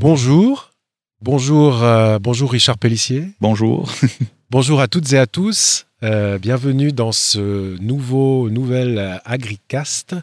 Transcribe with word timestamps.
Bonjour. 0.00 0.70
Bonjour, 1.20 1.84
euh, 1.84 2.18
bonjour 2.18 2.50
Richard 2.50 2.78
Pellissier. 2.78 3.32
Bonjour. 3.38 3.92
bonjour 4.50 4.80
à 4.80 4.88
toutes 4.88 5.12
et 5.12 5.18
à 5.18 5.26
tous. 5.26 5.84
Euh, 6.02 6.38
bienvenue 6.38 6.90
dans 6.90 7.12
ce 7.12 7.78
nouveau, 7.82 8.48
nouvel 8.48 9.20
AgriCast. 9.26 10.16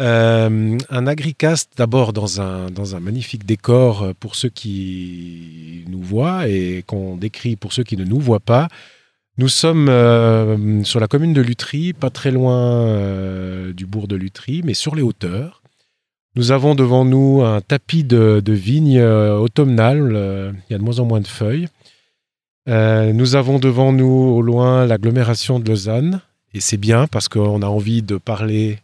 Euh, 0.00 0.78
un 0.88 1.06
AgriCast 1.08 1.72
d'abord 1.76 2.12
dans 2.12 2.40
un, 2.40 2.70
dans 2.70 2.94
un 2.94 3.00
magnifique 3.00 3.44
décor 3.44 4.14
pour 4.20 4.36
ceux 4.36 4.50
qui 4.50 5.84
nous 5.88 6.00
voient 6.00 6.46
et 6.46 6.84
qu'on 6.86 7.16
décrit 7.16 7.56
pour 7.56 7.72
ceux 7.72 7.82
qui 7.82 7.96
ne 7.96 8.04
nous 8.04 8.20
voient 8.20 8.38
pas. 8.38 8.68
Nous 9.36 9.48
sommes 9.48 10.84
sur 10.84 11.00
la 11.00 11.08
commune 11.08 11.32
de 11.32 11.40
Lutry, 11.40 11.92
pas 11.92 12.10
très 12.10 12.30
loin 12.30 13.72
du 13.72 13.84
bourg 13.84 14.06
de 14.06 14.14
Lutry, 14.14 14.62
mais 14.64 14.74
sur 14.74 14.94
les 14.94 15.02
hauteurs. 15.02 15.61
Nous 16.34 16.50
avons 16.50 16.74
devant 16.74 17.04
nous 17.04 17.42
un 17.42 17.60
tapis 17.60 18.04
de, 18.04 18.42
vigne 18.46 18.98
euh. 18.98 19.46
Euh, 19.58 20.52
il 20.70 20.72
y 20.72 20.74
a 20.74 20.78
de 20.78 20.82
moins 20.82 20.98
en 20.98 21.04
moins 21.04 21.20
de 21.20 21.26
feuilles. 21.26 21.68
Euh, 22.70 23.12
nous 23.12 23.36
avons 23.36 23.58
devant 23.58 23.92
nous 23.92 24.06
au 24.06 24.40
loin 24.40 24.86
l'agglomération 24.86 25.60
de 25.60 25.68
Lausanne. 25.68 26.22
Et 26.54 26.60
c'est 26.60 26.78
bien 26.78 27.06
parce 27.06 27.28
qu'on 27.28 27.60
a 27.60 27.66
envie 27.66 28.00
de 28.00 28.16
parler 28.16 28.78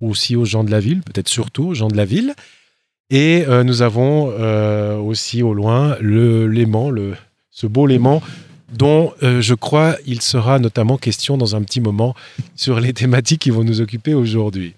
aussi 0.00 0.36
aux 0.36 0.44
gens 0.44 0.62
de 0.62 0.70
la 0.70 0.78
ville, 0.78 1.02
peut-être 1.02 1.28
surtout 1.28 1.64
aux 1.64 1.74
gens 1.74 1.88
de 1.88 1.96
la 1.96 2.04
ville. 2.04 2.34
Et 3.10 3.46
nous 3.64 3.82
avons 3.82 4.26
aussi 4.98 5.42
au 5.42 5.54
loin 5.54 5.96
le 6.00 6.46
Léman, 6.46 6.92
ce 7.50 7.66
beau 7.66 7.86
Léman 7.86 8.20
dont 8.72 9.14
je 9.22 9.54
crois 9.54 9.96
il 10.06 10.20
sera 10.20 10.58
notamment 10.58 10.98
question 10.98 11.38
dans 11.38 11.56
un 11.56 11.62
petit 11.62 11.80
moment 11.80 12.14
sur 12.54 12.80
les 12.80 12.92
thématiques 12.92 13.40
qui 13.40 13.50
vont 13.50 13.64
nous 13.64 13.80
occuper 13.80 14.12
aujourd'hui. 14.12 14.74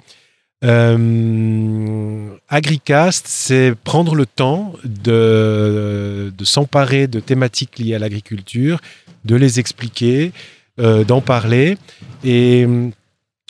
Euh, 0.62 2.36
Agricast, 2.48 3.26
c'est 3.26 3.74
prendre 3.74 4.14
le 4.14 4.26
temps 4.26 4.74
de, 4.84 6.32
s'emparer 6.42 7.06
de 7.06 7.20
thématiques 7.20 7.78
liées 7.78 7.94
à 7.94 7.98
l'agriculture, 7.98 8.80
de 9.24 9.36
les 9.36 9.58
expliquer, 9.58 10.32
euh, 10.78 11.04
d'en 11.04 11.20
parler. 11.20 11.78
Et 12.24 12.64
euh, 12.66 12.90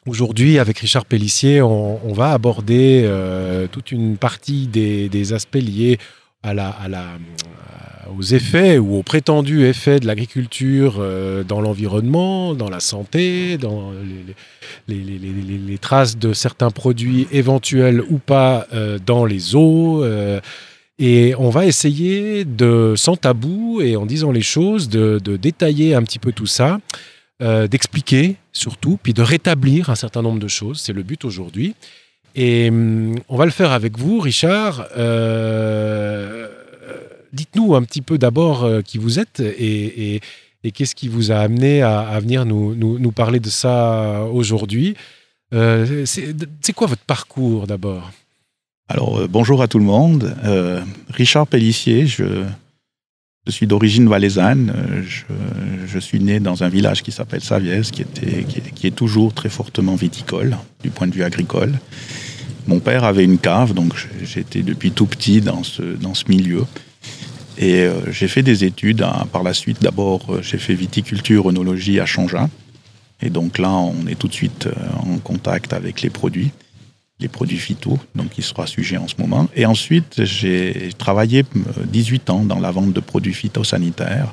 aujourd'hui, 0.06 0.58
avec 0.58 0.78
Richard 0.78 1.04
Pellissier, 1.04 1.62
on, 1.62 2.12
va 2.12 2.32
aborder 2.32 3.08
toute 3.72 3.92
une 3.92 4.16
partie 4.16 4.66
des, 4.68 5.32
aspects 5.32 5.56
liés 5.56 5.98
à 6.42 6.54
la, 6.54 6.74
aux 8.16 8.22
effets 8.22 8.78
ou 8.78 8.96
aux 8.96 9.02
prétendus 9.02 9.64
effets 9.64 10.00
de 10.00 10.06
l'agriculture 10.06 10.96
euh, 10.98 11.44
dans 11.44 11.60
l'environnement, 11.60 12.54
dans 12.54 12.68
la 12.68 12.80
santé, 12.80 13.58
dans 13.58 13.92
les, 14.88 15.78
traces 15.78 16.18
de 16.18 16.32
certains 16.32 16.70
produits 16.70 17.26
éventuels 17.32 18.02
ou 18.10 18.18
pas 18.18 18.66
euh, 18.72 18.98
dans 19.04 19.24
les 19.24 19.54
eaux. 19.54 20.04
Euh, 20.04 20.40
et 20.98 21.34
on 21.38 21.50
va 21.50 21.66
essayer 21.66 22.44
de, 22.44 22.94
sans 22.96 23.16
tabou 23.16 23.80
et 23.80 23.96
en 23.96 24.04
disant 24.04 24.32
les 24.32 24.42
choses, 24.42 24.88
de, 24.88 25.18
détailler 25.36 25.94
un 25.94 26.02
petit 26.02 26.18
peu 26.18 26.32
tout 26.32 26.46
ça, 26.46 26.78
d'expliquer 27.40 28.36
surtout, 28.52 28.98
puis 29.02 29.14
de 29.14 29.22
rétablir 29.22 29.88
un 29.88 29.94
certain 29.94 30.20
nombre 30.20 30.38
de 30.38 30.48
choses. 30.48 30.78
C'est 30.78 30.92
le 30.92 31.02
but 31.02 31.24
aujourd'hui. 31.24 31.74
Et 32.34 32.68
hum, 32.68 33.16
on 33.28 33.36
va 33.36 33.44
le 33.44 33.50
faire 33.50 33.72
avec 33.72 33.98
vous, 33.98 34.20
Richard. 34.20 34.86
Euh, 34.96 36.48
dites-nous 37.32 37.74
un 37.74 37.82
petit 37.82 38.02
peu 38.02 38.18
d'abord 38.18 38.64
euh, 38.64 38.82
qui 38.82 38.98
vous 38.98 39.18
êtes 39.18 39.40
et, 39.40 40.20
qu'est-ce 40.74 40.94
qui 40.94 41.08
vous 41.08 41.32
a 41.32 41.36
amené 41.36 41.82
à, 41.82 42.18
venir 42.20 42.44
nous, 42.44 43.12
parler 43.12 43.40
de 43.40 43.48
ça 43.48 44.24
aujourd'hui. 44.30 44.94
Euh, 45.54 46.04
c'est 46.04 46.72
quoi 46.74 46.86
votre 46.86 47.02
parcours 47.02 47.66
d'abord? 47.66 48.10
Alors, 48.88 49.20
euh, 49.20 49.26
bonjour 49.26 49.62
à 49.62 49.68
tout 49.68 49.78
le 49.78 49.84
monde. 49.84 50.36
Richard 51.08 51.46
Pellissier, 51.46 52.06
je, 52.06 52.44
suis 53.48 53.66
d'origine 53.66 54.06
valaisanne. 54.06 54.74
Je, 55.86 55.98
suis 55.98 56.20
né 56.20 56.40
dans 56.40 56.62
un 56.62 56.68
village 56.68 57.02
qui 57.02 57.10
s'appelle 57.10 57.40
Saviès, 57.40 57.90
qui, 57.90 58.02
était, 58.02 58.44
qui, 58.74 58.86
est 58.86 58.94
toujours 58.94 59.32
très 59.32 59.48
fortement 59.48 59.94
viticole 59.94 60.58
du 60.82 60.90
point 60.90 61.06
de 61.06 61.14
vue 61.14 61.24
agricole. 61.24 61.72
Mon 62.66 62.80
père 62.80 63.04
avait 63.04 63.24
une 63.24 63.38
cave, 63.38 63.72
donc 63.72 63.94
j'étais 64.22 64.62
depuis 64.62 64.92
tout 64.92 65.06
petit 65.06 65.40
dans 65.40 65.64
ce, 65.64 65.82
dans 65.82 66.14
ce 66.14 66.24
milieu. 66.28 66.66
Et 67.60 67.82
euh, 67.82 68.10
j'ai 68.10 68.26
fait 68.26 68.42
des 68.42 68.64
études 68.64 69.02
hein, 69.02 69.26
par 69.30 69.42
la 69.42 69.52
suite. 69.52 69.82
D'abord, 69.82 70.22
euh, 70.30 70.42
j'ai 70.42 70.56
fait 70.56 70.74
viticulture, 70.74 71.46
œnologie 71.46 72.00
à 72.00 72.06
Changin. 72.06 72.48
Et 73.20 73.28
donc 73.28 73.58
là, 73.58 73.70
on 73.70 74.06
est 74.06 74.14
tout 74.18 74.28
de 74.28 74.32
suite 74.32 74.66
euh, 74.66 74.72
en 74.96 75.18
contact 75.18 75.74
avec 75.74 76.00
les 76.00 76.08
produits, 76.08 76.52
les 77.20 77.28
produits 77.28 77.58
phyto, 77.58 77.98
donc 78.14 78.30
qui 78.30 78.40
sera 78.40 78.66
sujet 78.66 78.96
en 78.96 79.06
ce 79.08 79.16
moment. 79.18 79.46
Et 79.54 79.66
ensuite, 79.66 80.24
j'ai 80.24 80.88
travaillé 80.96 81.44
18 81.84 82.30
ans 82.30 82.44
dans 82.44 82.58
la 82.60 82.70
vente 82.70 82.94
de 82.94 83.00
produits 83.00 83.34
phytosanitaires, 83.34 84.32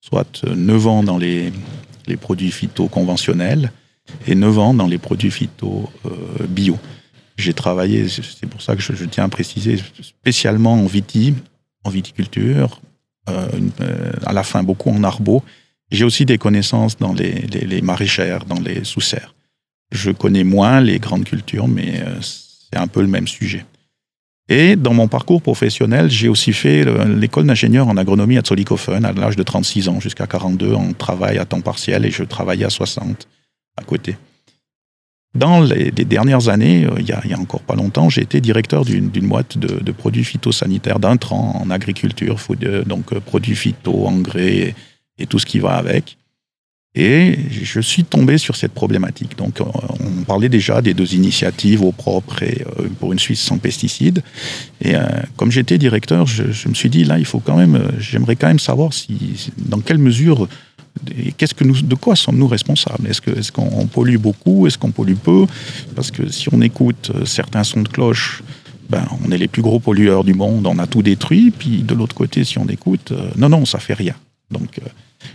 soit 0.00 0.42
9 0.46 0.86
ans 0.86 1.02
dans 1.02 1.18
les, 1.18 1.52
les 2.06 2.16
produits 2.16 2.50
phyto 2.50 2.88
conventionnels 2.88 3.70
et 4.26 4.34
9 4.34 4.58
ans 4.58 4.72
dans 4.72 4.86
les 4.86 4.98
produits 4.98 5.30
phyto 5.30 5.90
bio. 6.48 6.78
J'ai 7.36 7.52
travaillé, 7.52 8.08
c'est 8.08 8.46
pour 8.46 8.62
ça 8.62 8.76
que 8.76 8.82
je, 8.82 8.94
je, 8.94 9.04
tiens 9.04 9.24
à 9.24 9.28
préciser, 9.28 9.78
spécialement 10.00 10.72
en 10.74 10.86
viti, 10.86 11.34
en 11.84 11.90
viticulture, 11.90 12.80
euh, 13.28 13.48
à 14.24 14.32
la 14.32 14.42
fin 14.42 14.62
beaucoup 14.62 14.90
en 14.90 15.02
arbo. 15.04 15.42
J'ai 15.90 16.04
aussi 16.04 16.24
des 16.24 16.38
connaissances 16.38 16.96
dans 16.96 17.12
les, 17.12 17.32
les, 17.32 17.82
maraîchères, 17.82 18.44
dans 18.46 18.60
les 18.60 18.84
sous-serres. 18.84 19.34
Je 19.90 20.10
connais 20.10 20.44
moins 20.44 20.80
les 20.80 20.98
grandes 20.98 21.24
cultures, 21.24 21.68
mais 21.68 22.00
euh, 22.00 22.20
c'est 22.20 22.78
un 22.78 22.86
peu 22.86 23.02
le 23.02 23.08
même 23.08 23.28
sujet. 23.28 23.64
Et 24.48 24.74
dans 24.76 24.94
mon 24.94 25.06
parcours 25.06 25.40
professionnel, 25.40 26.10
j'ai 26.10 26.28
aussi 26.28 26.52
fait 26.52 26.84
l'école 27.06 27.46
d'ingénieur 27.46 27.88
en 27.88 27.96
agronomie 27.96 28.38
à 28.38 28.42
Zollikofen 28.44 29.04
à 29.04 29.12
l'âge 29.12 29.36
de 29.36 29.42
36 29.42 29.88
ans 29.88 30.00
jusqu'à 30.00 30.26
42 30.26 30.74
en 30.74 30.92
travail 30.92 31.38
à 31.38 31.44
temps 31.44 31.60
partiel 31.60 32.04
et 32.04 32.10
je 32.10 32.24
travaillais 32.24 32.64
à 32.64 32.70
60 32.70 33.28
à 33.76 33.84
côté. 33.84 34.16
Dans 35.34 35.60
les, 35.60 35.90
dernières 35.90 36.48
années, 36.50 36.84
euh, 36.84 36.90
il 36.98 37.06
y, 37.06 37.12
a, 37.12 37.38
encore 37.38 37.62
pas 37.62 37.74
longtemps, 37.74 38.10
j'ai 38.10 38.20
été 38.20 38.40
directeur 38.42 38.84
d'une 38.84 39.08
boîte 39.08 39.56
de, 39.56 39.92
produits 39.92 40.24
phytosanitaires 40.24 40.98
d'intrants 40.98 41.58
en 41.62 41.70
agriculture, 41.70 42.36
donc 42.84 43.12
euh, 43.12 43.20
produits 43.20 43.56
phyto, 43.56 44.06
engrais 44.06 44.74
et, 45.18 45.26
tout 45.26 45.38
ce 45.38 45.46
qui 45.46 45.58
va 45.58 45.74
avec. 45.74 46.18
Et 46.94 47.38
je 47.50 47.80
suis 47.80 48.04
tombé 48.04 48.36
sur 48.36 48.56
cette 48.56 48.72
problématique. 48.72 49.38
Donc, 49.38 49.60
on 49.60 50.24
parlait 50.24 50.50
déjà 50.50 50.82
des 50.82 50.92
deux 50.92 51.14
initiatives 51.14 51.82
au 51.82 51.92
propre 51.92 52.42
et 52.42 52.66
euh, 52.78 52.88
pour 53.00 53.14
une 53.14 53.18
Suisse 53.18 53.40
sans 53.40 53.56
pesticides. 53.56 54.22
Et 54.84 54.92
comme 55.36 55.50
j'étais 55.50 55.78
directeur, 55.78 56.26
je, 56.26 56.52
je, 56.52 56.68
me 56.68 56.74
suis 56.74 56.90
dit 56.90 57.04
là, 57.04 57.18
il 57.18 57.24
faut 57.24 57.40
quand 57.40 57.56
même, 57.56 57.80
j'aimerais 57.98 58.36
quand 58.36 58.48
même 58.48 58.58
savoir 58.58 58.92
si, 58.92 59.50
dans 59.56 59.80
quelle 59.80 59.96
mesure 59.96 60.48
qu'est-ce 61.36 61.54
que 61.54 61.64
nous, 61.64 61.80
de 61.80 61.94
quoi 61.94 62.16
sommes-nous 62.16 62.46
responsables? 62.46 63.08
Est-ce 63.08 63.52
qu'on 63.52 63.86
pollue 63.86 64.16
beaucoup? 64.16 64.66
Est-ce 64.66 64.78
qu'on 64.78 64.90
pollue 64.90 65.14
peu? 65.14 65.46
Parce 65.94 66.10
que 66.10 66.30
si 66.30 66.52
on 66.52 66.60
écoute 66.60 67.10
euh, 67.14 67.24
certains 67.24 67.64
sons 67.64 67.82
de 67.82 67.88
cloche, 67.88 68.42
ben, 68.88 69.06
on 69.24 69.30
est 69.30 69.38
les 69.38 69.48
plus 69.48 69.62
gros 69.62 69.80
pollueurs 69.80 70.24
du 70.24 70.34
monde, 70.34 70.66
on 70.66 70.78
a 70.78 70.86
tout 70.86 71.02
détruit. 71.02 71.50
Puis 71.50 71.82
de 71.82 71.94
l'autre 71.94 72.14
côté, 72.14 72.44
si 72.44 72.58
on 72.58 72.66
écoute, 72.66 73.12
euh, 73.12 73.30
non, 73.36 73.48
non, 73.48 73.64
ça 73.64 73.78
fait 73.78 73.94
rien. 73.94 74.14
Donc, 74.50 74.78
euh, 74.78 74.88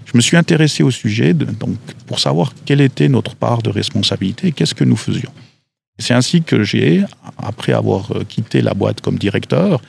je 0.06 0.12
me 0.16 0.22
suis 0.22 0.38
intéressé 0.38 0.84
au 0.84 0.92
sujet 0.92 1.34
donc, 1.34 1.78
pour 2.06 2.20
savoir 2.20 2.54
quelle 2.66 2.82
était 2.82 3.10
notre 3.10 3.36
part 3.36 3.62
de 3.62 3.70
responsabilité 3.70 4.48
et 4.48 4.52
qu'est-ce 4.52 4.76
que 4.76 4.84
nous 4.84 4.98
faisions. 4.98 5.32
C'est 5.98 6.14
ainsi 6.14 6.44
que 6.44 6.64
j'ai, 6.64 7.04
après 7.38 7.74
avoir 7.74 8.12
quitté 8.28 8.62
la 8.62 8.74
boîte 8.74 9.02
comme 9.02 9.18
directeur, 9.18 9.82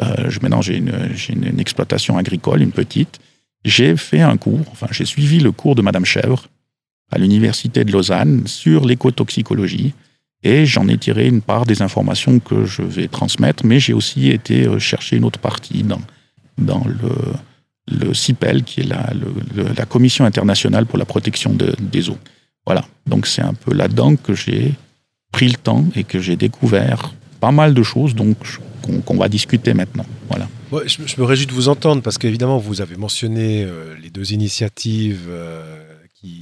je, 0.00 0.38
maintenant 0.40 0.62
j'ai 0.62 0.76
une, 0.76 1.58
exploitation 1.58 2.16
agricole, 2.16 2.62
une 2.62 2.70
petite, 2.70 3.18
j'ai 3.64 3.96
fait 3.96 4.20
un 4.20 4.36
cours, 4.36 4.64
enfin 4.72 4.86
j'ai 4.90 5.04
suivi 5.04 5.40
le 5.40 5.52
cours 5.52 5.74
de 5.74 5.82
Madame 5.82 6.04
Chèvre 6.04 6.48
à 7.10 7.18
l'université 7.18 7.84
de 7.84 7.92
Lausanne 7.92 8.46
sur 8.46 8.84
l'écotoxicologie 8.84 9.94
et 10.42 10.66
j'en 10.66 10.86
ai 10.88 10.98
tiré 10.98 11.26
une 11.26 11.42
part 11.42 11.66
des 11.66 11.82
informations 11.82 12.38
que 12.38 12.64
je 12.64 12.82
vais 12.82 13.08
transmettre, 13.08 13.64
mais 13.66 13.80
j'ai 13.80 13.92
aussi 13.92 14.28
été 14.28 14.66
euh, 14.66 14.78
chercher 14.78 15.16
une 15.16 15.24
autre 15.24 15.40
partie 15.40 15.82
dans, 15.82 16.00
dans 16.56 16.84
le, 16.86 18.14
CIPEL, 18.14 18.62
qui 18.64 18.82
est 18.82 18.84
la, 18.84 19.86
Commission 19.86 20.26
internationale 20.26 20.84
pour 20.84 20.98
la 20.98 21.06
protection 21.06 21.56
des 21.56 22.10
eaux. 22.10 22.18
Voilà, 22.66 22.84
donc 23.06 23.26
c'est 23.26 23.40
un 23.40 23.54
peu 23.54 23.72
là-dedans 23.72 24.16
que 24.16 24.34
j'ai 24.34 24.74
pris 25.32 25.48
le 25.48 25.56
temps 25.56 25.86
et 25.96 26.04
que 26.04 26.20
j'ai 26.20 26.36
découvert 26.36 27.14
pas 27.40 27.50
mal 27.50 27.72
de 27.72 27.82
choses 27.82 28.14
donc 28.14 28.36
qu'on 29.04 29.16
va 29.16 29.28
discuter 29.28 29.74
maintenant. 29.74 30.06
Voilà 30.28 30.48
je, 30.86 31.20
me 31.20 31.24
réjouis 31.24 31.46
de 31.46 31.52
vous 31.52 31.68
entendre 31.68 32.02
parce 32.02 32.18
qu'évidemment, 32.18 32.58
vous 32.58 32.80
avez 32.80 32.96
mentionné 32.96 33.64
euh, 33.64 33.94
les 34.02 34.10
deux 34.10 34.32
initiatives 34.32 35.26
euh, 35.28 35.84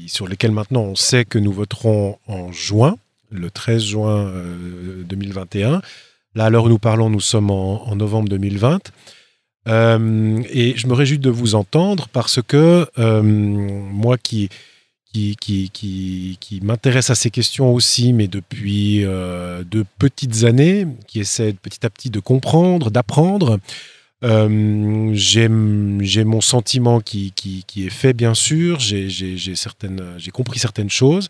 sur 0.06 0.26
lesquelles 0.26 0.52
maintenant 0.52 0.82
on 0.82 0.94
sait 0.94 1.24
que 1.24 1.38
nous 1.38 1.52
voterons 1.52 2.18
en 2.26 2.50
juin, 2.52 2.96
le 3.30 3.50
13 3.50 3.82
juin 3.82 4.32
2021. 5.04 5.74
Euh, 5.74 5.80
Là, 6.34 6.44
à 6.44 6.50
l'heure 6.50 6.64
où 6.64 6.68
nous 6.68 6.78
parlons, 6.78 7.08
nous 7.08 7.20
sommes 7.20 7.50
en, 7.50 7.88
en 7.88 7.96
novembre 7.96 8.28
2020. 8.28 8.92
et 9.66 10.74
je 10.76 10.86
me 10.86 10.92
réjouis 10.92 11.18
de 11.18 11.30
vous 11.30 11.54
entendre 11.54 12.08
parce 12.12 12.40
que 12.46 12.86
moi 13.00 14.18
qui, 14.18 14.50
qui, 15.40 16.60
m'intéresse 16.62 17.10
à 17.10 17.14
ces 17.14 17.30
questions 17.30 17.72
aussi, 17.72 18.12
mais 18.12 18.28
depuis 18.28 19.00
de 19.00 19.84
petites 19.98 20.44
années, 20.44 20.86
qui 21.06 21.20
essaie 21.20 21.52
petit 21.54 21.84
à 21.86 21.90
petit 21.90 22.10
de 22.10 22.20
comprendre, 22.20 22.90
d'apprendre, 22.90 23.58
Euh, 24.24 25.10
j'ai 25.12 25.48
mon 25.48 26.40
sentiment 26.40 27.00
qui, 27.00 27.32
est 27.76 27.90
fait, 27.90 28.12
bien 28.12 28.34
sûr. 28.34 28.80
J'ai 28.80 30.30
compris 30.32 30.58
certaines 30.58 30.90
choses. 30.90 31.28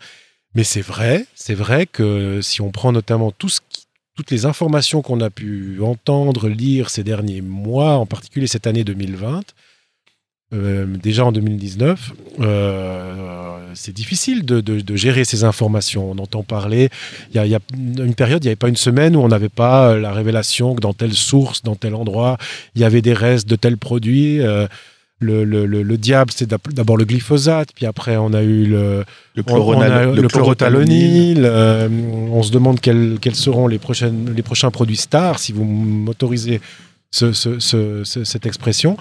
Mais 0.54 0.64
c'est 0.64 0.80
vrai, 0.80 1.26
c'est 1.34 1.54
vrai 1.54 1.86
que 1.86 2.40
si 2.40 2.62
on 2.62 2.70
prend 2.70 2.90
notamment 2.92 3.30
toutes 3.30 4.30
les 4.30 4.46
informations 4.46 5.02
qu'on 5.02 5.20
a 5.20 5.28
pu 5.28 5.80
entendre, 5.82 6.48
lire 6.48 6.88
ces 6.88 7.04
derniers 7.04 7.42
mois, 7.42 7.96
en 7.96 8.06
particulier 8.06 8.46
cette 8.46 8.66
année 8.66 8.82
2020, 8.82 9.42
euh, 10.56 10.86
déjà 10.86 11.24
en 11.24 11.32
2019, 11.32 12.12
euh, 12.40 13.58
c'est 13.74 13.94
difficile 13.94 14.44
de, 14.44 14.96
gérer 14.96 15.24
ces 15.24 15.44
informations. 15.44 16.10
On 16.10 16.18
entend 16.18 16.42
parler, 16.42 16.88
il 17.34 17.44
y, 17.44 17.54
a 17.54 17.58
une 17.72 18.14
période, 18.14 18.42
il 18.44 18.46
n'y 18.46 18.50
avait 18.50 18.56
pas 18.56 18.68
une 18.68 18.76
semaine 18.76 19.16
où 19.16 19.20
on 19.20 19.28
n'avait 19.28 19.48
pas 19.48 19.90
euh, 19.90 20.00
la 20.00 20.12
révélation 20.12 20.74
que 20.74 20.80
dans 20.80 20.92
telle 20.92 21.14
source, 21.14 21.62
dans 21.62 21.74
tel 21.74 21.94
endroit, 21.94 22.38
il 22.74 22.80
y 22.80 22.84
avait 22.84 23.02
des 23.02 23.12
restes 23.12 23.48
de 23.48 23.56
tels 23.56 23.76
produits. 23.76 24.40
le, 25.20 25.96
diable, 25.96 26.30
c'est 26.34 26.48
d'abord 26.48 26.96
le 26.96 27.04
glyphosate, 27.04 27.70
puis 27.74 27.86
après 27.86 28.16
on 28.16 28.32
a 28.32 28.42
eu 28.42 28.66
le, 28.66 29.04
le, 29.34 29.42
chlorothalonil. 29.42 31.46
On, 31.46 32.42
se 32.42 32.50
demande 32.50 32.80
quels, 32.80 33.18
seront 33.34 33.66
les, 33.66 33.78
prochaines, 33.78 34.32
les 34.34 34.42
prochains 34.42 34.70
produits 34.70 34.96
stars, 34.96 35.38
si 35.38 35.52
vous 35.52 35.64
m'autorisez 35.64 36.60
cette 37.10 38.46
expression. 38.46 38.96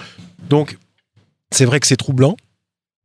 Donc, 0.49 0.77
c'est 1.51 1.65
vrai 1.65 1.79
que 1.79 1.87
c'est 1.87 1.97
troublant. 1.97 2.35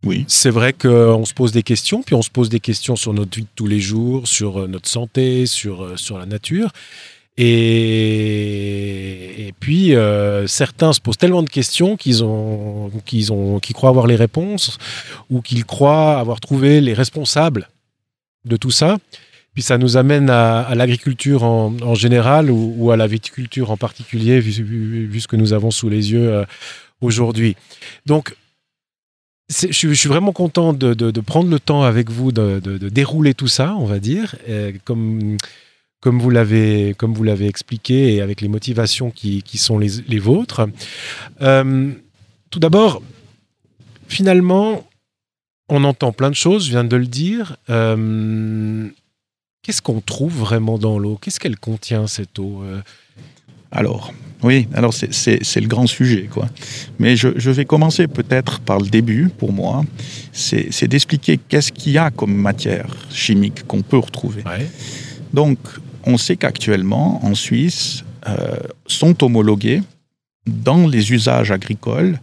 Oui. 0.04 0.24
C'est 0.28 0.50
vrai 0.50 0.72
qu'on 0.72 1.24
se 1.26 1.34
pose 1.34 1.52
des 1.52 1.62
questions, 1.62 2.02
puis 2.02 2.14
on 2.14 2.22
se 2.22 2.30
pose 2.30 2.48
des 2.48 2.60
questions 2.60 2.96
sur 2.96 3.12
notre 3.12 3.36
vie 3.36 3.42
de 3.42 3.48
tous 3.54 3.66
les 3.66 3.80
jours, 3.80 4.26
sur 4.26 4.60
euh, 4.60 4.66
notre 4.66 4.88
santé, 4.88 5.44
sur, 5.46 5.84
euh, 5.84 5.96
sur 5.96 6.18
la 6.18 6.24
nature. 6.26 6.72
Et, 7.36 7.48
et 9.48 9.52
puis, 9.60 9.94
euh, 9.94 10.46
certains 10.46 10.92
se 10.92 11.00
posent 11.00 11.18
tellement 11.18 11.42
de 11.42 11.50
questions 11.50 11.96
qu'ils 11.96 12.24
ont, 12.24 12.90
qu'ils 13.04 13.32
ont, 13.32 13.60
qu'ils 13.60 13.74
croient 13.74 13.90
avoir 13.90 14.06
les 14.06 14.16
réponses 14.16 14.78
ou 15.28 15.42
qu'ils 15.42 15.64
croient 15.64 16.18
avoir 16.18 16.40
trouvé 16.40 16.80
les 16.80 16.94
responsables 16.94 17.68
de 18.46 18.56
tout 18.56 18.70
ça. 18.70 18.98
Puis 19.54 19.62
ça 19.62 19.78
nous 19.78 19.96
amène 19.96 20.30
à, 20.30 20.74
l'agriculture 20.74 21.42
en, 21.42 21.94
général 21.94 22.50
ou, 22.50 22.90
à 22.92 22.96
la 22.96 23.06
viticulture 23.06 23.70
en 23.70 23.76
particulier, 23.76 24.38
vu, 24.38 24.50
vu, 25.06 25.20
ce 25.20 25.26
que 25.26 25.36
nous 25.36 25.52
avons 25.52 25.70
sous 25.72 25.88
les 25.88 26.12
yeux 26.12 26.44
aujourd'hui. 27.00 27.56
Donc, 28.06 28.34
je, 29.50 29.92
suis 29.92 30.08
vraiment 30.08 30.32
content 30.32 30.72
de, 30.72 31.20
prendre 31.20 31.50
le 31.50 31.58
temps 31.58 31.82
avec 31.82 32.10
vous 32.10 32.32
de, 32.32 32.60
dérouler 32.88 33.34
tout 33.34 33.48
ça, 33.48 33.74
on 33.76 33.84
va 33.84 33.98
dire, 33.98 34.36
comme, 34.84 35.36
vous 36.04 36.30
l'avez 36.30 36.94
comme 36.96 37.12
vous 37.12 37.24
l'avez 37.24 37.46
expliqué 37.46 38.14
et 38.14 38.20
avec 38.20 38.40
les 38.40 38.48
motivations 38.48 39.10
qui, 39.10 39.42
sont 39.58 39.78
les, 39.78 40.18
vôtres. 40.18 40.68
Euh, 41.42 41.90
tout 42.50 42.60
d'abord, 42.60 43.02
finalement, 44.08 44.86
on 45.68 45.84
entend 45.84 46.12
plein 46.12 46.30
de 46.30 46.34
choses, 46.34 46.66
je 46.66 46.70
viens 46.70 46.84
de 46.84 46.96
le 46.96 47.06
dire. 47.06 47.56
Euh, 47.70 48.88
qu'est-ce 49.62 49.82
qu'on 49.82 50.00
trouve 50.00 50.36
vraiment 50.36 50.78
dans 50.78 50.98
l'eau? 50.98 51.18
Qu'est-ce 51.20 51.40
qu'elle 51.40 51.58
contient 51.58 52.06
cette 52.06 52.38
eau? 52.38 52.62
Euh, 52.62 52.80
alors, 53.70 54.12
oui, 54.42 54.68
alors 54.74 54.94
c'est 54.94 55.60
le 55.60 55.66
grand 55.66 55.86
sujet, 55.86 56.28
quoi. 56.32 56.48
Mais 56.98 57.16
je, 57.16 57.50
vais 57.50 57.64
commencer 57.64 58.06
peut-être 58.06 58.60
par 58.60 58.78
le 58.78 58.88
début, 58.88 59.28
pour 59.28 59.52
moi. 59.52 59.84
C'est 60.32 60.88
d'expliquer 60.88 61.38
qu'est-ce 61.38 61.72
qu'il 61.72 61.92
y 61.92 61.98
a 61.98 62.10
comme 62.10 62.34
matière 62.34 62.88
chimique 63.10 63.66
qu'on 63.66 63.82
peut 63.82 63.98
retrouver. 63.98 64.42
Donc, 65.32 65.58
on 66.04 66.16
sait 66.16 66.36
qu'actuellement, 66.36 67.24
en 67.24 67.34
Suisse, 67.34 68.04
euh, 68.26 68.56
sont 68.86 69.22
homologués 69.24 69.82
dans 70.46 70.86
les 70.86 71.12
usages 71.12 71.50
agricoles 71.50 72.18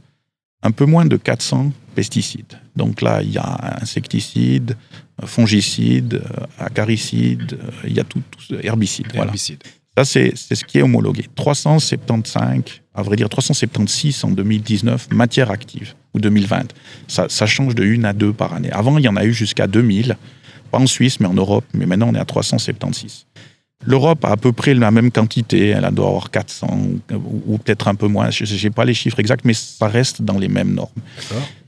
un 0.64 0.72
peu 0.72 0.86
moins 0.86 1.06
de 1.06 1.18
400 1.18 1.72
pesticides. 1.96 2.60
Donc 2.76 3.02
là, 3.02 3.22
il 3.24 3.32
y 3.32 3.38
a 3.38 3.80
insecticides, 3.82 4.76
fongicides, 5.26 6.16
euh, 6.16 6.46
acaricides, 6.60 7.54
euh, 7.54 7.88
il 7.88 7.94
y 7.94 8.00
a 8.00 8.04
tout, 8.04 8.22
herbicides. 8.62 9.08
Herbicides. 9.14 9.64
Ça, 9.98 10.06
c'est 10.06 10.36
ce 10.36 10.64
qui 10.64 10.78
est 10.78 10.84
homologué. 10.84 11.26
375, 11.34 12.62
à 12.94 13.02
vrai 13.02 13.16
dire 13.16 13.30
376 13.30 14.26
en 14.26 14.30
2019, 14.30 15.08
matières 15.12 15.50
actives, 15.50 15.96
ou 16.14 16.20
2020. 16.20 16.68
Ça, 17.08 17.26
ça 17.30 17.48
change 17.48 17.74
de 17.74 17.84
une 17.84 18.06
à 18.06 18.14
deux 18.14 18.32
par 18.32 18.54
année. 18.54 18.70
Avant, 18.72 19.00
il 19.00 19.06
y 19.06 19.08
en 19.08 19.16
a 19.16 19.26
eu 19.26 19.34
jusqu'à 19.34 19.66
2000, 19.66 20.16
pas 20.70 20.78
en 20.78 20.86
Suisse, 20.86 21.20
mais 21.20 21.26
en 21.26 21.34
Europe, 21.34 21.66
mais 21.74 21.88
maintenant 21.88 22.10
on 22.10 22.14
est 22.14 22.20
à 22.20 22.26
376. 22.26 23.26
L'Europe 23.88 24.24
a 24.24 24.34
à 24.34 24.38
peu 24.38 24.52
près 24.52 24.76
la 24.76 24.92
même 24.92 25.10
quantité, 25.10 25.70
elle 25.70 25.90
doit 25.92 26.10
avoir 26.10 26.30
400 26.30 26.80
ou 27.48 27.58
peut-être 27.58 27.88
un 27.88 27.96
peu 27.96 28.08
moins, 28.08 28.30
je 28.30 28.44
n'ai 28.64 28.70
pas 28.70 28.86
les 28.86 28.94
chiffres 28.94 29.20
exacts, 29.20 29.46
mais 29.46 29.54
ça 29.56 29.88
reste 29.88 30.22
dans 30.22 30.38
les 30.38 30.48
mêmes 30.48 30.76
normes. 30.76 30.92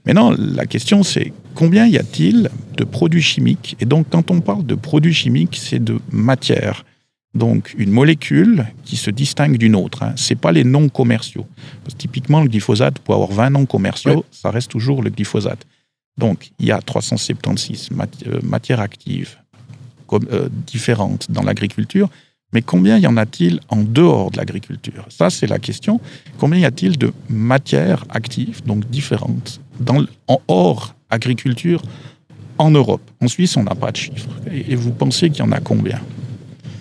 Maintenant, 0.05 0.35
la 0.37 0.67
question 0.67 1.01
c'est 1.01 1.33
combien 1.55 1.87
y 1.87 1.97
a-t-il 1.97 2.49
de 2.77 2.83
produits 2.83 3.23
chimiques? 3.23 3.75
Et 3.79 3.85
donc 3.85 4.05
quand 4.11 4.29
on 4.29 4.39
parle 4.39 4.67
de 4.67 4.75
produits 4.75 5.15
chimiques, 5.15 5.59
c'est 5.59 5.83
de 5.83 5.99
matière 6.11 6.85
donc 7.35 7.75
une 7.77 7.91
molécule 7.91 8.65
qui 8.83 8.97
se 8.97 9.11
distingue 9.11 9.57
d'une 9.57 9.75
autre. 9.75 10.03
Hein. 10.03 10.13
Ce 10.15 10.33
n'est 10.33 10.39
pas 10.39 10.51
les 10.51 10.63
noms 10.63 10.89
commerciaux. 10.89 11.45
typiquement, 11.97 12.41
le 12.41 12.49
glyphosate, 12.49 12.99
pour 12.99 13.15
avoir 13.15 13.31
20 13.31 13.49
noms 13.51 13.65
commerciaux, 13.65 14.25
ça 14.31 14.49
reste 14.49 14.71
toujours 14.71 15.03
le 15.03 15.09
glyphosate. 15.09 15.65
Donc 16.17 16.51
il 16.59 16.67
y 16.67 16.71
a 16.71 16.81
376 16.81 17.89
euh, 18.27 18.39
matières 18.43 18.79
actives 18.79 19.37
euh, 20.13 20.49
différentes 20.65 21.29
dans 21.29 21.43
l'agriculture, 21.43 22.09
mais 22.51 22.63
combien 22.63 22.97
y 22.97 23.05
en 23.05 23.15
a-t-il 23.15 23.59
en 23.69 23.83
dehors 23.83 24.31
de 24.31 24.37
l'agriculture? 24.37 25.05
Ça, 25.09 25.29
c'est 25.29 25.45
la 25.45 25.59
question. 25.59 26.01
Combien 26.39 26.59
y 26.59 26.65
a-t-il 26.65 26.97
de 26.97 27.13
matières 27.29 28.05
actives, 28.09 28.63
donc 28.65 28.89
différentes, 28.89 29.61
dans, 29.79 30.03
en 30.27 30.41
hors 30.47 30.95
agriculture 31.11 31.83
en 32.57 32.71
Europe? 32.71 33.07
En 33.21 33.27
Suisse, 33.27 33.55
on 33.55 33.63
n'a 33.63 33.75
pas 33.75 33.91
de 33.91 33.97
chiffres. 33.97 34.29
et 34.51 34.75
vous 34.75 34.91
pensez 34.91 35.29
qu'il 35.29 35.39
y 35.45 35.47
en 35.47 35.51
a 35.51 35.59
combien? 35.59 36.01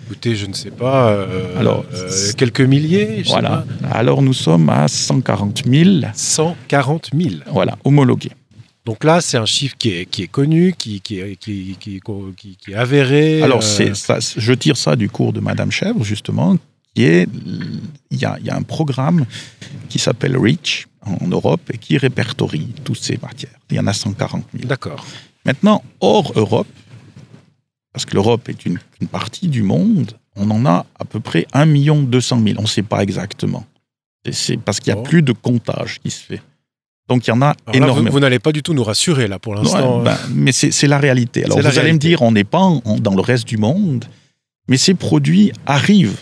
Écoutez, 0.08 0.36
je 0.36 0.46
ne 0.46 0.54
sais 0.54 0.70
pas. 0.70 1.10
Euh, 1.10 1.60
Alors, 1.60 1.84
euh, 1.92 2.32
quelques 2.34 2.62
milliers 2.62 3.22
Voilà. 3.26 3.66
Alors, 3.92 4.22
nous 4.22 4.32
sommes 4.32 4.70
à 4.70 4.88
140 4.88 5.64
000. 5.66 6.00
140 6.14 7.10
000. 7.14 7.34
Voilà, 7.52 7.76
homologués. 7.84 8.32
Donc 8.86 9.04
là, 9.04 9.20
c'est 9.20 9.36
un 9.36 9.44
chiffre 9.44 9.76
qui 9.76 9.90
est, 9.90 10.06
qui 10.06 10.22
est 10.22 10.26
connu, 10.28 10.72
qui, 10.78 11.02
qui, 11.02 11.18
est, 11.18 11.36
qui, 11.36 11.76
qui, 11.78 12.00
est 12.68 12.74
avéré. 12.74 13.42
Alors, 13.42 13.60
euh, 13.62 13.92
ça, 13.92 14.18
je 14.18 14.52
tire 14.54 14.78
ça 14.78 14.96
du 14.96 15.10
cours 15.10 15.34
de 15.34 15.40
Madame 15.40 15.70
Chèvre, 15.70 16.02
justement, 16.02 16.56
qui 16.94 17.04
est. 17.04 17.28
Il 18.10 18.18
y 18.18 18.24
a, 18.24 18.38
y 18.42 18.48
a 18.48 18.56
un 18.56 18.62
programme 18.62 19.26
qui 19.90 19.98
s'appelle 19.98 20.38
REACH 20.38 20.86
en 21.02 21.26
Europe 21.26 21.70
et 21.70 21.76
qui 21.76 21.98
répertorie 21.98 22.68
toutes 22.82 23.02
ces 23.02 23.18
matières. 23.20 23.52
Il 23.70 23.76
y 23.76 23.80
en 23.80 23.86
a 23.86 23.92
140 23.92 24.42
000. 24.54 24.66
D'accord. 24.66 25.04
Maintenant, 25.44 25.84
hors 26.00 26.32
Europe, 26.34 26.66
parce 27.92 28.04
que 28.04 28.14
l'Europe 28.14 28.48
est 28.48 28.66
une, 28.66 28.78
partie 29.10 29.48
du 29.48 29.62
monde, 29.62 30.12
on 30.36 30.50
en 30.50 30.66
a 30.66 30.86
à 30.98 31.04
peu 31.04 31.20
près 31.20 31.46
1 31.52 31.66
200 31.66 32.40
000. 32.44 32.56
On 32.58 32.62
ne 32.62 32.66
sait 32.66 32.82
pas 32.82 33.02
exactement. 33.02 33.64
C'est 34.30 34.58
parce 34.58 34.78
qu'il 34.80 34.92
n'y 34.92 34.98
a 34.98 35.02
oh. 35.02 35.04
plus 35.04 35.22
de 35.22 35.32
comptage 35.32 36.00
qui 36.00 36.10
se 36.10 36.22
fait. 36.22 36.42
Donc 37.08 37.26
il 37.26 37.30
y 37.30 37.32
en 37.32 37.40
a 37.40 37.54
énormément. 37.72 38.10
Vous, 38.10 38.20
n'allez 38.20 38.38
pas 38.38 38.52
du 38.52 38.62
tout 38.62 38.74
nous 38.74 38.84
rassurer 38.84 39.26
là 39.26 39.38
pour 39.38 39.54
l'instant. 39.54 40.02
Ben, 40.02 40.16
mais 40.30 40.52
c'est 40.52 40.86
la 40.86 40.98
réalité. 40.98 41.44
Alors 41.44 41.58
vous 41.58 41.78
allez 41.78 41.92
me 41.92 41.98
dire, 41.98 42.22
on 42.22 42.32
n'est 42.32 42.44
pas 42.44 42.70
dans 42.98 43.14
le 43.14 43.22
reste 43.22 43.48
du 43.48 43.56
monde, 43.56 44.04
mais 44.68 44.76
ces 44.76 44.94
produits 44.94 45.52
arrivent 45.64 46.20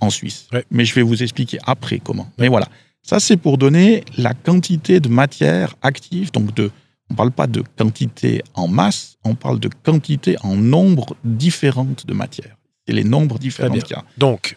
en 0.00 0.10
Suisse. 0.10 0.48
Mais 0.70 0.84
je 0.84 0.94
vais 0.94 1.02
vous 1.02 1.22
expliquer 1.22 1.58
après 1.64 2.00
comment. 2.00 2.28
Mais 2.38 2.48
voilà, 2.48 2.66
ça 3.02 3.20
c'est 3.20 3.36
pour 3.36 3.58
donner 3.58 4.04
la 4.18 4.34
quantité 4.34 4.98
de 4.98 5.08
matière 5.08 5.76
active, 5.82 6.32
donc 6.32 6.52
de 6.54 6.72
on 7.10 7.14
ne 7.14 7.16
parle 7.16 7.30
pas 7.30 7.46
de 7.46 7.62
quantité 7.76 8.42
en 8.54 8.68
masse, 8.68 9.16
on 9.24 9.34
parle 9.34 9.60
de 9.60 9.68
quantité 9.82 10.36
en 10.42 10.56
nombre 10.56 11.16
différentes 11.24 12.06
de 12.06 12.14
matières. 12.14 12.56
Et 12.86 12.92
les 12.92 13.04
nombres 13.04 13.38
différents 13.38 13.74
qu'il 13.74 13.96
y 13.96 13.98
a. 13.98 14.04
Donc, 14.18 14.56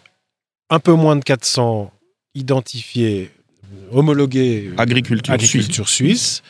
un 0.70 0.80
peu 0.80 0.94
moins 0.94 1.16
de 1.16 1.24
400 1.24 1.92
identifiés, 2.36 3.32
homologués 3.92 4.72
agriculture, 4.78 5.34
agriculture 5.34 5.90
suisse. 5.90 6.44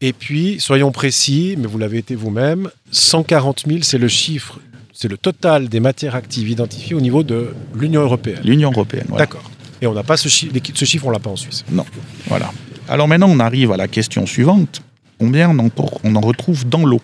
Et 0.00 0.12
puis, 0.12 0.60
soyons 0.60 0.92
précis, 0.92 1.56
mais 1.58 1.66
vous 1.66 1.78
l'avez 1.78 1.98
été 1.98 2.14
vous-même, 2.14 2.70
140 2.90 3.64
000, 3.66 3.78
c'est 3.82 3.98
le 3.98 4.08
chiffre, 4.08 4.58
c'est 4.94 5.08
le 5.08 5.18
total 5.18 5.68
des 5.68 5.80
matières 5.80 6.14
actives 6.14 6.48
identifiées 6.48 6.94
au 6.94 7.00
niveau 7.00 7.22
de 7.22 7.54
l'Union 7.74 8.00
européenne. 8.00 8.40
L'Union 8.44 8.70
européenne, 8.70 9.06
voilà. 9.08 9.26
D'accord. 9.26 9.50
Et 9.82 9.86
on 9.86 9.94
n'a 9.94 10.02
pas 10.02 10.16
ce, 10.16 10.28
chiffre, 10.28 10.54
ce 10.74 10.84
chiffre, 10.84 11.06
on 11.06 11.10
l'a 11.10 11.18
pas 11.18 11.30
en 11.30 11.36
Suisse. 11.36 11.64
Non, 11.70 11.84
voilà. 12.26 12.50
Alors 12.88 13.08
maintenant, 13.08 13.28
on 13.30 13.40
arrive 13.40 13.72
à 13.72 13.76
la 13.76 13.88
question 13.88 14.26
suivante 14.26 14.82
combien 15.20 15.50
on 15.50 16.16
en, 16.16 16.20
retrouve 16.20 16.66
dans 16.66 16.84
l'eau. 16.86 17.02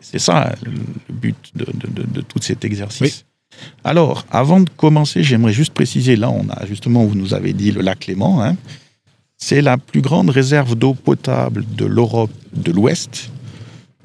C'est 0.00 0.18
ça 0.18 0.54
le 0.64 0.72
but 1.12 1.36
de, 1.54 2.20
tout 2.22 2.40
cet 2.40 2.64
exercice. 2.64 3.26
Alors, 3.84 4.24
avant 4.30 4.60
de 4.60 4.70
commencer, 4.70 5.22
j'aimerais 5.22 5.52
juste 5.52 5.74
préciser, 5.74 6.16
là, 6.16 6.30
on 6.30 6.48
a 6.48 6.64
justement, 6.64 7.04
vous 7.04 7.14
nous 7.14 7.34
avez 7.34 7.52
dit, 7.52 7.70
le 7.70 7.82
lac 7.82 8.06
Léman, 8.06 8.42
hein. 8.42 8.56
c'est 9.36 9.60
la 9.60 9.76
plus 9.76 10.00
grande 10.00 10.30
réserve 10.30 10.74
d'eau 10.74 10.94
potable 10.94 11.64
de 11.76 11.84
l'Europe 11.84 12.32
de 12.54 12.72
l'Ouest, 12.72 13.30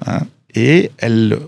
hein. 0.06 0.20
et 0.54 0.90
elle 0.98 1.38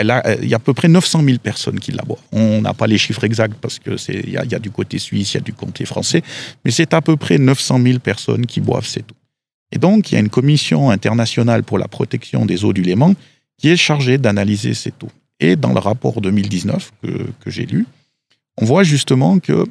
il 0.00 0.48
y 0.48 0.54
a 0.54 0.56
à 0.56 0.58
peu 0.58 0.74
près 0.74 0.88
900 0.88 1.22
000 1.22 1.38
personnes 1.38 1.78
qui 1.78 1.92
la 1.92 2.02
boivent. 2.02 2.18
On 2.32 2.62
n'a 2.62 2.74
pas 2.74 2.88
les 2.88 2.98
chiffres 2.98 3.22
exacts 3.22 3.54
parce 3.60 3.78
que 3.78 3.96
c'est, 3.96 4.22
il 4.24 4.30
y, 4.30 4.32
y 4.32 4.54
a 4.54 4.58
du 4.58 4.72
côté 4.72 4.98
suisse, 4.98 5.34
il 5.34 5.36
y 5.36 5.38
a 5.38 5.40
du 5.40 5.52
côté 5.52 5.84
français, 5.84 6.22
mais 6.64 6.72
c'est 6.72 6.94
à 6.94 7.00
peu 7.00 7.16
près 7.16 7.38
900 7.38 7.80
000 7.80 7.98
personnes 8.00 8.44
qui 8.44 8.60
boivent 8.60 8.86
cette 8.86 9.12
eau. 9.12 9.23
Et 9.74 9.78
donc, 9.78 10.10
il 10.10 10.14
y 10.14 10.16
a 10.16 10.20
une 10.20 10.30
commission 10.30 10.90
internationale 10.90 11.64
pour 11.64 11.78
la 11.78 11.88
protection 11.88 12.46
des 12.46 12.64
eaux 12.64 12.72
du 12.72 12.82
Léman 12.82 13.14
qui 13.58 13.68
est 13.68 13.76
chargée 13.76 14.18
d'analyser 14.18 14.72
cette 14.72 15.02
eau. 15.02 15.10
Et 15.40 15.56
dans 15.56 15.72
le 15.72 15.80
rapport 15.80 16.20
2019 16.20 16.92
que, 17.02 17.50
j'ai 17.50 17.66
lu, 17.66 17.84
on 18.56 18.64
voit 18.64 18.84
justement 18.84 19.40
que 19.40 19.66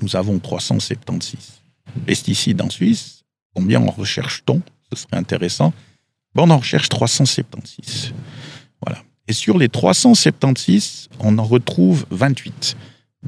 nous 0.00 0.16
avons 0.16 0.38
376 0.38 1.60
pesticides 2.06 2.62
en 2.62 2.70
Suisse. 2.70 3.22
Combien 3.54 3.82
en 3.82 3.90
recherche-t-on? 3.90 4.62
Ce 4.90 5.02
serait 5.02 5.18
intéressant. 5.18 5.74
Bon, 6.34 6.44
on 6.44 6.50
en 6.50 6.58
recherche 6.58 6.88
376. 6.88 8.14
Voilà. 8.82 9.02
Et 9.28 9.34
sur 9.34 9.58
les 9.58 9.68
376, 9.68 11.08
on 11.20 11.36
en 11.36 11.44
retrouve 11.44 12.06
28. 12.10 12.76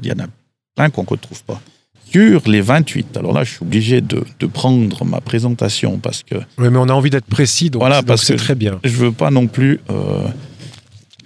Il 0.01 0.07
y 0.07 0.11
en 0.11 0.19
a 0.19 0.27
plein 0.75 0.89
qu'on 0.89 1.03
ne 1.03 1.09
retrouve 1.09 1.43
pas. 1.43 1.61
Sur 2.11 2.41
les 2.47 2.61
28, 2.61 3.17
alors 3.17 3.33
là, 3.33 3.43
je 3.43 3.51
suis 3.51 3.61
obligé 3.61 4.01
de, 4.01 4.23
de 4.39 4.45
prendre 4.47 5.05
ma 5.05 5.21
présentation 5.21 5.97
parce 5.97 6.23
que. 6.23 6.35
Oui, 6.57 6.69
mais 6.71 6.77
on 6.77 6.89
a 6.89 6.93
envie 6.93 7.09
d'être 7.09 7.25
précis, 7.25 7.69
donc 7.69 7.81
Voilà, 7.81 8.01
parce 8.03 8.25
que 8.25 8.33
très 8.33 8.55
bien. 8.55 8.79
Je 8.83 8.95
veux 8.95 9.11
pas 9.11 9.31
non 9.31 9.47
plus. 9.47 9.79
euh, 9.89 10.27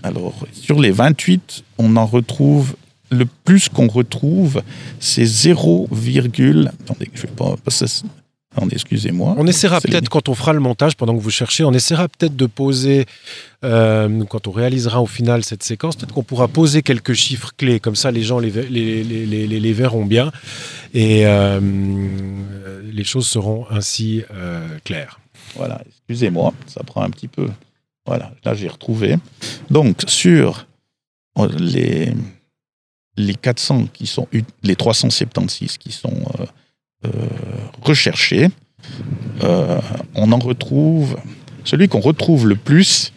alors, 0.03 0.33
sur 0.51 0.81
les 0.81 0.91
28, 0.91 1.63
on 1.77 1.95
en 1.95 2.05
retrouve. 2.05 2.75
Le 3.09 3.25
plus 3.25 3.69
qu'on 3.69 3.87
retrouve, 3.87 4.63
c'est 4.99 5.25
0, 5.25 5.87
attendez, 5.91 7.09
je 7.13 7.21
vais 7.21 7.27
pas. 7.27 7.55
parce 7.63 7.79
que 7.81 7.85
c'est- 7.87 8.03
Attendez, 8.05 8.22
excusez-moi. 8.71 9.35
On 9.37 9.47
essaiera 9.47 9.79
peut-être, 9.81 10.09
quand 10.09 10.29
on 10.29 10.35
fera 10.35 10.53
le 10.53 10.59
montage, 10.59 10.95
pendant 10.95 11.15
que 11.15 11.21
vous 11.21 11.29
cherchez, 11.31 11.63
on 11.63 11.71
essaiera 11.73 12.07
peut-être 12.07 12.35
de 12.35 12.45
poser, 12.45 13.05
euh, 13.63 14.23
quand 14.25 14.47
on 14.47 14.51
réalisera 14.51 15.01
au 15.01 15.05
final 15.07 15.43
cette 15.43 15.63
séquence, 15.63 15.95
peut-être 15.95 16.13
qu'on 16.13 16.23
pourra 16.23 16.47
poser 16.47 16.83
quelques 16.83 17.13
chiffres 17.13 17.51
clés, 17.57 17.79
comme 17.79 17.95
ça 17.95 18.11
les 18.11 18.21
gens 18.23 18.39
les, 18.39 18.49
ve- 18.51 18.67
les, 18.69 19.03
les- 19.03 19.25
les- 19.25 19.47
les- 19.47 19.59
les 19.59 19.73
verront 19.73 20.05
bien, 20.05 20.31
et 20.93 21.25
euh, 21.25 21.59
les 22.83 23.03
choses 23.03 23.27
seront 23.27 23.65
ainsi 23.71 24.23
euh, 24.33 24.67
claires. 24.83 25.19
Voilà, 25.55 25.81
excusez-moi, 25.87 26.53
ça 26.67 26.83
prend 26.83 27.01
un 27.01 27.09
petit 27.09 27.27
peu. 27.27 27.47
Voilà, 28.05 28.31
là 28.43 28.53
j'ai 28.53 28.67
retrouvé. 28.67 29.15
Donc, 29.69 30.01
sur 30.07 30.67
les, 31.59 32.13
les 33.17 33.35
400 33.35 33.87
qui 33.93 34.05
sont, 34.07 34.27
les 34.63 34.75
376 34.75 35.77
qui 35.77 35.91
sont 35.91 36.13
euh, 37.05 37.09
recherchés, 37.81 38.49
euh, 39.43 39.79
on 40.15 40.31
en 40.31 40.39
retrouve, 40.39 41.17
celui 41.63 41.87
qu'on 41.87 41.99
retrouve 41.99 42.47
le 42.47 42.55
plus, 42.55 43.13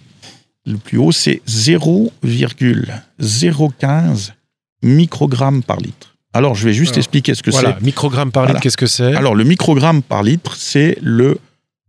le 0.65 0.77
plus 0.79 0.99
haut, 0.99 1.13
c'est 1.13 1.43
0,015 1.47 4.35
microgrammes 4.83 5.63
par 5.63 5.79
litre. 5.79 6.15
Alors, 6.33 6.55
je 6.55 6.65
vais 6.67 6.73
juste 6.75 6.93
Alors, 6.93 6.99
expliquer 6.99 7.35
ce 7.35 7.43
que 7.43 7.51
c'est. 7.51 7.61
Voilà, 7.63 7.79
microgramme 7.81 8.31
par 8.31 8.43
litre, 8.45 8.53
Voilà. 8.53 8.61
qu'est-ce 8.61 8.77
que 8.77 8.87
c'est? 8.87 9.15
Alors, 9.15 9.35
le 9.35 9.45
microgramme 9.45 10.03
par 10.03 10.23
litre, 10.23 10.55
c'est 10.57 10.99
le 11.01 11.39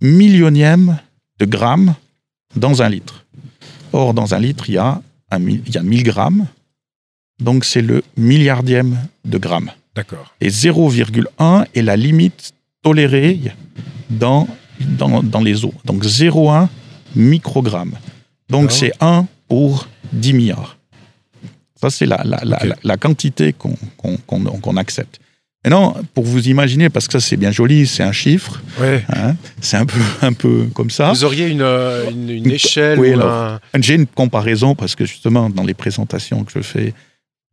millionième 0.02 0.98
de 1.40 1.46
gramme 1.46 1.96
dans 2.56 2.82
un 2.82 2.90
litre. 2.90 3.26
Or, 3.92 4.14
dans 4.14 4.34
un 4.34 4.40
litre, 4.40 4.70
il 4.70 4.76
y 4.76 4.78
a, 4.78 5.02
un, 5.32 5.48
il 5.48 5.70
y 5.74 5.78
a 5.78 5.84
1000 5.84 6.04
grammes. 6.04 6.46
Donc, 7.42 7.66
c'est 7.66 7.82
le 7.82 8.04
milliardième 8.16 8.98
de 9.26 9.38
gramme. 9.38 9.72
D'accord. 9.98 10.34
Et 10.40 10.50
0,1 10.50 11.66
est 11.76 11.82
la 11.82 11.96
limite 11.98 12.54
tolérée 12.84 13.40
dans, 14.10 14.48
dans, 14.80 15.22
dans 15.24 15.42
les 15.42 15.66
eaux. 15.66 15.74
Donc, 15.86 16.06
0,1 16.06 16.68
microgramme. 17.16 17.94
Donc, 18.50 18.72
c'est 18.72 18.92
1 19.02 19.26
pour 19.50 19.88
10 20.14 20.34
milliards. 20.34 20.78
Ça, 21.82 21.90
c'est 21.90 22.06
la, 22.06 22.22
la, 22.24 22.40
la, 22.44 22.60
la- 22.66 22.76
la 22.84 22.98
quantité 22.98 23.54
qu'on 23.54 23.76
qu'on 24.26 24.78
accepte. 24.78 25.20
Maintenant, 25.66 25.96
pour 26.14 26.24
vous 26.24 26.48
imaginer, 26.48 26.90
parce 26.90 27.08
que 27.08 27.14
ça, 27.14 27.20
c'est 27.20 27.36
bien 27.38 27.52
joli, 27.52 27.86
c'est 27.88 28.04
un 28.04 28.12
chiffre, 28.14 28.62
Ouais. 28.80 29.04
hein, 29.14 29.36
c'est 29.60 29.78
un 29.78 29.86
peu, 29.86 30.00
un 30.22 30.34
peu 30.34 30.68
comme 30.74 30.90
ça. 30.92 31.12
Vous 31.12 31.24
auriez 31.26 31.48
une, 31.50 31.62
euh, 31.62 32.10
une, 32.10 32.30
une 32.30 32.52
échelle 32.52 33.00
Oui, 33.00 33.14
ou 33.16 33.22
un- 33.22 33.60
J'ai 33.80 33.96
une 33.96 34.08
comparaison 34.08 34.76
parce 34.76 34.96
que 34.96 35.06
justement, 35.06 35.50
dans 35.50 35.64
les 35.64 35.74
présentations 35.74 36.44
que 36.44 36.52
je 36.56 36.62
fais 36.62 36.94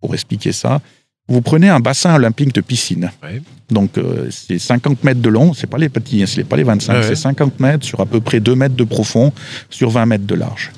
pour 0.01 0.15
expliquer 0.15 0.53
ça, 0.53 0.81
vous 1.29 1.41
prenez 1.41 1.69
un 1.69 1.81
bassin 1.81 2.15
olympique 2.15 2.55
de 2.55 2.61
piscine. 2.61 3.11
Ouais. 3.23 3.41
Donc, 3.71 3.97
euh, 3.97 4.29
c'est 4.31 4.59
50 4.59 5.05
mètres 5.05 5.23
de 5.23 5.29
long, 5.31 5.55
c'est 5.55 5.67
pas 5.67 5.79
les 5.79 5.89
petits, 5.89 6.23
hein, 6.23 6.27
c'est 6.27 6.45
pas 6.45 6.57
les 6.57 6.65
25, 6.65 6.93
Ouais, 6.93 6.99
ouais. 7.01 7.07
c'est 7.09 7.15
50 7.17 7.61
mètres 7.61 7.85
sur 7.87 8.01
à 8.01 8.07
peu 8.07 8.21
près 8.21 8.41
2 8.41 8.55
mètres 8.55 8.77
de 8.77 8.85
profond, 8.85 9.33
sur 9.71 9.91
20 9.91 10.07
mètres 10.07 10.27
de 10.27 10.35
large. 10.35 10.71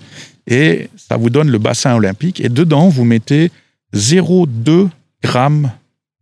Et 0.47 0.89
ça 0.97 1.17
vous 1.17 1.31
donne 1.31 1.51
le 1.51 1.59
bassin 1.59 1.95
olympique, 1.97 2.41
et 2.41 2.49
dedans, 2.49 2.89
vous 2.89 3.05
mettez 3.05 3.51
0,2 3.95 4.89
grammes 5.23 5.73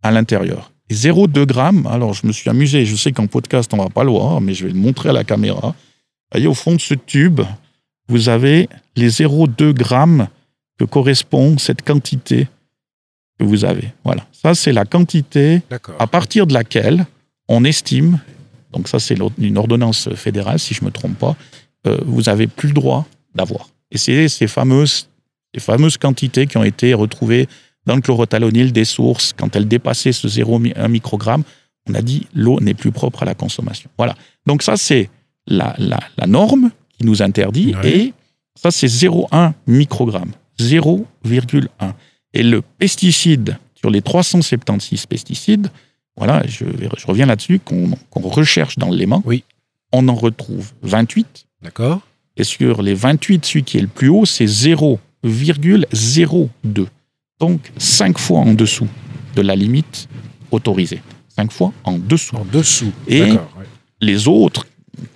à 0.01 0.11
l'intérieur. 0.11 0.71
Et 0.89 0.95
0,2 0.95 1.45
grammes, 1.45 1.87
alors 1.87 2.13
je 2.13 2.25
me 2.25 2.31
suis 2.31 2.49
amusé, 2.49 2.85
je 2.85 2.95
sais 2.95 3.11
qu'en 3.11 3.27
podcast, 3.27 3.71
on 3.73 3.77
va 3.77 3.89
pas 3.89 4.03
le 4.03 4.09
voir, 4.11 4.41
mais 4.41 4.53
je 4.53 4.65
vais 4.65 4.73
le 4.73 4.79
montrer 4.79 5.09
à 5.09 5.13
la 5.13 5.23
caméra. 5.23 5.67
Vous 5.69 5.75
voyez, 6.39 6.47
au 6.47 6.53
fond 6.53 6.73
de 6.75 6.81
ce 6.81 6.93
tube, 6.95 7.41
vous 8.07 8.29
avez 8.29 8.69
les 8.95 9.09
0,2 9.09 9.71
grammes 9.73 10.27
que 10.79 10.85
correspond 10.85 11.57
cette 11.57 11.83
quantité 11.83 12.47
que 13.39 13.43
vous 13.43 13.65
avez. 13.65 13.93
Voilà. 14.03 14.25
Ça, 14.31 14.55
c'est 14.55 14.71
la 14.71 14.85
quantité 14.85 15.61
à 15.99 16.07
partir 16.07 16.47
de 16.47 16.53
laquelle 16.53 17.05
on 17.47 17.63
estime, 17.63 18.19
donc 18.71 18.87
ça 18.87 18.99
c'est 18.99 19.17
une 19.37 19.57
ordonnance 19.57 20.09
fédérale 20.15 20.59
si 20.59 20.73
je 20.73 20.81
ne 20.81 20.87
me 20.87 20.91
trompe 20.91 21.17
pas, 21.17 21.35
euh, 21.87 21.97
vous 22.05 22.29
avez 22.29 22.47
plus 22.47 22.69
le 22.69 22.73
droit 22.73 23.05
d'avoir. 23.35 23.69
Et 23.91 23.97
c'est 23.97 24.27
ces 24.27 24.47
fameuses, 24.47 25.09
ces 25.53 25.61
fameuses 25.61 25.97
quantités 25.97 26.47
qui 26.47 26.57
ont 26.57 26.63
été 26.63 26.93
retrouvées 26.93 27.47
dans 27.85 27.95
le 27.95 28.01
chlorothalonil 28.01 28.71
des 28.71 28.85
sources, 28.85 29.31
quand 29.33 29.55
elles 29.55 29.67
dépassaient 29.67 30.11
ce 30.11 30.27
0,1 30.27 30.87
microgramme, 30.89 31.43
on 31.87 31.93
a 31.93 32.01
dit 32.01 32.27
l'eau 32.33 32.59
n'est 32.59 32.73
plus 32.73 32.91
propre 32.91 33.23
à 33.23 33.25
la 33.25 33.35
consommation. 33.35 33.89
Voilà. 33.97 34.15
Donc 34.47 34.63
ça 34.63 34.75
c'est 34.75 35.09
la, 35.45 35.75
la, 35.77 35.99
la 36.17 36.25
norme 36.25 36.71
qui 36.97 37.05
nous 37.05 37.21
interdit 37.21 37.75
et 37.83 38.13
ça 38.55 38.71
c'est 38.71 38.87
0,1 38.87 39.53
microgramme. 39.67 40.31
0,1. 40.59 41.67
Et 42.35 42.43
le 42.43 42.61
pesticide, 42.61 43.57
sur 43.73 43.89
les 43.89 44.01
376 44.01 45.05
pesticides, 45.07 45.69
voilà, 46.17 46.43
je, 46.47 46.65
reviens 47.07 47.25
là-dessus, 47.25 47.59
qu'on 47.59 47.89
recherche 48.13 48.77
dans 48.77 48.89
Léman, 48.91 49.21
Oui. 49.25 49.43
on 49.91 50.07
en 50.07 50.15
retrouve 50.15 50.71
28. 50.83 51.45
D'accord. 51.61 52.01
Et 52.37 52.43
sur 52.43 52.81
les 52.81 52.93
28, 52.93 53.45
celui 53.45 53.63
qui 53.63 53.77
est 53.77 53.81
le 53.81 53.87
plus 53.87 54.09
haut, 54.09 54.25
c'est 54.25 54.45
0,02. 54.47 56.87
Donc 57.39 57.71
5 57.77 58.17
fois 58.17 58.39
en 58.39 58.53
dessous 58.53 58.87
de 59.35 59.41
la 59.41 59.55
limite 59.55 60.07
autorisée. 60.51 61.01
5 61.29 61.51
fois 61.51 61.73
en 61.83 61.97
dessous. 61.97 62.35
En 62.35 62.45
dessous. 62.45 62.91
Et- 63.07 63.23
ouais. 63.31 63.39
Les 64.01 64.27
autres 64.27 64.65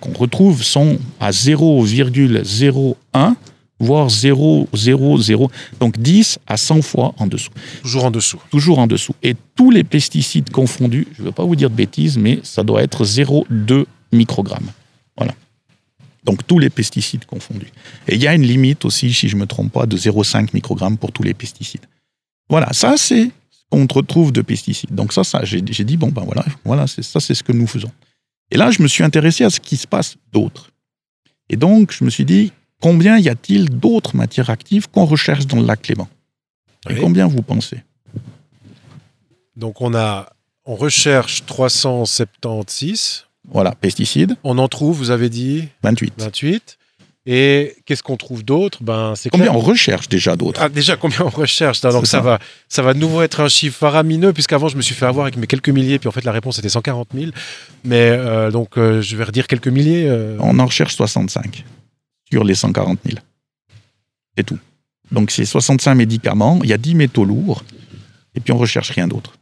qu'on 0.00 0.12
retrouve 0.12 0.62
sont 0.62 0.98
à 1.18 1.32
0,01, 1.32 3.36
voire 3.80 4.08
0,00. 4.08 5.50
Donc 5.80 5.98
10 5.98 6.38
à 6.46 6.56
100 6.56 6.82
fois 6.82 7.14
en 7.18 7.26
dessous. 7.26 7.50
Toujours 7.82 8.04
en 8.04 8.10
dessous. 8.10 8.38
toujours 8.50 8.78
en 8.78 8.86
dessous. 8.86 9.14
Et 9.22 9.34
tous 9.56 9.70
les 9.70 9.82
pesticides 9.82 10.50
confondus, 10.50 11.08
je 11.14 11.22
ne 11.22 11.26
veux 11.26 11.32
pas 11.32 11.44
vous 11.44 11.56
dire 11.56 11.70
de 11.70 11.74
bêtises, 11.74 12.16
mais 12.18 12.40
ça 12.42 12.62
doit 12.62 12.82
être 12.82 13.04
0,2 13.04 13.86
microgrammes. 14.12 14.70
Voilà. 15.16 15.34
Donc 16.24 16.46
tous 16.46 16.58
les 16.58 16.70
pesticides 16.70 17.24
confondus. 17.24 17.72
Et 18.06 18.14
il 18.14 18.22
y 18.22 18.28
a 18.28 18.34
une 18.34 18.42
limite 18.42 18.84
aussi, 18.84 19.12
si 19.12 19.28
je 19.28 19.36
ne 19.36 19.40
me 19.40 19.46
trompe 19.46 19.72
pas, 19.72 19.86
de 19.86 19.96
0,5 19.96 20.50
microgrammes 20.54 20.98
pour 20.98 21.12
tous 21.12 21.22
les 21.22 21.34
pesticides. 21.34 21.86
Voilà, 22.48 22.72
ça 22.72 22.96
c'est 22.96 23.30
ce 23.50 23.64
qu'on 23.70 23.86
retrouve 23.86 24.32
de 24.32 24.42
pesticides. 24.42 24.94
Donc 24.94 25.12
ça, 25.12 25.24
ça 25.24 25.40
j'ai 25.44 25.60
dit, 25.60 25.96
bon 25.96 26.08
ben 26.08 26.22
voilà, 26.22 26.44
voilà 26.64 26.86
c'est 26.86 27.02
ça 27.02 27.20
c'est 27.20 27.34
ce 27.34 27.42
que 27.42 27.52
nous 27.52 27.66
faisons. 27.66 27.90
Et 28.50 28.56
là, 28.56 28.70
je 28.70 28.82
me 28.82 28.88
suis 28.88 29.04
intéressé 29.04 29.44
à 29.44 29.50
ce 29.50 29.60
qui 29.60 29.76
se 29.76 29.86
passe 29.86 30.16
d'autre. 30.32 30.70
Et 31.48 31.56
donc, 31.56 31.92
je 31.92 32.04
me 32.04 32.10
suis 32.10 32.24
dit, 32.24 32.52
combien 32.80 33.18
y 33.18 33.28
a-t-il 33.28 33.68
d'autres 33.70 34.16
matières 34.16 34.50
actives 34.50 34.88
qu'on 34.90 35.04
recherche 35.04 35.46
dans 35.46 35.58
le 35.60 35.66
lac 35.66 35.82
Clément 35.82 36.08
Et 36.88 36.94
combien 36.96 37.26
vous 37.26 37.42
pensez? 37.42 37.78
Donc 39.56 39.80
on 39.80 39.94
a, 39.94 40.30
on 40.64 40.74
recherche 40.76 41.44
376. 41.46 43.26
Voilà, 43.52 43.72
pesticides, 43.74 44.36
On 44.44 44.58
en 44.58 44.68
trouve, 44.68 44.96
vous 44.96 45.10
avez 45.10 45.28
dit? 45.28 45.68
28. 45.82 46.12
28. 46.18 46.76
Et 47.26 47.76
qu'est-ce 47.84 48.02
qu'on 48.02 48.16
trouve 48.16 48.44
d'autre? 48.44 48.82
Ben 48.82 49.14
c'est 49.16 49.28
Combien 49.30 49.46
clair. 49.48 49.56
on 49.56 49.60
recherche 49.60 50.08
déjà 50.08 50.36
d'autres? 50.36 50.60
Ah, 50.62 50.68
déjà, 50.68 50.96
combien 50.96 51.20
on 51.22 51.28
recherche? 51.28 51.80
Ça 51.80 51.90
Donc 51.90 52.06
ça. 52.06 52.20
va, 52.20 52.38
ça 52.68 52.82
va 52.82 52.94
de 52.94 52.98
nouveau 52.98 53.22
être 53.22 53.40
un 53.40 53.48
chiffre 53.48 53.76
faramineux, 53.76 54.32
puisqu'avant, 54.32 54.68
je 54.68 54.76
me 54.76 54.82
suis 54.82 54.94
fait 54.94 55.04
avoir 55.06 55.24
avec 55.26 55.36
mes 55.36 55.46
quelques 55.46 55.68
milliers, 55.68 55.98
puis 55.98 56.08
en 56.08 56.12
fait, 56.12 56.24
la 56.24 56.32
réponse 56.32 56.58
était 56.58 56.68
140 56.70 57.08
000. 57.14 57.30
Mais 57.84 58.08
euh, 58.10 58.50
donc, 58.50 58.78
euh, 58.78 59.02
je 59.02 59.16
vais 59.16 59.24
redire 59.24 59.46
quelques 59.48 59.68
milliers. 59.68 60.06
euh, 60.08 60.36
On 60.40 60.58
en 60.58 60.66
recherche 60.66 60.94
65 60.96 61.64
sur 62.30 62.44
les 62.44 62.54
140 62.54 62.98
000. 63.04 63.18
C'est 64.36 64.44
tout. 64.44 64.58
Donc 65.10 65.30
c'est 65.30 65.44
65 65.44 65.94
médicaments, 65.94 66.60
il 66.62 66.70
y 66.70 66.72
a 66.72 66.78
10 66.78 66.94
métaux 66.94 67.24
lourds, 67.24 67.64
et 68.34 68.40
puis 68.40 68.52
on 68.52 68.58
recherche 68.58 68.90
rien 68.90 69.08
d'autre. 69.08 69.32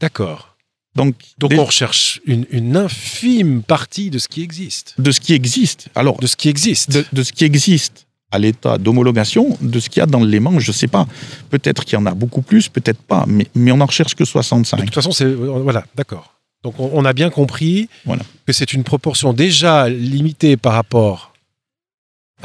D'accord. 0.00 0.56
Donc, 0.94 1.14
Donc, 1.38 1.50
des- 1.50 1.58
on 1.58 1.64
recherche 1.64 2.20
une, 2.26 2.46
une 2.50 2.76
infime 2.76 3.62
partie 3.62 4.10
de 4.10 4.18
ce 4.18 4.28
qui 4.28 4.42
existe. 4.42 4.94
de 4.98 5.10
ce 5.10 5.20
qui 5.20 5.32
existe, 5.34 5.88
alors 5.94 6.18
De 6.18 6.26
ce 6.26 6.36
qui 6.36 6.48
existe. 6.48 6.90
de, 6.90 7.04
de 7.12 7.22
ce 7.22 7.32
qui 7.32 7.44
existe 7.44 8.06
à 8.30 8.38
l'état 8.38 8.76
d'homologation 8.78 9.56
de 9.60 9.78
ce 9.78 9.88
qu'il 9.88 10.00
y 10.00 10.02
a 10.02 10.06
dans 10.06 10.24
l'aimant. 10.24 10.58
Je 10.58 10.70
ne 10.70 10.74
sais 10.74 10.88
pas. 10.88 11.06
Peut-être 11.50 11.84
qu'il 11.84 11.94
y 11.94 11.96
en 12.02 12.06
a 12.06 12.14
beaucoup 12.14 12.42
plus, 12.42 12.68
peut-être 12.68 13.00
pas. 13.00 13.24
Mais, 13.28 13.46
mais 13.54 13.72
on 13.72 13.76
n'en 13.76 13.86
recherche 13.86 14.14
que 14.14 14.24
65. 14.24 14.78
De 14.78 14.84
toute 14.86 14.94
façon, 14.94 15.12
c'est. 15.12 15.26
Voilà, 15.32 15.84
d'accord. 15.94 16.34
Donc 16.64 16.80
on, 16.80 16.90
on 16.92 17.04
a 17.04 17.12
bien 17.12 17.28
compris 17.30 17.88
Voilà. 18.06 18.22
que 18.46 18.52
c'est 18.52 18.72
une 18.72 18.82
proportion 18.82 19.32
déjà 19.34 19.88
limitée 19.88 20.56
par 20.56 20.72
rapport 20.72 21.34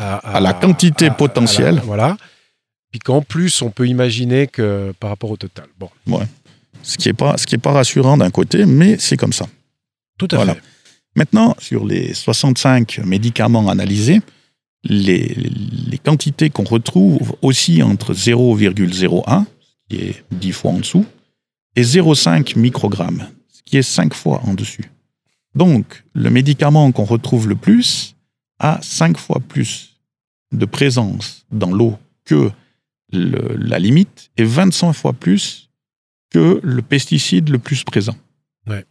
à, 0.01 0.37
À 0.37 0.39
la 0.39 0.53
quantité 0.53 1.09
potentielle. 1.11 1.75
la- 1.75 1.81
voilà. 1.81 2.17
Puis 2.91 2.99
qu'en 2.99 3.21
plus, 3.21 3.61
on 3.61 3.69
peut 3.69 3.87
imaginer 3.87 4.47
que 4.47 4.93
par 4.99 5.09
rapport 5.11 5.31
au 5.31 5.37
total. 5.37 5.65
Bon, 5.79 5.89
Ce 6.83 6.97
qui 6.97 7.07
n'est 7.07 7.13
pas, 7.13 7.37
ce 7.37 7.45
qui 7.45 7.55
est 7.55 7.59
pas 7.59 7.71
rassurant 7.71 8.17
d'un 8.17 8.31
côté, 8.31 8.65
mais 8.65 8.97
c'est 8.97 9.17
comme 9.17 9.33
ça. 9.33 9.45
tout 10.17 10.27
à 10.31 10.35
Voilà. 10.35 10.55
fait. 10.55 10.61
Maintenant, 11.15 11.55
sur 11.59 11.85
les 11.85 12.13
65 12.13 12.99
médicaments 13.05 13.69
analysés, 13.69 14.21
les, 14.83 15.35
les 15.89 15.97
quantités 15.97 16.49
qu'on 16.49 16.63
retrouve 16.63 17.35
aussi 17.41 17.81
entre 17.83 18.13
0,01, 18.13 19.45
qui 19.89 19.95
est 19.97 20.23
10 20.31 20.51
fois 20.51 20.71
en 20.71 20.79
dessous, 20.79 21.05
et 21.75 21.83
0,5 21.83 22.55
microgrammes, 22.57 23.27
ce 23.51 23.61
qui 23.63 23.77
est 23.77 23.83
5 23.83 24.13
fois 24.13 24.41
en 24.45 24.53
dessus. 24.53 24.91
Donc, 25.55 26.03
le 26.13 26.29
médicament 26.29 26.91
qu'on 26.91 27.03
retrouve 27.05 27.47
le 27.47 27.55
plus 27.55 28.15
a 28.59 28.79
5 28.81 29.17
fois 29.17 29.39
plus 29.47 29.90
de 30.51 30.65
présence 30.65 31.45
dans 31.51 31.71
l'eau 31.71 31.97
que 32.25 32.51
le- 33.13 33.55
la 33.57 33.79
limite 33.79 34.29
et 34.37 34.43
25 34.43 34.93
fois 34.93 35.13
plus 35.13 35.69
que 36.29 36.59
le 36.63 36.81
pesticide 36.81 37.49
le 37.49 37.59
plus 37.59 37.83
présent. 37.83 38.15
Ouais. 38.67 38.85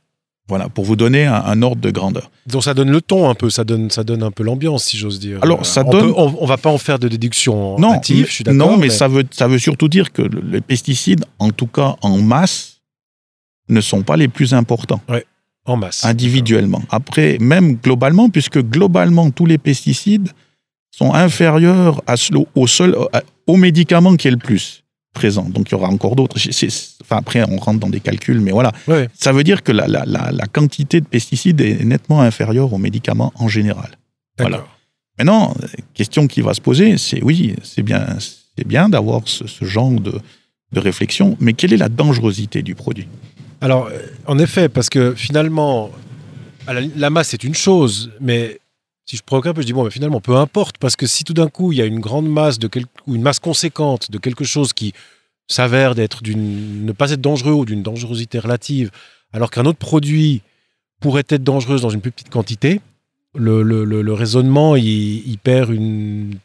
Voilà, 0.49 0.69
pour 0.69 0.85
vous 0.85 0.97
donner 0.97 1.25
un, 1.27 1.35
un 1.35 1.63
ordre 1.63 1.81
de 1.81 1.91
grandeur. 1.91 2.31
Donc 2.47 2.65
ça 2.65 2.75
donne 2.75 2.91
le 2.91 3.01
ton 3.01 3.31
un 3.31 3.35
peu, 3.35 3.51
ça 3.51 3.65
donne, 3.65 3.89
ça 3.91 4.03
donne 4.05 4.23
un 4.23 4.31
peu 4.33 4.43
l'ambiance, 4.43 4.85
si 4.85 4.99
j'ose 4.99 5.21
dire. 5.21 5.39
Alors, 5.43 5.65
ça 5.65 5.83
on 5.87 5.91
donne- 5.91 6.07
peut- 6.09 6.15
on, 6.17 6.37
on 6.41 6.47
va 6.47 6.57
pas 6.57 6.71
en 6.71 6.77
faire 6.79 6.99
de 6.99 7.09
déduction 7.09 7.79
Non, 7.79 7.93
mais- 7.93 8.17
je 8.25 8.25
suis 8.27 8.45
d'accord. 8.45 8.59
non, 8.73 8.77
mais, 8.77 8.91
ça, 8.91 9.07
veut, 9.09 9.25
ça 9.31 9.47
veut 9.49 9.59
surtout 9.59 9.89
dire 9.89 10.13
que 10.13 10.23
le- 10.23 10.41
les 10.41 10.61
pesticides, 10.61 11.25
en 11.39 11.51
tout 11.51 11.69
cas 11.69 11.97
en 12.03 12.19
masse, 12.21 12.81
ne 13.69 13.81
sont 13.81 14.03
pas 14.03 14.17
les 14.17 14.27
plus 14.29 14.53
importants 14.53 15.01
en 15.65 15.77
masse. 15.77 16.05
individuellement. 16.05 16.83
Après, 16.91 17.39
même 17.41 17.77
globalement, 17.77 18.29
puisque 18.29 18.59
globalement, 18.59 19.31
tous 19.31 19.47
les 19.47 19.59
pesticides 19.59 20.31
sont 20.91 21.15
inférieurs 21.15 22.03
à 22.07 22.15
au, 22.55 22.67
seul, 22.67 22.97
au 23.47 23.57
médicament 23.57 24.17
qui 24.17 24.29
est 24.29 24.33
le 24.33 24.37
plus 24.37 24.83
présent. 25.15 25.43
Donc, 25.49 25.71
il 25.71 25.73
y 25.73 25.75
aura 25.75 25.89
encore 25.89 26.15
d'autres. 26.17 26.37
Enfin, 27.03 27.17
après, 27.17 27.43
on 27.49 27.57
rentre 27.57 27.81
dans 27.81 27.89
des 27.89 28.01
calculs, 28.01 28.41
mais 28.41 28.53
voilà. 28.53 28.73
Ça 29.15 29.33
veut 29.33 29.43
dire 29.45 29.63
que 29.63 29.73
la, 29.73 29.87
la- 29.89 30.05
la- 30.07 30.31
la 30.33 30.47
quantité 30.47 31.01
de 31.01 31.07
pesticides 31.07 31.61
est 31.61 31.85
nettement 31.85 32.21
inférieure 32.23 32.73
aux 32.73 32.79
médicaments 32.79 33.33
en 33.37 33.49
général. 33.49 33.91
Voilà. 34.39 34.65
Maintenant, 35.19 35.55
question 35.95 36.27
qui 36.27 36.41
va 36.41 36.55
se 36.55 36.61
poser, 36.61 36.97
c'est 36.97 37.23
oui, 37.23 37.55
c'est 37.63 37.83
bien, 37.83 38.07
c'est 38.57 38.67
bien 38.67 38.89
d'avoir 38.89 39.21
ce, 39.27 39.47
ce 39.47 39.65
genre 39.65 39.91
de, 39.91 40.15
de 40.73 40.81
réflexion, 40.81 41.37
mais 41.41 41.53
quelle 41.53 41.73
est 41.73 41.77
la 41.77 41.89
dangerosité 41.91 42.63
du 42.63 42.75
produit? 42.75 43.07
Alors, 43.61 43.91
en 44.27 44.39
effet, 44.39 44.69
parce 44.71 44.89
que 44.89 45.15
finalement, 45.15 45.91
la, 46.67 46.81
la 46.81 47.11
masse 47.11 47.29
c'est 47.29 47.45
une 47.45 47.55
chose, 47.55 48.11
mais 48.21 48.59
si 49.11 49.17
je 49.17 49.23
provoque 49.25 49.47
un 49.47 49.55
peu, 49.55 49.61
je 49.63 49.67
dis 49.67 49.73
bon, 49.73 49.83
mais 49.83 49.91
finalement, 49.91 50.21
peu 50.21 50.37
importe, 50.37 50.79
parce 50.79 50.95
que 50.95 51.07
si 51.07 51.25
tout 51.25 51.35
d'un 51.35 51.49
coup 51.49 51.73
il 51.73 51.79
y 51.79 51.83
a 51.83 51.85
une 51.85 51.99
grande 51.99 52.29
masse 52.29 52.59
de 52.61 52.69
quel- 52.69 52.85
ou 53.09 53.17
une 53.17 53.23
masse 53.23 53.41
conséquente 53.41 54.11
de 54.11 54.19
quelque 54.19 54.45
chose 54.45 54.73
qui 54.73 54.93
s'avère 55.49 55.97
d'être 55.97 56.23
d'une 56.23 56.85
ne 56.87 56.93
pas 56.93 57.11
être 57.11 57.21
dangereux 57.21 57.53
ou 57.53 57.65
d'une 57.65 57.83
dangerosité 57.83 58.39
relative, 58.39 58.91
alors 59.33 59.51
qu'un 59.51 59.67
autre 59.67 59.79
produit 59.79 60.43
pourrait 61.01 61.25
être 61.29 61.43
dangereux 61.43 61.81
dans 61.81 61.91
une 61.91 62.01
plus 62.01 62.13
petite 62.13 62.31
quantité, 62.31 62.81
le, 63.35 63.63
le- 63.65 63.85
le- 63.85 64.03
le 64.03 64.13
raisonnement 64.13 64.77
il, 64.77 65.29
il 65.29 65.39
perd 65.39 65.71
une 65.73 66.37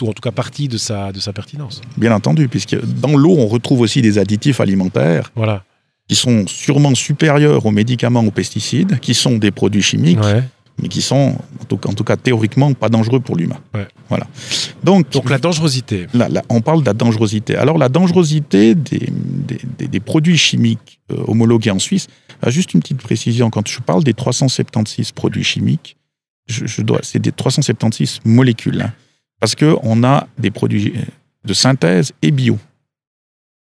ou 0.00 0.08
en 0.08 0.12
tout 0.12 0.22
cas 0.22 0.30
partie 0.30 0.68
de 0.68 0.78
sa 0.78 1.10
de 1.10 1.18
sa 1.18 1.32
pertinence. 1.32 1.80
Bien 1.96 2.12
entendu, 2.14 2.48
puisque 2.48 2.76
dans 3.00 3.16
l'eau, 3.16 3.34
on 3.36 3.48
retrouve 3.48 3.80
aussi 3.80 4.00
des 4.00 4.16
additifs 4.18 4.60
alimentaires 4.60 5.32
Voilà. 5.34 5.64
qui 6.08 6.14
sont 6.14 6.46
sûrement 6.46 6.94
supérieurs 6.94 7.66
aux 7.66 7.72
médicaments, 7.72 8.20
aux 8.20 8.30
pesticides, 8.30 9.00
qui 9.00 9.12
sont 9.12 9.38
des 9.38 9.50
produits 9.50 9.82
chimiques, 9.82 10.20
Ouais. 10.22 10.44
Mais 10.80 10.88
qui 10.88 11.02
sont, 11.02 11.36
en 11.60 11.64
tout, 11.64 11.76
cas, 11.76 11.88
en 11.88 11.92
tout 11.94 12.04
cas 12.04 12.16
théoriquement, 12.16 12.72
pas 12.74 12.88
dangereux 12.88 13.20
pour 13.20 13.36
l'humain. 13.36 13.60
Ouais. 13.74 13.86
Voilà. 14.08 14.26
Donc, 14.82 15.10
Donc 15.10 15.28
la 15.30 15.38
dangerosité. 15.38 16.06
Là, 16.14 16.28
là, 16.28 16.42
on 16.48 16.60
parle 16.60 16.80
de 16.80 16.86
la 16.86 16.94
dangerosité. 16.94 17.56
Alors, 17.56 17.78
la 17.78 17.88
dangerosité 17.88 18.74
des, 18.74 18.98
des- 18.98 19.60
des- 19.78 19.88
des 19.88 20.00
produits 20.00 20.38
chimiques 20.38 21.00
euh, 21.12 21.22
homologués 21.28 21.70
en 21.70 21.78
Suisse, 21.78 22.06
ah, 22.42 22.50
juste 22.50 22.74
une 22.74 22.80
petite 22.80 23.02
précision, 23.02 23.50
quand 23.50 23.66
je 23.68 23.80
parle 23.80 24.02
des 24.04 24.14
376 24.14 25.12
produits 25.12 25.44
chimiques, 25.44 25.96
je, 26.48 26.66
je 26.66 26.82
dois, 26.82 26.98
c'est 27.02 27.20
des 27.20 27.30
376 27.32 28.20
molécules, 28.24 28.80
hein, 28.82 28.92
parce 29.40 29.54
qu'on 29.54 30.02
a 30.04 30.26
des 30.38 30.50
produits 30.50 30.92
de 31.44 31.54
synthèse 31.54 32.12
et 32.22 32.30
bio. 32.32 32.58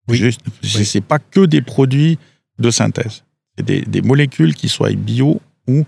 Oui. 0.09 0.21
Oui. 0.23 0.85
c'est 0.85 1.01
pas 1.03 1.19
que 1.19 1.45
des 1.47 1.63
produits 1.63 2.19
de 2.59 2.71
synthèse, 2.71 3.25
c'est 3.57 3.65
des, 3.65 3.83
des 3.83 4.03
molécules 4.03 4.55
qui 4.55 4.69
soient 4.69 4.91
bio 4.93 5.41
ou 5.67 5.85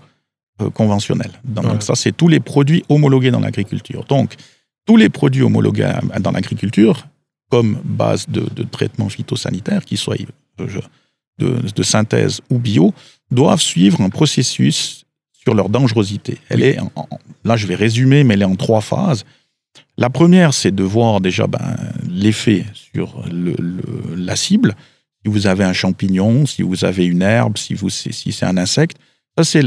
euh, 0.61 0.69
conventionnelles. 0.69 1.31
Donc, 1.43 1.65
Ouais. 1.65 1.81
ça, 1.81 1.95
c'est 1.95 2.11
tous 2.15 2.27
les 2.27 2.39
produits 2.39 2.83
homologués 2.89 3.31
dans 3.31 3.39
l'agriculture. 3.39 4.03
Donc, 4.05 4.35
tous 4.85 4.97
les 4.97 5.09
produits 5.09 5.43
homologués 5.43 5.91
dans 6.19 6.31
l'agriculture, 6.31 7.07
comme 7.49 7.79
base 7.83 8.27
de, 8.29 8.41
de 8.55 8.63
traitement 8.63 9.09
phytosanitaire, 9.09 9.83
qu'ils 9.85 9.97
soient 9.97 10.15
euh, 10.59 10.67
de, 11.37 11.57
de 11.75 11.83
synthèse 11.83 12.41
ou 12.49 12.57
bio, 12.59 12.93
doivent 13.31 13.61
suivre 13.61 14.01
un 14.01 14.09
processus 14.09 15.05
sur 15.31 15.53
leur 15.55 15.69
dangerosité. 15.69 16.37
Elle 16.49 16.63
est, 16.63 16.79
en- 16.79 16.91
là 17.43 17.57
je 17.57 17.65
vais 17.67 17.75
résumer, 17.75 18.23
mais 18.23 18.35
elle 18.35 18.41
est 18.43 18.45
en 18.45 18.55
trois 18.55 18.81
phases. 18.81 19.23
La 19.97 20.09
première, 20.09 20.53
c'est 20.53 20.71
de 20.73 20.83
voir 20.83 21.21
déjà 21.21 21.47
ben, 21.47 21.75
l'effet 22.09 22.65
sur 22.73 23.23
le- 23.31 23.55
le- 23.57 24.15
la 24.15 24.35
cible. 24.35 24.75
Si 25.23 25.31
vous 25.31 25.47
avez 25.47 25.63
un 25.63 25.73
champignon, 25.73 26.45
si 26.45 26.61
vous 26.63 26.83
avez 26.85 27.05
une 27.05 27.21
herbe, 27.21 27.57
si, 27.57 27.73
vous, 27.73 27.89
si 27.89 28.31
c'est 28.31 28.45
un 28.45 28.57
insecte. 28.57 28.97
Ça, 29.37 29.43
c'est 29.43 29.61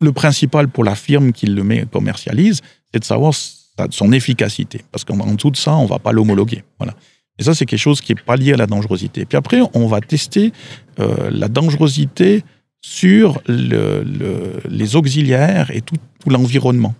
le, 0.00 0.12
principal 0.12 0.68
pour 0.68 0.84
la 0.84 0.94
firme 0.94 1.32
qui 1.32 1.46
le 1.46 1.62
met, 1.64 1.84
commercialise, 1.90 2.60
c'est 2.92 3.00
de 3.00 3.04
savoir 3.04 3.34
sa- 3.34 3.86
son 3.90 4.12
efficacité. 4.12 4.82
Parce 4.92 5.04
qu'en 5.04 5.18
en 5.20 5.34
dessous 5.34 5.50
de 5.50 5.56
ça, 5.56 5.74
on 5.76 5.84
ne 5.84 5.88
va 5.88 5.98
pas 5.98 6.12
l'homologuer. 6.12 6.62
Voilà. 6.78 6.94
Et 7.38 7.44
ça, 7.44 7.54
c'est 7.54 7.66
quelque 7.66 7.78
chose 7.80 8.00
qui 8.00 8.14
n'est 8.14 8.20
pas 8.20 8.36
lié 8.36 8.52
à 8.52 8.56
la 8.56 8.66
dangerosité. 8.66 9.24
Puis 9.24 9.36
après, 9.36 9.60
on 9.74 9.86
va 9.86 10.00
tester 10.00 10.52
euh, 10.98 11.30
la 11.30 11.48
dangerosité 11.48 12.42
sur 12.80 13.40
le- 13.46 14.02
le- 14.02 14.60
les 14.68 14.96
auxiliaires 14.96 15.70
et 15.72 15.80
tout, 15.80 15.96
tout 16.20 16.30
l'environnement. 16.30 16.94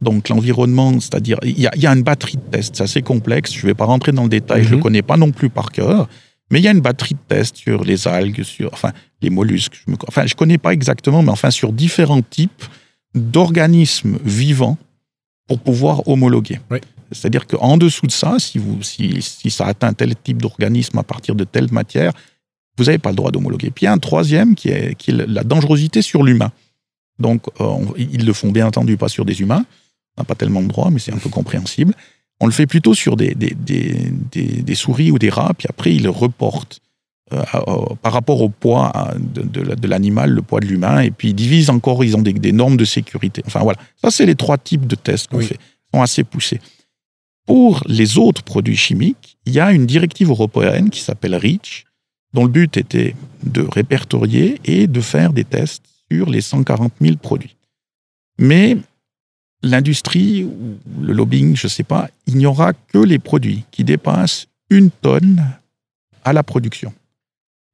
Donc 0.00 0.28
l'environnement, 0.30 0.98
c'est-à-dire, 1.00 1.38
il 1.44 1.58
y, 1.58 1.62
y 1.76 1.86
a 1.86 1.92
une 1.94 2.02
batterie 2.02 2.36
de 2.36 2.42
tests, 2.50 2.76
c'est 2.76 2.82
assez 2.82 3.02
complexe, 3.02 3.52
je 3.52 3.60
ne 3.62 3.66
vais 3.66 3.74
pas 3.74 3.84
rentrer 3.84 4.10
dans 4.12 4.24
le 4.24 4.28
détail, 4.28 4.62
je 4.64 4.68
ne 4.68 4.72
Mhm. 4.72 4.78
le 4.78 4.82
connais 4.82 5.02
pas 5.02 5.16
non 5.16 5.30
plus 5.30 5.48
par 5.48 5.70
cœur, 5.70 6.08
mais 6.52 6.60
il 6.60 6.62
y 6.64 6.68
a 6.68 6.70
une 6.70 6.80
batterie 6.80 7.14
de 7.14 7.20
tests 7.26 7.56
sur 7.56 7.82
les 7.82 8.06
algues, 8.06 8.44
sur 8.44 8.72
enfin, 8.72 8.92
les 9.20 9.30
mollusques, 9.30 9.82
je 9.84 9.90
ne 9.90 9.96
enfin, 10.06 10.26
je 10.26 10.34
connais 10.36 10.58
pas 10.58 10.72
exactement, 10.72 11.22
mais 11.22 11.30
enfin 11.30 11.50
sur 11.50 11.72
différents 11.72 12.22
types 12.22 12.62
d'organismes 13.14 14.18
vivants 14.24 14.78
pour 15.48 15.58
pouvoir 15.60 16.06
homologuer. 16.08 16.60
Oui. 16.70 16.78
C'est-à-dire 17.10 17.46
qu'en 17.46 17.76
dessous 17.76 18.06
de 18.06 18.12
ça, 18.12 18.38
si, 18.38 18.58
vous, 18.58 18.82
si, 18.82 19.20
si 19.20 19.50
ça 19.50 19.66
atteint 19.66 19.92
tel 19.92 20.14
type 20.16 20.40
d'organisme 20.40 20.98
à 20.98 21.02
partir 21.02 21.34
de 21.34 21.44
telle 21.44 21.70
matière, 21.72 22.12
vous 22.78 22.84
n'avez 22.84 22.98
pas 22.98 23.10
le 23.10 23.16
droit 23.16 23.30
d'homologuer. 23.30 23.70
Puis 23.70 23.84
il 23.84 23.86
y 23.86 23.88
a 23.88 23.92
un 23.92 23.98
troisième 23.98 24.54
qui 24.54 24.68
est, 24.68 24.94
qui 24.94 25.10
est 25.10 25.26
la 25.26 25.44
dangerosité 25.44 26.00
sur 26.00 26.22
l'humain. 26.22 26.52
Donc, 27.18 27.42
euh, 27.60 27.64
on- 27.64 27.94
ils 27.98 28.24
le 28.24 28.32
font 28.32 28.50
bien 28.50 28.66
entendu 28.66 28.96
pas 28.96 29.08
sur 29.08 29.26
des 29.26 29.40
humains. 29.42 29.64
On 30.16 30.22
n'a 30.22 30.24
pas 30.24 30.34
tellement 30.34 30.62
de 30.62 30.68
droits, 30.68 30.90
mais 30.90 30.98
c'est 30.98 31.12
un 31.12 31.18
peu 31.18 31.28
compréhensible. 31.28 31.94
On 32.42 32.46
le 32.46 32.52
fait 32.52 32.66
plutôt 32.66 32.92
sur 32.92 33.16
des, 33.16 33.34
des, 33.34 33.54
des, 33.54 33.94
des- 34.32 34.62
des 34.62 34.74
souris 34.74 35.10
ou 35.12 35.18
des 35.18 35.30
rats, 35.30 35.52
puis 35.56 35.66
après, 35.70 35.94
ils 35.94 36.08
reportent 36.08 36.80
euh, 37.32 37.42
par 38.02 38.12
rapport 38.12 38.42
au 38.42 38.48
poids 38.50 38.88
à- 38.88 39.14
de, 39.16 39.42
de 39.42 39.60
la- 39.62 39.76
de 39.76 39.86
l'animal, 39.88 40.30
le 40.30 40.42
poids 40.42 40.60
de 40.60 40.66
l'humain, 40.66 41.00
et 41.00 41.10
puis 41.10 41.28
ils 41.30 41.34
divisent 41.34 41.70
encore, 41.70 42.04
ils 42.04 42.16
ont 42.16 42.20
des, 42.22 42.32
des 42.34 42.52
normes 42.52 42.76
de 42.76 42.84
sécurité. 42.84 43.42
Enfin 43.46 43.60
voilà, 43.60 43.78
ça, 44.02 44.10
c'est 44.10 44.26
les 44.26 44.34
trois 44.34 44.58
types 44.58 44.86
de 44.86 44.96
tests 44.96 45.28
qu'on 45.28 45.38
Oui. 45.38 45.46
fait. 45.46 45.58
Ils 45.92 45.96
sont 45.96 46.02
assez 46.02 46.24
poussés. 46.24 46.60
Pour 47.46 47.82
les 47.86 48.18
autres 48.18 48.42
produits 48.42 48.76
chimiques, 48.76 49.36
il 49.46 49.52
y 49.52 49.60
a 49.60 49.72
une 49.72 49.86
directive 49.86 50.28
européenne 50.30 50.90
qui 50.90 51.00
s'appelle 51.00 51.34
REACH, 51.34 51.84
dont 52.34 52.44
le 52.44 52.50
but 52.50 52.76
était 52.76 53.14
de 53.44 53.62
répertorier 53.62 54.60
et 54.64 54.86
de 54.86 55.00
faire 55.00 55.32
des 55.32 55.44
tests 55.44 55.84
sur 56.10 56.28
les 56.28 56.40
140 56.40 56.92
000 57.00 57.16
produits. 57.16 57.56
Mais 58.38 58.76
l'industrie 59.62 60.44
ou 60.44 60.78
le 61.00 61.12
lobbying, 61.12 61.56
je 61.56 61.66
ne 61.66 61.70
sais 61.70 61.84
pas, 61.84 62.08
il 62.26 62.36
n'y 62.36 62.46
aura 62.46 62.72
que 62.72 62.98
les 62.98 63.18
produits 63.18 63.64
qui 63.70 63.84
dépassent 63.84 64.46
une 64.70 64.90
tonne 64.90 65.44
à 66.24 66.32
la 66.32 66.42
production. 66.42 66.92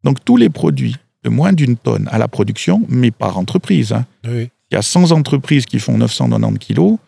Donc 0.05 0.25
tous 0.25 0.37
les 0.37 0.51
produits 0.51 0.97
de 1.25 1.31
moins 1.31 1.53
d'une 1.53 1.77
tonne 1.77 2.09
à 2.13 2.19
la 2.19 2.29
production, 2.29 2.83
mais 2.89 3.11
par 3.11 3.39
entreprise. 3.39 3.93
hein. 3.93 4.07
Oui. 4.27 4.51
Il 4.71 4.75
y 4.75 4.77
a 4.77 4.83
100 4.83 5.13
entreprises 5.13 5.65
qui 5.65 5.79
font 5.79 5.97
990 5.97 6.59
kilos, 6.59 6.99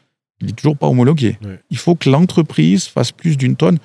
il 0.41 0.47
n'est 0.47 0.53
toujours 0.53 0.77
pas 0.77 0.89
homologué. 0.89 1.39
Il 1.71 1.77
faut 1.77 1.95
que 1.95 2.09
l'entreprise 2.09 2.87
fasse 2.87 3.13
plus 3.13 3.37
d'une 3.37 3.57
tonne 3.57 3.79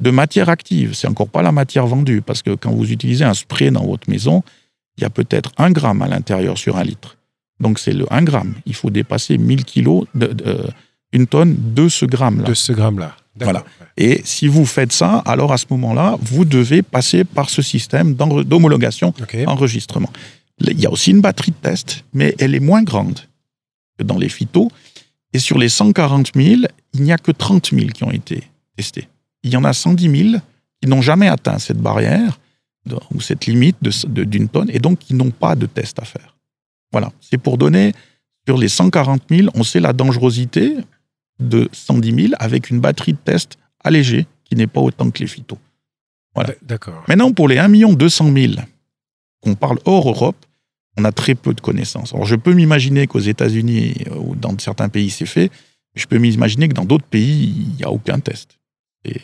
de 0.00 0.10
matière 0.10 0.50
active. 0.50 0.92
C'est 0.94 1.08
encore 1.08 1.28
pas 1.30 1.40
la 1.40 1.50
matière 1.52 1.86
vendue, 1.86 2.20
parce 2.20 2.42
que 2.42 2.54
quand 2.54 2.70
vous 2.72 2.92
utilisez 2.92 3.24
un 3.24 3.32
spray 3.32 3.70
dans 3.70 3.86
votre 3.86 4.10
maison, 4.10 4.42
il 4.98 5.02
y 5.02 5.04
a 5.04 5.10
peut-être 5.10 5.52
un 5.56 5.70
gramme 5.70 6.02
à 6.02 6.08
l'intérieur 6.08 6.58
sur 6.58 6.76
un 6.76 6.84
litre. 6.84 7.16
Donc 7.60 7.78
c'est 7.78 7.92
le 7.92 8.06
1 8.12 8.22
gramme. 8.22 8.54
Il 8.66 8.74
faut 8.74 8.90
dépasser 8.90 9.38
1000 9.38 9.64
kilos, 9.64 10.06
de, 10.14 10.26
de- 10.28 10.66
une 11.12 11.26
tonne 11.26 11.56
de 11.74 11.88
ce 11.88 12.04
gramme-là. 12.06 12.44
De 12.44 12.54
ce 12.54 12.72
gramme-là. 12.72 13.16
Voilà. 13.40 13.64
Et 13.96 14.20
si 14.24 14.46
vous 14.48 14.64
faites 14.66 14.92
ça, 14.92 15.18
alors 15.26 15.52
à 15.52 15.58
ce 15.58 15.66
moment-là, 15.70 16.16
vous 16.20 16.44
devez 16.44 16.82
passer 16.82 17.24
par 17.24 17.50
ce 17.50 17.62
système 17.62 18.14
d'homologation, 18.14 19.12
enregistrement. 19.46 20.10
Il 20.60 20.80
y 20.80 20.86
a 20.86 20.90
aussi 20.90 21.10
une 21.10 21.20
batterie 21.20 21.50
de 21.52 21.56
test, 21.56 22.04
mais 22.12 22.34
elle 22.38 22.54
est 22.54 22.60
moins 22.60 22.82
grande 22.82 23.18
que 23.98 24.04
dans 24.04 24.18
les 24.18 24.28
phytos. 24.28 24.70
Et 25.32 25.40
sur 25.40 25.58
les 25.58 25.68
140 25.68 26.30
000, 26.34 26.62
il 26.92 27.02
n'y 27.02 27.12
a 27.12 27.18
que 27.18 27.32
30 27.32 27.70
000 27.72 27.86
qui 27.88 28.04
ont 28.04 28.12
été 28.12 28.44
testés. 28.76 29.08
Il 29.42 29.50
y 29.52 29.56
en 29.56 29.64
a 29.64 29.72
110 29.72 30.30
000 30.30 30.40
qui 30.80 30.88
n'ont 30.88 31.02
jamais 31.02 31.28
atteint 31.28 31.58
cette 31.58 31.78
barrière 31.78 32.38
ou 33.12 33.20
cette 33.20 33.46
limite 33.46 33.76
d'une 34.06 34.48
tonne 34.48 34.70
et 34.70 34.78
donc 34.78 34.98
qui 35.00 35.14
n'ont 35.14 35.30
pas 35.30 35.56
de 35.56 35.66
test 35.66 35.98
à 35.98 36.04
faire. 36.04 36.33
Voilà, 36.94 37.10
c'est 37.20 37.38
pour 37.38 37.58
donner, 37.58 37.92
sur 38.46 38.56
les 38.56 38.68
140 38.68 39.22
000, 39.28 39.48
on 39.54 39.64
sait 39.64 39.80
la 39.80 39.92
dangerosité 39.92 40.76
de 41.40 41.68
110 41.72 42.14
000 42.28 42.34
avec 42.38 42.70
une 42.70 42.78
batterie 42.78 43.14
de 43.14 43.18
test 43.18 43.58
allégée 43.82 44.28
qui 44.44 44.54
n'est 44.54 44.68
pas 44.68 44.80
autant 44.80 45.10
que 45.10 45.18
les 45.18 45.26
phytos. 45.26 45.58
Voilà. 46.36 46.54
D'accord. 46.62 47.02
Maintenant, 47.08 47.32
pour 47.32 47.48
les 47.48 47.58
1 47.58 47.68
200 47.68 48.32
000 48.32 48.52
qu'on 49.40 49.56
parle 49.56 49.80
hors 49.86 50.08
Europe, 50.08 50.36
on 50.96 51.04
a 51.04 51.10
très 51.10 51.34
peu 51.34 51.52
de 51.52 51.60
connaissances. 51.60 52.14
Alors, 52.14 52.26
je 52.26 52.36
peux 52.36 52.54
m'imaginer 52.54 53.08
qu'aux 53.08 53.18
États-Unis 53.18 54.04
ou 54.16 54.36
dans 54.36 54.56
certains 54.60 54.88
pays, 54.88 55.10
c'est 55.10 55.26
fait. 55.26 55.50
Je 55.96 56.06
peux 56.06 56.18
m'imaginer 56.18 56.68
que 56.68 56.74
dans 56.74 56.84
d'autres 56.84 57.06
pays, 57.06 57.54
il 57.56 57.74
n'y 57.74 57.82
a 57.82 57.90
aucun 57.90 58.20
test. 58.20 58.60
Et 59.04 59.20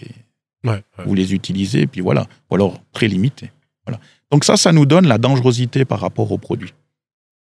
vous 1.07 1.15
les 1.15 1.35
utilisez, 1.35 1.83
et 1.83 1.87
puis 1.87 2.01
voilà. 2.01 2.27
Ou 2.51 2.57
alors 2.57 2.83
très 2.93 3.07
limité. 3.07 3.53
Voilà. 3.87 4.01
Donc 4.33 4.43
ça, 4.45 4.57
ça 4.57 4.73
nous 4.73 4.87
donne 4.87 5.07
la 5.07 5.19
dangerosité 5.19 5.85
par 5.85 6.01
rapport 6.01 6.33
au 6.33 6.39
produit. 6.39 6.75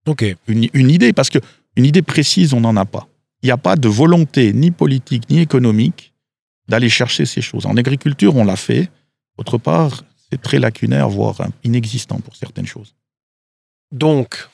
Ok. 0.07 0.25
Une, 0.47 0.91
idée, 0.91 1.13
parce 1.13 1.31
que 1.31 1.39
une 1.77 1.85
idée 1.85 2.03
précise, 2.03 2.53
on 2.55 2.61
n'en 2.61 2.77
a 2.77 2.85
pas. 2.85 3.09
Il 3.43 3.47
n'y 3.47 3.53
a 3.53 3.57
pas 3.57 3.77
de 3.77 3.89
volonté 3.89 4.53
ni 4.53 4.71
politique 4.71 5.29
ni 5.31 5.41
économique 5.41 6.13
d'aller 6.69 6.89
chercher 6.89 7.27
ces 7.27 7.41
choses. 7.41 7.67
En 7.67 7.77
agriculture, 7.77 8.37
on 8.37 8.45
l'a 8.45 8.57
fait. 8.57 8.91
Autre 9.37 9.59
part, 9.59 10.03
c'est 10.31 10.41
très 10.41 10.59
lacunaire, 10.59 11.09
voire 11.09 11.37
inexistant 11.63 12.21
pour 12.21 12.37
certaines 12.37 12.67
choses. 12.67 12.95
Donc, 13.93 14.49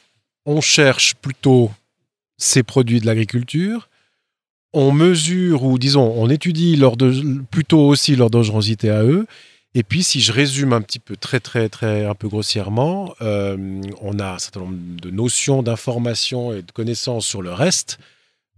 on 0.45 0.61
cherche 0.61 1.15
plutôt 1.15 1.71
ces 2.37 2.63
produits 2.63 3.01
de 3.01 3.07
l'agriculture. 3.07 3.89
On 4.73 4.93
mesure 4.93 5.65
ou 5.65 5.79
disons, 5.79 6.13
on 6.17 6.29
étudie 6.29 6.81
plutôt 7.51 7.87
aussi 7.87 8.17
leur 8.17 8.31
dangerosité 8.31 8.91
à 8.91 9.03
eux. 9.03 9.27
Et 9.75 9.83
puis, 9.85 10.03
si 10.03 10.21
je 10.21 10.33
résume 10.33 10.73
un 10.73 10.81
petit 10.81 10.99
peu 10.99 11.17
très, 11.17 11.39
très, 11.39 11.69
très, 11.69 12.05
un 12.05 12.15
peu 12.15 12.29
grossièrement, 12.29 13.15
euh, 13.23 13.81
on 14.01 14.19
a 14.19 14.33
un 14.35 14.39
certain 14.39 14.61
nombre 14.61 14.77
de 15.01 15.11
notions, 15.11 15.63
d'informations 15.63 16.53
et 16.53 16.63
de 16.63 16.73
connaissances 16.73 17.25
sur 17.25 17.41
le 17.41 17.53
reste, 17.53 17.99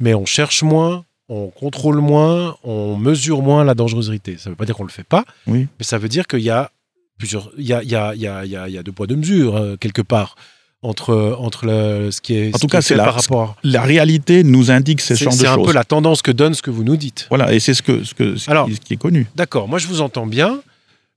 mais 0.01 0.15
on 0.15 0.25
cherche 0.25 0.63
moins, 0.63 1.05
on 1.29 1.49
contrôle 1.49 1.99
moins, 1.99 2.57
on 2.65 2.97
mesure 2.97 3.43
moins 3.43 3.63
la 3.63 3.75
dangerosité. 3.75 4.39
Ça 4.39 4.49
ne 4.49 4.53
veut 4.53 4.57
pas 4.57 4.65
dire 4.65 4.75
qu'on 4.75 4.85
ne 4.85 4.89
le 4.89 4.93
fait 4.93 5.07
pas, 5.07 5.25
oui. 5.47 5.69
mais 5.79 5.85
ça 5.85 5.99
veut 5.99 6.09
dire 6.09 6.27
qu'il 6.27 6.41
y 6.41 6.51
a 6.51 6.71
plusieurs, 7.19 7.51
il 7.59 7.67
y 7.67 7.75
a, 7.75 7.83
il 7.83 7.91
y 7.91 7.95
a, 7.95 8.15
il 8.15 8.21
y 8.21 8.27
a, 8.27 8.45
il 8.47 8.73
y 8.73 8.79
a 8.79 8.83
deux 8.83 8.93
poids, 8.93 9.07
deux 9.07 9.17
mesures, 9.17 9.57
euh, 9.57 9.77
quelque 9.77 10.03
part 10.03 10.35
entre, 10.83 11.37
entre 11.39 11.67
le, 11.67 12.11
ce 12.11 12.21
qui 12.21 12.35
est. 12.35 12.55
En 12.55 12.59
tout 12.59 12.67
cas, 12.67 12.83
c'est 12.83 12.97
la, 12.97 13.05
par 13.05 13.15
rapport. 13.15 13.57
La 13.63 13.83
réalité 13.83 14.43
nous 14.43 14.71
indique 14.71 15.01
ces 15.01 15.15
champs 15.15 15.27
de 15.27 15.31
choses. 15.31 15.41
C'est 15.41 15.47
un 15.47 15.63
peu 15.63 15.73
la 15.73 15.85
tendance 15.85 16.23
que 16.23 16.33
donne 16.33 16.55
ce 16.55 16.63
que 16.63 16.71
vous 16.71 16.85
nous 16.85 16.97
dites. 16.97 17.27
Voilà, 17.29 17.53
et 17.53 17.61
c'est 17.61 17.75
ce, 17.75 17.83
que, 17.83 18.03
ce, 18.03 18.15
que, 18.15 18.37
ce, 18.37 18.51
Alors, 18.51 18.67
qui, 18.67 18.75
ce 18.75 18.81
qui 18.81 18.95
est 18.95 18.97
connu. 18.97 19.27
D'accord, 19.37 19.69
moi 19.69 19.79
je 19.79 19.87
vous 19.87 20.01
entends 20.01 20.27
bien, 20.27 20.61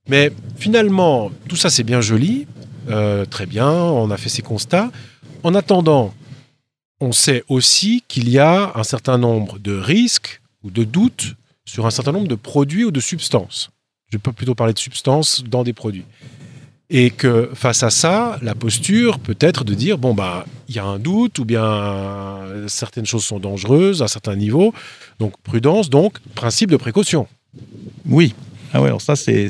mais 0.08 0.32
finalement, 0.56 1.30
tout 1.48 1.56
ça 1.56 1.70
c'est 1.70 1.84
bien 1.84 2.00
joli, 2.00 2.46
euh, 2.88 3.24
très 3.24 3.46
bien, 3.46 3.70
on 3.70 4.10
a 4.10 4.16
fait 4.16 4.28
ces 4.28 4.42
constats. 4.42 4.90
En 5.42 5.54
attendant, 5.54 6.14
on 7.00 7.12
sait 7.12 7.44
aussi 7.48 8.02
qu'il 8.08 8.28
y 8.28 8.38
a 8.38 8.72
un 8.74 8.84
certain 8.84 9.18
nombre 9.18 9.58
de 9.58 9.76
risques 9.76 10.40
ou 10.62 10.70
de 10.70 10.84
doutes 10.84 11.34
sur 11.64 11.86
un 11.86 11.90
certain 11.90 12.12
nombre 12.12 12.28
de 12.28 12.34
produits 12.34 12.84
ou 12.84 12.90
de 12.90 13.00
substances. 13.00 13.70
Je 14.12 14.18
peux 14.18 14.32
plutôt 14.32 14.54
parler 14.54 14.72
de 14.72 14.78
substances 14.78 15.42
dans 15.44 15.64
des 15.64 15.72
produits. 15.72 16.04
Et 16.88 17.10
que 17.10 17.50
face 17.54 17.82
à 17.82 17.90
ça, 17.90 18.38
la 18.42 18.54
posture 18.54 19.18
peut 19.18 19.36
être 19.40 19.64
de 19.64 19.74
dire 19.74 19.98
bon 19.98 20.14
bah 20.14 20.46
il 20.68 20.76
y 20.76 20.78
a 20.78 20.84
un 20.84 21.00
doute 21.00 21.40
ou 21.40 21.44
bien 21.44 22.38
certaines 22.68 23.06
choses 23.06 23.24
sont 23.24 23.40
dangereuses 23.40 24.02
à 24.02 24.08
certains 24.08 24.36
niveaux, 24.36 24.72
donc 25.18 25.36
prudence, 25.42 25.90
donc 25.90 26.20
principe 26.36 26.70
de 26.70 26.76
précaution. 26.76 27.26
Oui. 28.08 28.34
Ah 28.72 28.80
ouais, 28.80 28.86
alors 28.86 29.00
ça 29.00 29.16
c'est 29.16 29.48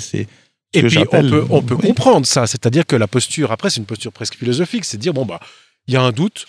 et 0.72 0.82
puis 0.82 0.98
on 0.98 1.04
peut, 1.06 1.46
on 1.50 1.62
peut 1.62 1.76
comprendre 1.76 2.26
ça, 2.26 2.46
c'est-à-dire 2.46 2.86
que 2.86 2.96
la 2.96 3.06
posture 3.06 3.52
après 3.52 3.70
c'est 3.70 3.80
une 3.80 3.86
posture 3.86 4.12
presque 4.12 4.36
philosophique, 4.36 4.84
c'est 4.84 4.96
de 4.96 5.02
dire 5.02 5.14
bon 5.14 5.24
bah 5.24 5.40
il 5.86 5.94
y 5.94 5.96
a 5.96 6.02
un 6.02 6.12
doute, 6.12 6.46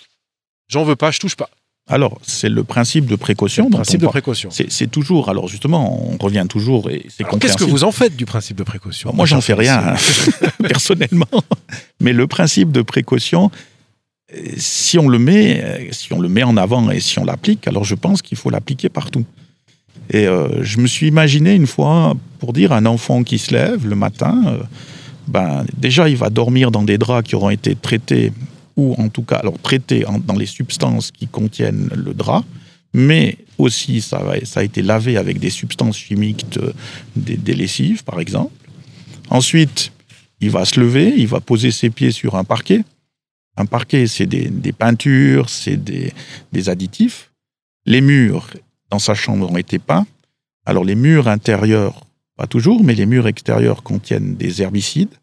j'en 0.67 0.83
veux 0.83 0.95
pas, 0.95 1.11
je 1.11 1.19
touche 1.19 1.35
pas. 1.35 1.49
Alors, 1.89 2.19
c'est 2.21 2.49
le 2.49 2.65
principe 2.65 3.05
de 3.05 3.15
précaution. 3.15 3.65
Le 3.65 3.75
principe 3.75 4.01
de 4.01 4.07
précaution. 4.07 4.49
C'est 4.51 4.91
toujours, 4.91 5.29
alors 5.29 5.47
justement, 5.47 6.11
on 6.11 6.17
revient 6.17 6.45
toujours 6.49 6.89
et 6.89 7.05
c'est 7.09 7.23
Qu'est-ce 7.39 7.55
que 7.55 7.63
vous 7.63 7.85
en 7.85 7.93
faites 7.93 8.15
du 8.15 8.25
principe 8.25 8.57
de 8.57 8.63
précaution? 8.63 9.13
Moi, 9.13 9.25
j'en 9.25 9.39
fais 9.39 9.53
rien, 9.53 9.95
personnellement. 10.61 11.27
Mais 12.01 12.11
le 12.11 12.27
principe 12.27 12.73
de 12.73 12.81
précaution, 12.81 13.51
si 14.57 14.99
on 14.99 15.07
le 15.07 15.17
met, 15.17 15.89
si 15.91 16.11
on 16.11 16.19
le 16.19 16.27
met 16.27 16.43
en 16.43 16.57
avant 16.57 16.89
et 16.91 16.99
si 16.99 17.19
on 17.19 17.23
l'applique, 17.25 17.67
alors 17.67 17.85
je 17.85 17.95
pense 17.95 18.21
qu'il 18.21 18.37
faut 18.37 18.49
l'appliquer 18.49 18.89
partout. 18.89 19.25
Et 20.09 20.27
euh, 20.27 20.63
je 20.63 20.79
me 20.79 20.87
suis 20.87 21.07
imaginé 21.07 21.53
une 21.53 21.67
fois 21.67 22.15
pour 22.39 22.53
dire 22.53 22.71
un 22.71 22.85
enfant 22.85 23.23
qui 23.23 23.37
se 23.37 23.51
lève 23.53 23.87
le 23.87 23.95
matin, 23.95 24.41
euh, 24.47 24.57
ben 25.27 25.65
déjà 25.75 26.07
il 26.07 26.15
va 26.15 26.29
dormir 26.29 26.71
dans 26.71 26.83
des 26.83 26.97
draps 26.97 27.27
qui 27.27 27.35
auront 27.35 27.49
été 27.49 27.75
traités 27.75 28.31
ou 28.77 28.95
en 28.97 29.09
tout 29.09 29.23
cas 29.23 29.37
alors 29.37 29.57
traités 29.59 30.05
dans 30.25 30.35
les 30.35 30.45
substances 30.45 31.11
qui 31.11 31.27
contiennent 31.27 31.89
le 31.93 32.13
drap, 32.13 32.45
mais 32.93 33.37
aussi 33.57 34.01
ça, 34.01 34.21
a 34.55 34.63
été 34.63 34.81
lavé 34.81 35.17
avec 35.17 35.39
des 35.39 35.49
substances 35.49 35.97
chimiques, 35.97 36.45
des, 37.15 37.53
lessives 37.53 38.03
par 38.03 38.19
exemple. 38.19 38.53
Ensuite, 39.29 39.91
il 40.39 40.51
va 40.51 40.63
se 40.63 40.79
lever, 40.79 41.13
il 41.17 41.27
va 41.27 41.39
poser 41.39 41.71
ses 41.71 41.89
pieds 41.89 42.11
sur 42.11 42.35
un 42.35 42.43
parquet. 42.43 42.83
Un 43.57 43.65
parquet, 43.65 44.05
c'est 44.05 44.27
des, 44.27 44.71
peintures, 44.71 45.49
c'est 45.49 45.77
des, 45.83 46.69
additifs. 46.69 47.31
Les 47.85 48.01
murs 48.01 48.49
dans 48.89 48.99
sa 48.99 49.13
chambre 49.13 49.51
ont 49.51 49.57
été 49.57 49.79
peints. 49.79 50.05
Alors 50.65 50.83
les 50.83 50.95
murs 50.95 51.27
intérieurs, 51.27 52.01
pas 52.35 52.47
toujours, 52.47 52.83
mais 52.83 52.95
les 52.95 53.05
murs 53.05 53.27
extérieurs 53.27 53.83
contiennent 53.83 54.35
des 54.35 54.61
herbicides 54.61 55.15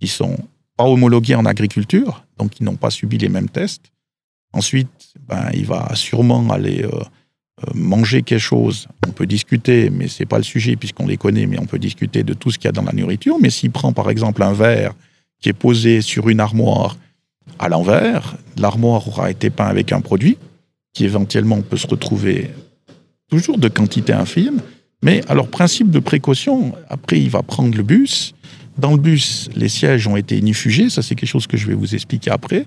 qui 0.00 0.08
sont 0.08 0.36
homologués 0.78 1.34
en 1.34 1.44
agriculture, 1.44 2.24
donc 2.38 2.58
ils 2.58 2.64
n'ont 2.64 2.76
pas 2.76 2.90
subi 2.90 3.18
les 3.18 3.28
mêmes 3.28 3.48
tests. 3.48 3.92
Ensuite, 4.52 4.88
ben, 5.28 5.50
il 5.52 5.66
va 5.66 5.94
sûrement 5.94 6.48
aller 6.50 6.82
euh, 6.82 6.88
euh, 6.88 7.70
manger 7.74 8.22
quelque 8.22 8.40
chose. 8.40 8.88
On 9.06 9.12
peut 9.12 9.26
discuter, 9.26 9.90
mais 9.90 10.08
c'est 10.08 10.26
pas 10.26 10.38
le 10.38 10.44
sujet 10.44 10.76
puisqu'on 10.76 11.06
les 11.06 11.16
connaît, 11.16 11.46
mais 11.46 11.58
on 11.60 11.66
peut 11.66 11.78
discuter 11.78 12.24
de 12.24 12.34
tout 12.34 12.50
ce 12.50 12.58
qu'il 12.58 12.66
y 12.66 12.68
a 12.68 12.72
dans 12.72 12.82
la 12.82 12.92
nourriture. 12.92 13.36
Mais 13.40 13.50
s'il 13.50 13.70
prend 13.70 13.92
par 13.92 14.10
exemple 14.10 14.42
un 14.42 14.52
verre 14.52 14.94
qui 15.40 15.50
est 15.50 15.54
posé 15.54 16.00
sur 16.00 16.28
une 16.28 16.40
armoire 16.40 16.96
à 17.58 17.68
l'envers, 17.68 18.36
l'armoire 18.56 19.06
aura 19.06 19.30
été 19.30 19.50
peint 19.50 19.66
avec 19.66 19.92
un 19.92 20.00
produit 20.00 20.38
qui 20.92 21.04
éventuellement 21.04 21.60
peut 21.60 21.76
se 21.76 21.86
retrouver 21.86 22.50
toujours 23.30 23.58
de 23.58 23.68
quantité 23.68 24.12
infime. 24.12 24.60
Mais 25.02 25.22
alors, 25.28 25.48
principe 25.48 25.90
de 25.90 25.98
précaution, 25.98 26.74
après, 26.88 27.18
il 27.18 27.30
va 27.30 27.42
prendre 27.42 27.74
le 27.74 27.82
bus, 27.82 28.34
dans 28.80 28.92
le 28.92 28.96
bus, 28.96 29.50
les 29.54 29.68
sièges 29.68 30.06
ont 30.06 30.16
été 30.16 30.38
inifugés, 30.38 30.88
ça 30.88 31.02
c'est 31.02 31.14
quelque 31.14 31.28
chose 31.28 31.46
que 31.46 31.56
je 31.56 31.66
vais 31.66 31.74
vous 31.74 31.94
expliquer 31.94 32.30
après. 32.30 32.66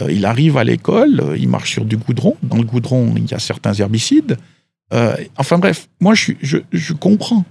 Euh, 0.00 0.10
il 0.10 0.24
arrive 0.24 0.56
à 0.56 0.64
l'école, 0.64 1.34
il 1.38 1.48
marche 1.48 1.72
sur 1.72 1.84
du 1.84 1.98
goudron. 1.98 2.36
Dans 2.42 2.56
le 2.56 2.64
goudron, 2.64 3.14
il 3.16 3.30
y 3.30 3.34
a 3.34 3.38
certains 3.38 3.74
herbicides. 3.74 4.38
Euh, 4.94 5.14
enfin 5.36 5.58
bref, 5.58 5.88
moi 6.00 6.14
je, 6.14 6.32
je, 6.40 6.92
comprends. 6.94 7.44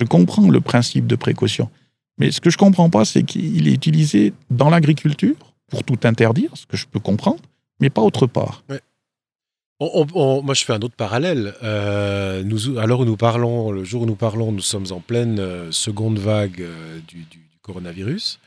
Je 0.00 0.06
comprends 0.06 0.50
le 0.50 0.60
principe 0.60 1.06
de 1.06 1.14
précaution. 1.14 1.70
Mais 2.18 2.32
ce 2.32 2.40
que 2.40 2.50
je 2.50 2.56
ne 2.56 2.60
comprends 2.60 2.90
pas, 2.90 3.04
c'est 3.04 3.22
qu'il 3.22 3.68
est 3.68 3.72
utilisé 3.72 4.32
dans 4.50 4.70
l'agriculture 4.70 5.36
pour 5.68 5.84
tout 5.84 5.98
interdire, 6.04 6.50
ce 6.54 6.66
que 6.66 6.76
je 6.76 6.86
peux 6.86 7.00
comprendre, 7.00 7.42
mais 7.80 7.90
pas 7.90 8.02
autre 8.02 8.26
part. 8.26 8.64
Moi, 9.80 10.54
je 10.54 10.64
fais 10.64 10.72
un 10.72 10.80
autre 10.80 10.96
parallèle. 10.96 11.54
l'heure 11.62 13.00
où 13.00 13.04
nous 13.04 13.16
parlons, 13.16 13.70
le 13.70 13.84
jour 13.84 14.02
où 14.02 14.06
nous 14.06 14.16
parlons, 14.16 14.52
nous 14.52 14.60
sommes 14.60 14.86
en 14.90 15.00
pleine 15.00 15.70
seconde 15.70 16.18
vague 16.18 16.64
du, 17.08 17.26
coronavirus. 17.62 18.38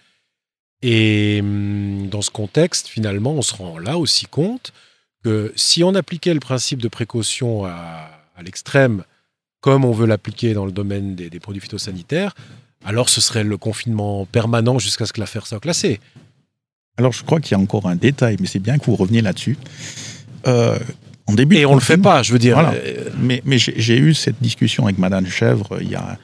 Et 0.84 1.40
hum, 1.42 2.08
dans 2.10 2.22
ce 2.22 2.30
contexte, 2.30 2.88
finalement, 2.88 3.34
on 3.34 3.42
se 3.42 3.56
rend 3.56 3.78
là 3.80 3.98
aussi 3.98 4.26
compte 4.26 4.74
que 5.24 5.52
si 5.56 5.84
on 5.84 5.96
appliquait 5.96 6.34
le 6.34 6.40
principe 6.40 6.82
de 6.82 6.88
précaution 6.88 7.66
à, 7.66 8.10
l'extrême, 8.44 9.04
comme 9.62 9.84
on 9.84 9.92
veut 9.92 10.06
l'appliquer 10.06 10.54
dans 10.54 10.66
le 10.66 10.72
domaine 10.72 11.16
des, 11.16 11.40
produits 11.40 11.62
phytosanitaires, 11.62 12.36
alors 12.86 13.10
ce 13.10 13.20
serait 13.20 13.44
le 13.44 13.58
confinement 13.58 14.26
permanent 14.28 14.78
jusqu'à 14.78 15.08
ce 15.08 15.14
que 15.14 15.20
l'affaire 15.20 15.48
soit 15.48 15.60
classée. 15.60 16.00
Alors 16.98 17.12
je 17.12 17.24
crois 17.24 17.40
qu'il 17.40 17.54
y 17.54 17.56
a 17.56 17.60
encore 17.60 17.88
un 17.88 17.96
détail, 17.96 18.38
mais 18.40 18.46
c'est 18.46 18.60
bien 18.60 18.78
que 18.78 18.86
vous 18.86 18.96
reveniez 18.96 19.22
là-dessus. 19.22 19.58
Euh, 21.28 21.32
en 21.32 21.36
début 21.36 21.58
Et 21.58 21.66
on 21.66 21.72
ne 21.72 21.76
le 21.76 21.82
fait 21.82 21.98
pas, 21.98 22.24
je 22.24 22.34
veux 22.34 22.40
dire. 22.40 22.58
Euh, 22.60 23.10
mais, 23.20 23.42
mais 23.46 23.58
j'ai 23.58 23.98
eu 23.98 24.14
cette 24.14 24.42
discussion 24.42 24.86
avec 24.86 24.98
Madame 24.98 25.28
Chèvre 25.28 25.74
euh, 25.74 25.80
il 25.82 25.90
y 25.90 25.96
a, 25.96 26.18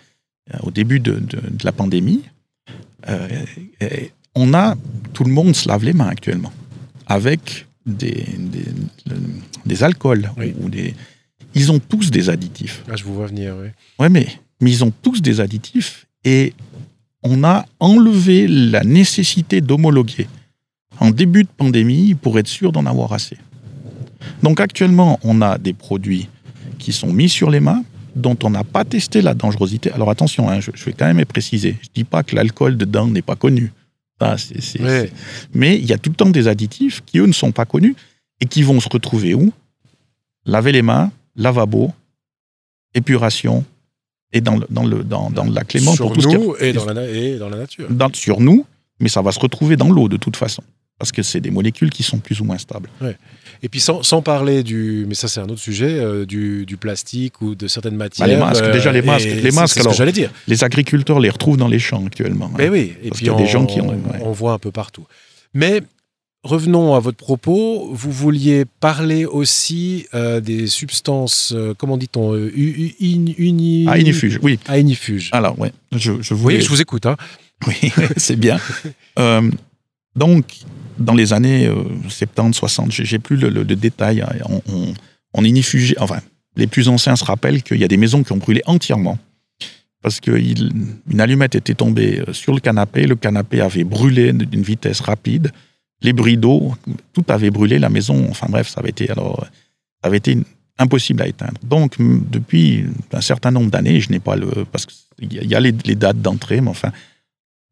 au 0.62 0.72
début 0.72 1.00
de, 1.00 1.20
de 1.20 1.40
la 1.64 1.72
pandémie. 1.72 2.22
Euh, 3.10 3.28
on 4.36 4.54
a, 4.54 4.76
tout 5.14 5.24
le 5.24 5.32
monde 5.32 5.56
se 5.56 5.68
lave 5.68 5.84
les 5.84 5.94
mains 5.94 6.08
actuellement 6.08 6.52
avec 7.06 7.68
des, 7.86 8.26
des, 9.66 9.84
alcools 9.84 10.32
ou 10.62 10.70
des 10.70 10.94
ils 11.54 11.72
ont 11.72 11.80
tous 11.80 12.10
des 12.10 12.30
additifs. 12.30 12.84
Ah, 12.90 12.96
je 12.96 13.04
vous 13.04 13.14
vois 13.14 13.28
venir, 13.28 13.56
oui. 13.62 13.68
Ouais, 14.00 14.10
mais, 14.10 14.28
mais 14.60 14.72
ils 14.72 14.84
ont 14.84 14.92
tous 15.02 15.22
des 15.22 15.40
additifs 15.40 16.08
et 16.24 16.54
on 17.24 17.44
a 17.44 17.66
enlevé 17.80 18.48
la 18.48 18.84
nécessité 18.84 19.62
d'homologuer 19.62 20.28
en 21.00 21.12
début 21.12 21.44
de 21.44 21.50
pandémie 21.50 22.16
pour 22.16 22.40
être 22.40 22.48
sûr 22.48 22.72
d'en 22.72 22.86
avoir 22.86 23.14
assez. 23.14 23.38
Donc 24.42 24.60
actuellement, 24.60 25.20
on 25.24 25.42
a 25.42 25.58
des 25.58 25.74
produits 25.74 26.28
qui 26.80 26.94
sont 26.94 27.12
mis 27.12 27.30
sur 27.30 27.50
les 27.50 27.60
mains 27.60 27.84
dont 28.16 28.38
on 28.44 28.50
n'a 28.50 28.64
pas 28.64 28.86
testé 28.86 29.22
la 29.22 29.34
dangerosité. 29.34 29.92
Alors 29.92 30.10
attention, 30.10 30.50
hein, 30.50 30.60
je, 30.60 30.72
vais 30.86 30.94
quand 30.94 31.12
même 31.12 31.26
préciser. 31.26 31.78
Je 31.82 31.88
ne 31.90 31.94
dis 31.96 32.04
pas 32.04 32.24
que 32.24 32.36
l'alcool 32.36 32.78
dedans 32.78 33.08
n'est 33.08 33.22
pas 33.22 33.36
connu. 33.36 33.72
Mais 35.54 35.78
il 35.78 35.86
y 35.86 35.94
a 35.94 35.98
tout 35.98 36.10
le 36.10 36.16
temps 36.16 36.30
des 36.30 36.48
additifs 36.48 37.02
qui, 37.06 37.20
eux, 37.20 37.26
ne 37.26 37.34
sont 37.34 37.52
pas 37.52 37.66
connus 37.66 37.96
et 38.40 38.46
qui 38.46 38.64
vont 38.64 38.80
se 38.80 38.90
retrouver 38.90 39.34
où? 39.34 39.52
Laver 40.46 40.72
les 40.72 40.82
mains, 40.82 41.12
lavabo, 41.36 41.92
épuration 42.94 43.66
et 44.32 44.42
dans 44.42 44.58
le, 44.58 44.68
dans 44.70 44.86
le, 44.86 45.04
dans, 45.04 45.30
dans 45.30 45.46
la 45.46 45.64
clément 45.64 45.94
sur 45.94 46.12
pour 46.12 46.18
tout 46.18 46.32
nous 46.32 46.56
et, 46.60 46.74
dans 46.74 46.86
la, 46.86 47.10
et 47.10 47.38
dans 47.38 47.50
la 47.50 47.58
nature. 47.58 47.88
sur 48.14 48.40
nous, 48.40 48.66
mais 49.00 49.10
ça 49.10 49.22
va 49.22 49.32
se 49.32 49.40
retrouver 49.40 49.76
dans 49.76 49.90
l'eau 49.90 50.08
de 50.08 50.18
toute 50.18 50.36
façon 50.36 50.64
parce 50.98 51.12
que 51.12 51.24
c'est 51.24 51.42
des 51.42 51.52
molécules 51.52 51.90
qui 51.90 52.04
sont 52.04 52.20
plus 52.20 52.40
ou 52.40 52.46
moins 52.46 52.58
stables. 52.58 52.90
Et 53.64 53.70
puis 53.70 53.80
sans, 53.80 54.04
sans, 54.04 54.22
parler 54.22 54.62
du, 54.62 55.06
mais 55.08 55.16
ça 55.16 55.28
c'est 55.28 55.40
un 55.40 55.48
autre 55.48 55.62
sujet, 55.62 55.90
euh, 55.90 56.26
du, 56.26 56.66
du, 56.66 56.78
plastique 56.78 57.42
ou 57.42 57.56
de 57.56 57.68
certaines 57.68 57.96
matières. 57.96 58.28
Bah, 58.28 58.34
les 58.34 58.40
masques, 58.40 58.72
déjà 58.72 58.92
les 58.92 59.02
masques, 59.02 59.26
les 59.26 59.52
masques. 59.52 59.78
Alors, 59.80 59.94
j'allais 59.94 60.12
dire. 60.12 60.32
Les 60.48 60.64
agriculteurs 60.64 61.20
les 61.20 61.30
retrouvent 61.30 61.58
dans 61.58 61.70
les 61.70 61.80
champs 61.80 62.06
actuellement. 62.06 62.52
Mais 62.58 62.68
hein. 62.68 62.72
oui, 62.72 62.94
et 63.02 63.10
puis 63.10 63.26
il 63.26 63.28
y 63.28 63.30
a 63.32 63.36
des 63.36 63.48
gens 63.48 63.66
qui 63.66 63.82
ont, 63.82 63.96
on 64.22 64.32
voit 64.32 64.54
un 64.54 64.60
peu 64.60 64.72
partout. 64.72 65.06
Mais 65.54 65.82
revenons 66.44 66.94
à 66.96 67.00
votre 67.00 67.18
propos. 67.18 67.90
Vous 67.94 68.12
vouliez 68.12 68.66
parler 68.66 69.26
aussi 69.26 70.08
euh, 70.14 70.40
des 70.40 70.68
substances, 70.68 71.54
euh, 71.56 71.74
comment 71.78 71.98
dit-on, 71.98 72.34
euh, 72.34 72.52
uni... 72.56 73.86
à 73.88 73.98
inifuge, 73.98 74.40
oui. 74.44 74.60
À 74.68 74.78
inifuge. 74.78 75.30
Alors, 75.32 75.58
ouais, 75.60 75.72
je, 75.96 76.22
je 76.22 76.34
voulais... 76.34 76.58
Oui, 76.58 76.62
je 76.62 76.70
vous 76.70 76.82
écoute. 76.82 77.06
Hein. 77.06 77.16
Oui, 77.68 77.92
c'est 78.18 78.36
bien. 78.36 78.60
donc, 80.16 80.60
dans 80.98 81.14
les 81.14 81.34
années 81.34 81.70
70, 82.08 82.56
60, 82.56 82.92
j'ai 82.92 83.20
plus 83.20 83.38
le, 83.38 83.64
détail, 83.64 84.22
hein, 84.22 84.30
on, 84.48 84.62
on, 84.72 84.94
on 85.34 85.44
enfin, 86.00 86.20
les 86.56 86.68
plus 86.68 86.88
anciens 86.88 87.16
se 87.16 87.26
rappellent 87.26 87.64
qu'il 87.64 87.78
y 87.78 87.84
a 87.84 87.88
des 87.88 87.98
maisons 87.98 88.24
qui 88.24 88.32
ont 88.32 88.38
brûlé 88.38 88.62
entièrement 88.66 89.18
parce 90.04 90.20
qu'une 90.20 91.22
allumette 91.22 91.56
était 91.56 91.74
tombée 91.74 92.22
sur 92.34 92.54
le 92.54 92.60
canapé, 92.60 93.08
le 93.08 93.16
canapé 93.16 93.62
avait 93.62 93.86
brûlé 93.86 94.34
d'une 94.34 94.62
vitesse 94.62 95.00
rapide, 95.00 95.52
les 96.02 96.12
bridaux, 96.12 96.76
tout 97.14 97.24
avait 97.30 97.50
brûlé, 97.50 97.80
la 97.80 97.90
maison, 97.90 98.28
enfin 98.30 98.48
bref, 98.50 98.68
ça 98.68 98.82
avait 98.82 98.90
été, 98.90 99.10
alors, 99.10 99.46
ça 100.02 100.10
avait 100.10 100.18
été 100.18 100.38
impossible 100.78 101.22
à 101.22 101.28
éteindre. 101.28 101.60
Donc, 101.64 101.96
depuis 102.00 102.86
un 103.14 103.22
certain 103.22 103.52
nombre 103.52 103.72
d'années, 103.72 104.02
je 104.02 104.12
n'ai 104.12 104.20
pas 104.20 104.36
le. 104.36 104.66
Parce 104.70 104.86
qu'il 104.86 105.32
y 105.32 105.56
a 105.56 105.60
les, 105.62 105.72
dates 105.72 106.22
d'entrée, 106.22 106.60
mais 106.60 106.70
enfin, 106.70 106.92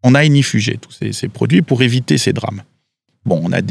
on 0.03 0.15
a 0.15 0.23
inifugé 0.23 0.77
tous 0.77 0.91
ces, 1.11 1.27
produits 1.27 1.61
pour 1.61 1.81
éviter 1.81 2.17
ces 2.17 2.33
drames. 2.33 2.63
Bon, 3.25 3.41
on 3.43 3.51
a, 3.53 3.61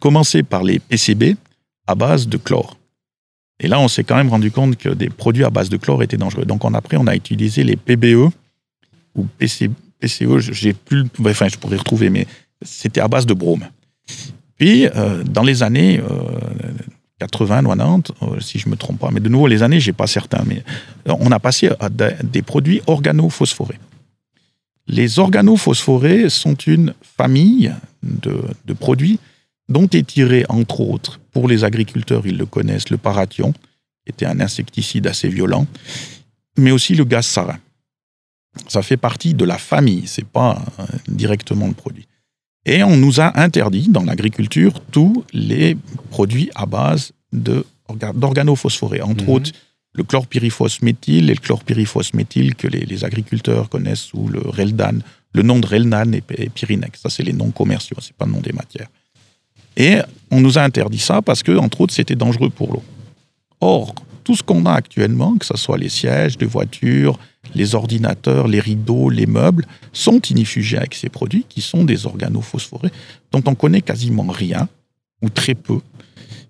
commencé 0.00 0.42
par 0.42 0.64
les 0.64 0.78
PCB 0.78 1.36
à 1.86 1.94
base 1.94 2.28
de 2.28 2.36
chlore. 2.36 2.76
Et 3.60 3.68
là, 3.68 3.80
on 3.80 3.88
s'est 3.88 4.04
quand 4.04 4.16
même 4.16 4.28
rendu 4.28 4.50
compte 4.50 4.76
que 4.76 4.88
des 4.90 5.08
produits 5.08 5.44
à 5.44 5.50
base 5.50 5.68
de 5.68 5.76
chlore 5.76 6.02
étaient 6.02 6.16
dangereux. 6.16 6.44
Donc, 6.44 6.64
on, 6.64 6.74
après, 6.74 6.96
on 6.96 7.06
a 7.06 7.14
utilisé 7.14 7.64
les 7.64 7.76
PBE 7.76 8.30
ou 9.14 9.24
PC, 9.38 9.70
PCE, 9.98 10.52
j'ai 10.52 10.74
plus, 10.74 11.04
enfin, 11.24 11.48
je 11.48 11.56
pourrais 11.56 11.76
retrouver, 11.76 12.10
mais 12.10 12.26
c'était 12.62 13.00
à 13.00 13.08
base 13.08 13.26
de 13.26 13.34
brome. 13.34 13.66
Puis, 14.58 14.86
euh, 14.86 15.22
dans 15.24 15.42
les 15.42 15.62
années 15.62 16.00
80, 17.18 17.58
euh, 17.58 17.62
90, 17.62 18.12
euh, 18.22 18.40
si 18.40 18.58
je 18.58 18.66
ne 18.66 18.72
me 18.72 18.76
trompe 18.76 18.98
pas, 18.98 19.10
mais 19.10 19.20
de 19.20 19.28
nouveau, 19.28 19.46
les 19.46 19.62
années, 19.62 19.80
je 19.80 19.90
n'ai 19.90 19.94
pas 19.94 20.06
certain, 20.06 20.42
mais 20.46 20.62
on 21.06 21.30
a 21.30 21.38
passé 21.38 21.70
à 21.80 21.88
des 21.88 22.42
produits 22.42 22.80
organophosphorés. 22.86 23.78
Les 24.88 25.18
organophosphorés 25.18 26.30
sont 26.30 26.54
une 26.54 26.94
famille 27.02 27.72
de, 28.02 28.40
de, 28.64 28.72
produits 28.72 29.18
dont 29.68 29.88
est 29.88 30.06
tiré, 30.06 30.44
entre 30.48 30.80
autres, 30.80 31.18
pour 31.32 31.48
les 31.48 31.64
agriculteurs, 31.64 32.26
ils 32.26 32.38
le 32.38 32.46
connaissent, 32.46 32.90
le 32.90 32.98
parathion, 32.98 33.52
qui 33.52 34.10
était 34.10 34.26
un 34.26 34.38
insecticide 34.38 35.08
assez 35.08 35.28
violent, 35.28 35.66
mais 36.56 36.70
aussi 36.70 36.94
le 36.94 37.04
gaz 37.04 37.26
sarin. 37.26 37.58
Ça 38.68 38.82
fait 38.82 38.96
partie 38.96 39.34
de 39.34 39.44
la 39.44 39.58
famille, 39.58 40.06
c'est 40.06 40.26
pas 40.26 40.64
directement 41.08 41.66
le 41.66 41.74
produit. 41.74 42.06
Et 42.64 42.82
on 42.82 42.96
nous 42.96 43.20
a 43.20 43.38
interdit 43.40 43.88
dans 43.88 44.02
l'agriculture 44.04 44.80
tous 44.90 45.24
les 45.32 45.76
produits 46.10 46.50
à 46.54 46.66
base 46.66 47.12
d'organophosphorés, 47.32 49.02
entre 49.02 49.24
mhm. 49.24 49.30
autres 49.30 49.50
le 49.96 50.04
chlorpyrifos 50.04 50.82
méthyle 50.82 51.30
et 51.30 51.34
le 51.34 51.40
chlorpyrifos 51.40 52.12
méthyle 52.14 52.54
que 52.54 52.68
les, 52.68 53.04
agriculteurs 53.04 53.68
connaissent 53.68 54.00
sous 54.00 54.28
le 54.28 54.40
Reldan, 54.40 54.98
le 55.32 55.42
nom 55.42 55.58
de 55.58 55.66
Relnan 55.66 56.12
et, 56.12 56.20
Pyrinex. 56.20 57.00
Ça, 57.00 57.10
c'est 57.10 57.22
les 57.22 57.32
noms 57.32 57.50
commerciaux, 57.50 57.96
c'est 58.00 58.14
pas 58.14 58.26
le 58.26 58.32
nom 58.32 58.40
des 58.40 58.52
matières. 58.52 58.88
Et 59.76 59.98
on 60.30 60.40
nous 60.40 60.58
a 60.58 60.62
interdit 60.62 60.98
ça 60.98 61.22
parce 61.22 61.42
que, 61.42 61.56
entre 61.56 61.82
autres, 61.82 61.94
c'était 61.94 62.14
dangereux 62.14 62.50
pour 62.50 62.72
l'eau. 62.72 62.82
Or, 63.60 63.94
tout 64.24 64.34
ce 64.34 64.42
qu'on 64.42 64.66
a 64.66 64.72
actuellement, 64.72 65.36
que 65.36 65.46
ce 65.46 65.56
soit 65.56 65.78
les 65.78 65.88
sièges 65.88 66.36
de 66.36 66.46
voitures, 66.46 67.18
les 67.54 67.74
ordinateurs, 67.74 68.48
les 68.48 68.60
rideaux, 68.60 69.08
les 69.08 69.26
meubles, 69.26 69.66
sont 69.92 70.20
inifugés 70.20 70.78
avec 70.78 70.94
ces 70.94 71.08
produits 71.08 71.46
qui 71.48 71.60
sont 71.60 71.84
des 71.84 72.06
organophosphorés 72.06 72.90
dont 73.32 73.42
on 73.46 73.54
connaît 73.54 73.82
quasiment 73.82 74.26
rien 74.26 74.68
ou 75.22 75.30
très 75.30 75.54
peu 75.54 75.80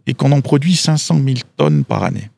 et 0.07 0.15
qu'on 0.15 0.33
en 0.33 0.41
produit 0.41 0.75
500 0.75 1.21
000 1.25 1.37
tonnes 1.57 1.85
par 1.85 2.05
année. 2.05 2.31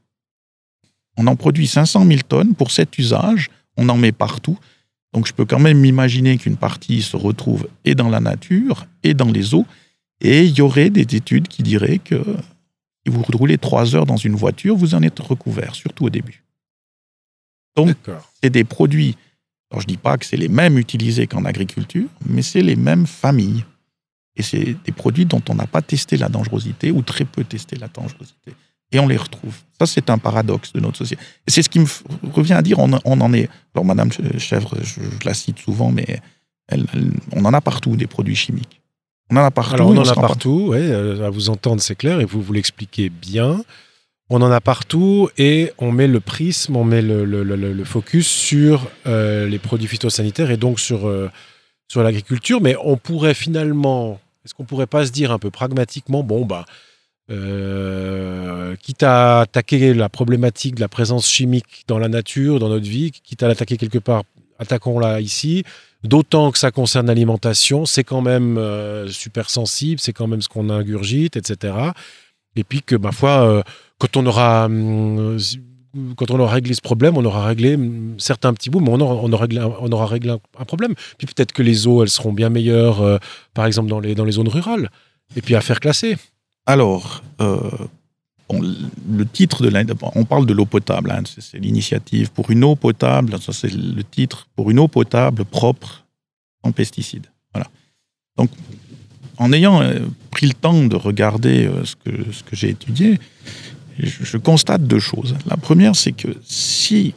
On 1.18 1.26
en 1.26 1.36
produit 1.36 1.66
500 1.66 2.06
000 2.06 2.20
tonnes 2.26 2.54
pour 2.54 2.70
cet 2.70 2.96
usage, 2.96 3.50
on 3.76 3.88
en 3.88 3.96
met 3.96 4.12
partout. 4.12 4.58
Donc 5.12 5.26
je 5.26 5.32
peux 5.32 5.44
quand 5.44 5.58
même 5.58 5.78
m'imaginer 5.78 6.38
qu'une 6.38 6.56
partie 6.56 7.02
se 7.02 7.16
retrouve 7.16 7.68
et 7.84 7.94
dans 7.94 8.08
la 8.08 8.20
nature 8.20 8.86
et 9.02 9.14
dans 9.14 9.30
les 9.30 9.54
eaux. 9.54 9.66
Et 10.20 10.44
il 10.44 10.56
y 10.56 10.62
aurait 10.62 10.90
des 10.90 11.16
études 11.16 11.48
qui 11.48 11.62
diraient 11.62 11.98
que 11.98 12.22
si 13.04 13.12
vous 13.12 13.22
roulez 13.22 13.58
trois 13.58 13.94
heures 13.94 14.06
dans 14.06 14.16
une 14.16 14.34
voiture, 14.34 14.76
vous 14.76 14.94
en 14.94 15.02
êtes 15.02 15.18
recouvert, 15.18 15.74
surtout 15.74 16.06
au 16.06 16.10
début. 16.10 16.44
Donc, 17.76 17.96
c'est 18.42 18.50
des 18.50 18.64
produits. 18.64 19.16
Alors, 19.70 19.80
je 19.80 19.86
ne 19.86 19.92
dis 19.92 19.96
pas 19.96 20.18
que 20.18 20.26
c'est 20.26 20.36
les 20.36 20.48
mêmes 20.48 20.78
utilisés 20.78 21.26
qu'en 21.26 21.44
agriculture, 21.44 22.08
mais 22.26 22.42
c'est 22.42 22.62
les 22.62 22.76
mêmes 22.76 23.06
familles. 23.06 23.64
Et 24.36 24.42
c'est 24.42 24.76
des 24.84 24.92
produits 24.92 25.26
dont 25.26 25.42
on 25.48 25.54
n'a 25.54 25.66
pas 25.66 25.82
testé 25.82 26.16
la 26.16 26.28
dangerosité 26.28 26.90
ou 26.90 27.02
très 27.02 27.24
peu 27.24 27.44
testé 27.44 27.76
la 27.76 27.88
dangerosité. 27.88 28.52
Et 28.92 28.98
on 28.98 29.06
les 29.06 29.16
retrouve. 29.16 29.54
Ça, 29.78 29.86
c'est 29.86 30.10
un 30.10 30.18
paradoxe 30.18 30.72
de 30.72 30.80
notre 30.80 30.96
société. 30.96 31.22
C'est 31.46 31.62
ce 31.62 31.68
qui 31.68 31.78
me 31.78 31.86
revient 32.32 32.54
à 32.54 32.62
dire, 32.62 32.78
on, 32.78 32.92
en 32.92 33.32
est. 33.32 33.48
Alors, 33.74 33.84
Madame 33.84 34.10
Chèvre, 34.38 34.76
je, 34.82 35.00
la 35.24 35.34
cite 35.34 35.58
souvent, 35.58 35.92
mais 35.92 36.20
on 37.32 37.44
en 37.44 37.52
a 37.52 37.60
partout 37.60 37.96
des 37.96 38.06
produits 38.06 38.36
chimiques. 38.36 38.80
On 39.30 39.36
en 39.36 39.44
a 39.44 39.50
partout. 39.50 39.74
Alors, 39.74 39.88
on 39.90 39.96
en 39.96 40.08
a 40.08 40.14
partout, 40.14 40.68
oui, 40.70 40.78
euh, 40.80 41.26
à 41.26 41.30
vous 41.30 41.50
entendre, 41.50 41.82
c'est 41.82 41.96
clair, 41.96 42.20
et 42.20 42.24
vous 42.24 42.40
vous 42.40 42.52
l'expliquez 42.52 43.10
bien. 43.10 43.62
On 44.30 44.42
en 44.42 44.50
a 44.50 44.60
partout 44.60 45.30
et 45.38 45.72
on 45.78 45.90
met 45.90 46.06
le 46.06 46.20
prisme, 46.20 46.76
on 46.76 46.84
met 46.84 47.00
le, 47.00 47.84
focus 47.84 48.26
sur 48.26 48.90
euh, 49.06 49.48
les 49.48 49.58
produits 49.58 49.88
phytosanitaires 49.88 50.50
et 50.50 50.58
donc 50.58 50.80
sur, 50.80 51.08
euh, 51.08 51.30
sur 51.88 52.02
l'agriculture. 52.02 52.60
Mais 52.60 52.76
on 52.82 52.98
pourrait 52.98 53.32
finalement, 53.32 54.20
est-ce 54.44 54.54
qu'on 54.54 54.64
pourrait 54.64 54.86
pas 54.86 55.06
se 55.06 55.12
dire 55.12 55.32
un 55.32 55.38
peu 55.38 55.50
pragmatiquement, 55.50 56.22
bon, 56.22 56.44
bah, 56.44 56.66
quitte 57.28 59.02
à 59.02 59.40
attaquer 59.40 59.94
la 59.94 60.08
problématique 60.08 60.76
de 60.76 60.80
la 60.80 60.88
présence 60.88 61.28
chimique 61.28 61.84
dans 61.86 61.98
la 61.98 62.08
nature, 62.08 62.58
dans 62.58 62.68
notre 62.68 62.88
vie, 62.88 63.10
quitte 63.10 63.42
à 63.42 63.48
l'attaquer 63.48 63.76
quelque 63.76 63.98
part, 63.98 64.22
attaquons-la 64.58 65.20
ici. 65.20 65.64
D'autant 66.04 66.52
que 66.52 66.58
ça 66.58 66.70
concerne 66.70 67.08
l'alimentation, 67.08 67.84
c'est 67.84 68.04
quand 68.04 68.20
même 68.20 68.56
euh, 68.56 69.08
super 69.08 69.50
sensible, 69.50 70.00
c'est 70.00 70.12
quand 70.12 70.28
même 70.28 70.42
ce 70.42 70.48
qu'on 70.48 70.70
ingurgite, 70.70 71.36
etc. 71.36 71.74
Et 72.54 72.62
puis 72.62 72.82
que, 72.82 72.94
ma 72.94 73.10
foi, 73.10 73.42
euh, 73.42 73.62
quand 73.98 74.16
on 74.16 74.24
aura 74.26 74.66
hum, 74.66 75.38
quand 76.16 76.30
on 76.30 76.38
aura 76.38 76.52
réglé 76.52 76.74
ce 76.74 76.80
problème, 76.80 77.16
on 77.16 77.24
aura 77.24 77.46
réglé 77.46 77.74
hum, 77.74 78.14
certains 78.18 78.54
petits 78.54 78.70
bouts, 78.70 78.78
mais 78.78 78.90
on 78.90 79.00
aura, 79.00 79.38
réglé, 79.38 79.60
on 79.60 79.90
aura 79.90 80.06
réglé 80.06 80.30
un, 80.30 80.64
problème. 80.64 80.94
Puis 81.18 81.26
peut-être 81.26 81.52
que 81.52 81.64
les 81.64 81.88
eaux, 81.88 82.04
elles 82.04 82.10
seront 82.10 82.32
bien 82.32 82.48
meilleures, 82.48 83.02
euh, 83.02 83.18
par 83.52 83.66
exemple, 83.66 83.88
dans 83.88 83.98
les, 83.98 84.14
dans 84.14 84.24
les 84.24 84.32
zones 84.32 84.48
rurales. 84.48 84.90
Et 85.34 85.42
puis 85.42 85.56
à 85.56 85.60
faire 85.60 85.80
classer. 85.80 86.16
Alors, 86.68 87.22
le 87.40 89.24
titre 89.24 89.62
de 89.62 89.72
on 90.14 90.24
parle 90.26 90.44
de 90.44 90.52
l'eau 90.52 90.66
potable, 90.66 91.10
hein, 91.10 91.22
c'est 91.24 91.58
l'initiative 91.58 92.30
pour 92.30 92.50
une 92.50 92.62
eau 92.62 92.76
potable, 92.76 93.40
ça 93.40 93.54
c'est 93.54 93.72
le 93.72 94.04
titre, 94.04 94.48
pour 94.54 94.70
une 94.70 94.78
eau 94.78 94.86
potable 94.86 95.46
propre, 95.46 96.04
sans 96.62 96.72
pesticides. 96.72 97.26
Voilà. 97.54 97.70
Donc, 98.36 98.50
en 99.38 99.50
ayant 99.52 99.80
euh, 99.80 100.00
pris 100.30 100.46
le 100.46 100.52
temps 100.52 100.84
de 100.84 100.94
regarder 100.94 101.66
euh, 101.66 101.84
ce 101.84 101.94
que, 101.96 102.12
j'ai 102.52 102.68
étudié, 102.68 103.18
je, 103.98 104.36
constate 104.36 104.82
deux 104.82 105.00
choses. 105.00 105.36
La 105.46 105.56
première, 105.56 105.96
c'est 105.96 106.12
que 106.12 106.28
si 106.44 107.14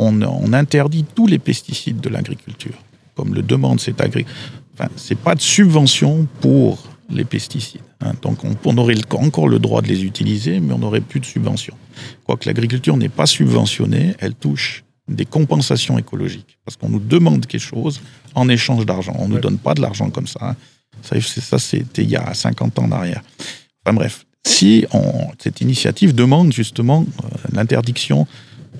on, 0.00 0.52
interdit 0.52 1.04
tous 1.14 1.28
les 1.28 1.38
pesticides 1.38 2.00
de 2.00 2.08
l'agriculture, 2.08 2.82
comme 3.14 3.32
le 3.32 3.42
demande 3.42 3.78
cette 3.78 4.00
agriculture, 4.00 4.34
enfin, 4.74 4.90
c'est 4.96 5.18
pas 5.18 5.36
de 5.36 5.40
subvention 5.40 6.26
pour 6.40 6.82
les 7.10 7.24
pesticides. 7.24 7.80
Hein. 8.00 8.12
Donc 8.22 8.38
on, 8.64 8.78
aurait 8.78 8.96
encore 9.12 9.48
le 9.48 9.58
droit 9.58 9.82
de 9.82 9.88
les 9.88 10.04
utiliser, 10.04 10.60
mais 10.60 10.72
on 10.72 10.78
n'aurait 10.78 11.00
plus 11.00 11.20
de 11.20 11.26
subventions. 11.26 11.76
quoique 12.24 12.46
l'agriculture 12.46 12.96
n'est 12.96 13.08
pas 13.08 13.26
subventionnée, 13.26 14.14
elle 14.18 14.34
touche 14.34 14.84
des 15.08 15.24
compensations 15.24 15.98
écologiques. 15.98 16.58
Parce 16.64 16.76
qu'on 16.76 16.90
nous 16.90 17.00
demande 17.00 17.46
quelque 17.46 17.60
chose 17.60 18.00
en 18.34 18.48
échange 18.48 18.84
d'argent. 18.84 19.14
On 19.18 19.28
ne 19.28 19.34
nous 19.34 19.40
donne 19.40 19.58
pas 19.58 19.74
de 19.74 19.80
l'argent 19.80 20.10
comme 20.10 20.26
ça. 20.26 20.54
Ça, 21.02 21.20
ça 21.20 21.58
c'était 21.58 22.02
il 22.02 22.10
y 22.10 22.16
a 22.16 22.34
50 22.34 22.78
ans 22.78 22.84
en 22.84 22.92
arrière. 22.92 23.22
Enfin 23.84 23.94
bref, 23.94 24.26
si 24.46 24.86
on, 24.92 25.28
cette 25.38 25.60
initiative 25.60 26.14
demande 26.14 26.52
justement 26.52 27.04
euh, 27.24 27.28
l'interdiction 27.52 28.26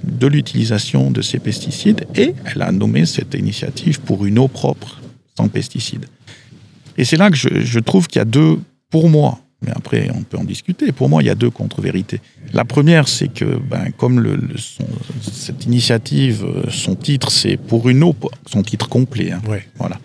de 0.05 0.27
l'utilisation 0.27 1.11
de 1.11 1.23
ces 1.23 1.39
pesticides 1.39 2.07
et 2.15 2.35
elle 2.45 2.63
a 2.63 2.71
nommé 2.73 3.07
cette 3.07 3.35
initiative 3.35 4.01
pour 4.01 4.27
une 4.27 4.39
eau 4.39 4.49
propre 4.49 5.01
sans 5.37 5.49
pesticides. 5.49 6.07
Et 6.97 7.05
c'est 7.05 7.17
là 7.17 7.31
que 7.31 7.37
je, 7.37 7.49
je 7.61 7.79
trouve 7.79 8.07
qu'il 8.07 8.19
y 8.19 8.23
a 8.23 8.25
deux, 8.25 8.59
pour 8.91 9.09
moi, 9.09 9.39
mais 9.63 9.71
après 9.75 10.11
on 10.15 10.23
peut 10.23 10.39
en 10.39 10.45
discuter, 10.45 10.93
pour 10.93 11.09
moi 11.09 11.23
il 11.23 11.27
y 11.27 11.31
a 11.31 11.35
deux 11.35 11.51
contre-vérités. 11.51 12.21
La 12.53 12.65
première, 12.65 13.09
c'est 13.09 13.29
que 13.29 13.45
ben, 13.45 13.91
comme 13.97 14.21
le, 14.21 14.39
cette 15.21 15.65
initiative, 15.67 16.45
euh, 16.45 16.71
son 16.71 16.95
titre 16.95 17.31
c'est 17.31 17.57
pour 17.57 17.89
une 17.89 18.03
eau, 18.03 18.15
son 18.47 18.63
titre 18.63 18.89
complet, 18.89 19.33
hein, 19.33 19.43
voilà. 19.77 19.99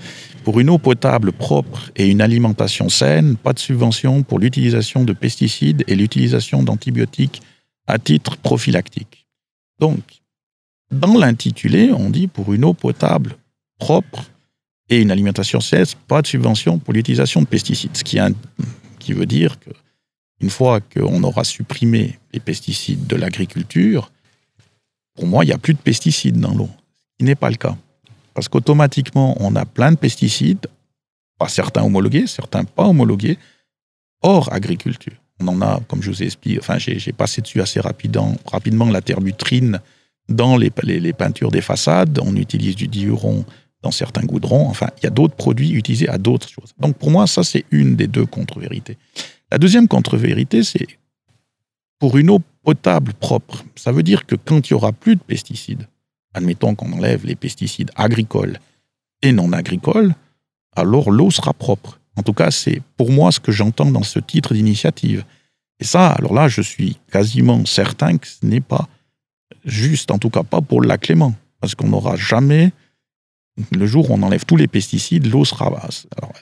Pour 0.44 0.60
une 0.60 0.70
eau 0.70 0.78
potable 0.78 1.32
propre 1.32 1.90
et 1.96 2.10
une 2.10 2.20
alimentation 2.20 2.90
saine, 2.90 3.38
pas 3.38 3.54
de 3.54 3.60
subvention 3.60 4.24
pour 4.24 4.40
l'utilisation 4.40 5.06
de 5.06 5.14
pesticides 5.14 5.86
et 5.88 5.96
l'utilisation 5.96 6.64
d'antibiotiques 6.64 7.42
à 7.88 7.98
titre 7.98 8.36
prophylactique. 8.36 9.26
Donc, 9.80 10.02
dans 10.92 11.18
l'intitulé, 11.18 11.92
on 11.92 12.10
dit 12.10 12.28
pour 12.28 12.54
une 12.54 12.66
eau 12.66 12.74
potable 12.74 13.38
propre 13.80 14.26
et 14.90 15.02
une 15.02 15.12
alimentation 15.12 15.60
saine, 15.60 15.86
pas 16.08 16.22
de 16.22 16.28
subvention 16.28 16.80
pour 16.80 16.94
l'utilisation 16.94 17.42
de 17.42 17.48
pesticides. 17.48 17.96
Ce 17.96 18.04
qui, 18.04 19.14
veut 19.14 19.26
dire 19.26 19.60
que 19.60 19.70
une 20.40 20.50
fois 20.50 20.82
qu'on 20.82 21.24
aura 21.24 21.44
supprimé 21.44 22.20
les 22.34 22.40
pesticides 22.40 23.08
de 23.08 23.16
l'agriculture, 23.16 24.12
pour 25.16 25.28
moi, 25.28 25.44
il 25.44 25.48
n'y 25.48 25.54
a 25.54 25.58
plus 25.58 25.74
de 25.74 25.80
pesticides 25.80 26.40
dans 26.40 26.54
l'eau. 26.54 26.70
Ce 27.00 27.18
qui 27.18 27.26
n'est 27.26 27.36
pas 27.36 27.50
le 27.50 27.56
cas. 27.56 27.78
Parce 28.34 28.48
qu'automatiquement, 28.48 29.36
on 29.40 29.56
a 29.56 29.66
plein 29.66 29.92
de 29.92 29.98
pesticides, 29.98 30.68
certains 31.48 31.84
homologués, 31.84 32.28
certains 32.28 32.64
pas 32.64 32.86
homologués, 32.86 33.38
hors 34.22 34.52
agriculture. 34.52 35.14
On 35.40 35.48
en 35.48 35.62
a, 35.62 35.82
comme 35.88 36.02
je 36.02 36.10
vous 36.10 36.24
ai 36.24 36.26
expliqué, 36.26 36.60
enfin, 36.60 36.78
j'ai 36.78 37.12
passé 37.12 37.42
dessus 37.42 37.62
assez 37.62 37.80
rapidement, 37.80 38.36
rapidement 38.46 38.86
la 38.86 39.02
terbutrine 39.02 39.80
dans 40.30 40.58
les, 40.58 40.72
les, 40.84 41.14
peintures 41.14 41.52
des 41.52 41.62
façades. 41.62 42.20
On 42.24 42.36
utilise 42.36 42.76
du 42.76 42.88
diuron 42.88 43.46
dans 43.84 43.92
certains 43.92 44.24
goudrons. 44.24 44.68
Enfin, 44.68 44.88
il 44.98 45.04
y 45.04 45.08
a 45.08 45.12
d'autres 45.12 45.36
produits 45.36 45.72
utilisés 45.72 46.10
à 46.10 46.18
d'autres 46.18 46.50
choses. 46.50 46.74
Donc, 46.80 46.98
pour 46.98 47.12
moi, 47.12 47.28
ça, 47.28 47.44
c'est 47.44 47.66
une 47.70 47.96
des 47.96 48.08
deux 48.08 48.26
contre-vérités. 48.26 48.98
La 49.52 49.60
deuxième 49.60 49.88
contre-vérité, 49.88 50.64
c'est 50.64 50.88
pour 52.00 52.18
une 52.18 52.32
eau 52.32 52.40
potable 52.64 53.14
propre. 53.14 53.64
Ça 53.76 53.92
veut 53.92 54.04
dire 54.04 54.26
que 54.26 54.36
quand 54.36 54.68
il 54.68 54.72
y 54.72 54.74
aura 54.74 54.92
plus 54.92 55.16
de 55.16 55.22
pesticides, 55.22 55.88
admettons 56.34 56.74
qu'on 56.74 56.92
enlève 56.94 57.26
les 57.26 57.36
pesticides 57.36 57.92
agricoles 57.96 58.58
et 59.22 59.32
non 59.32 59.52
agricoles, 59.52 60.16
alors 60.76 61.12
l'eau 61.12 61.30
sera 61.30 61.54
propre. 61.54 62.00
En 62.16 62.24
tout 62.24 62.34
cas, 62.34 62.52
c'est 62.52 62.82
pour 62.98 63.12
moi 63.12 63.32
ce 63.32 63.40
que 63.40 63.52
j'entends 63.52 63.92
dans 63.92 64.04
ce 64.04 64.20
titre 64.20 64.54
d'initiative. 64.54 65.24
Et 65.80 65.84
ça, 65.84 66.10
alors 66.10 66.34
là, 66.34 66.48
je 66.48 66.62
suis 66.62 66.98
quasiment 67.12 67.66
certain 67.66 68.18
que 68.18 68.28
ce 68.28 68.46
n'est 68.46 68.62
pas 68.62 68.88
juste, 69.66 70.12
en 70.12 70.18
tout 70.18 70.30
cas 70.30 70.44
pas 70.44 70.62
pour 70.62 70.82
la 70.82 70.98
Clément, 70.98 71.34
parce 71.60 71.76
qu'on 71.76 71.88
n'aura 71.88 72.16
jamais, 72.16 72.72
le 73.72 73.86
jour 73.86 74.10
où 74.10 74.14
on 74.14 74.24
enlève 74.24 74.46
tous 74.46 74.58
les 74.58 74.68
pesticides, 74.68 75.28
l'eau 75.28 75.46
sera... 75.46 75.68
Alors, 76.18 76.34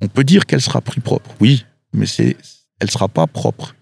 on 0.00 0.08
peut 0.08 0.24
dire 0.24 0.46
qu'elle 0.46 0.60
sera 0.60 0.80
plus 0.80 1.00
propre, 1.00 1.30
oui, 1.40 1.64
mais 1.92 2.06
c'est, 2.06 2.36
elle 2.80 2.90
sera 2.90 3.08
pas 3.08 3.26
propre. 3.26 3.74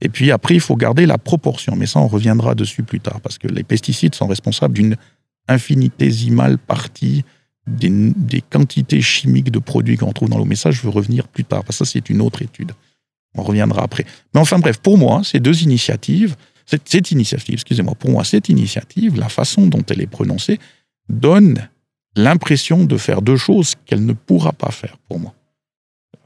Et 0.00 0.08
puis 0.08 0.30
après, 0.30 0.54
il 0.54 0.60
faut 0.60 0.76
garder 0.76 1.06
la 1.06 1.18
proportion. 1.18 1.74
Mais 1.76 1.86
ça, 1.86 2.00
on 2.00 2.08
reviendra 2.08 2.54
dessus 2.54 2.82
plus 2.82 3.00
tard, 3.00 3.20
parce 3.20 3.38
que 3.38 3.48
les 3.48 3.62
pesticides 3.62 4.14
sont 4.14 4.26
responsables 4.26 4.74
d'une 4.74 4.96
infinitésimale 5.48 6.58
partie 6.58 7.24
des, 7.66 8.42
quantités 8.48 9.00
chimiques 9.00 9.50
de 9.50 9.58
produits 9.58 9.96
qu'on 9.96 10.12
trouve 10.12 10.28
dans 10.28 10.38
l'eau. 10.38 10.44
Mais 10.44 10.56
ça, 10.56 10.70
je 10.70 10.82
veux 10.82 10.90
revenir 10.90 11.28
plus 11.28 11.44
tard, 11.44 11.64
parce 11.64 11.78
que 11.78 11.84
ça, 11.84 11.90
c'est 11.92 12.10
une 12.10 12.20
autre 12.20 12.42
étude. 12.42 12.72
On 13.34 13.42
reviendra 13.42 13.82
après. 13.82 14.04
Mais 14.34 14.40
enfin 14.40 14.58
bref, 14.58 14.78
pour 14.78 14.98
moi, 14.98 15.22
ces 15.24 15.40
deux 15.40 15.62
initiatives, 15.62 16.36
cette 16.64 17.10
initiative, 17.10 17.54
excusez-moi, 17.54 17.94
pour 17.94 18.10
moi, 18.10 18.24
cette 18.24 18.48
initiative, 18.48 19.18
la 19.18 19.28
façon 19.28 19.66
dont 19.66 19.82
elle 19.88 20.00
est 20.00 20.06
prononcée, 20.06 20.58
donne 21.08 21.68
l'impression 22.16 22.84
de 22.84 22.96
faire 22.96 23.22
deux 23.22 23.36
choses 23.36 23.74
qu'elle 23.84 24.04
ne 24.04 24.12
pourra 24.12 24.52
pas 24.52 24.70
faire 24.70 24.96
pour 25.08 25.20
moi. 25.20 25.34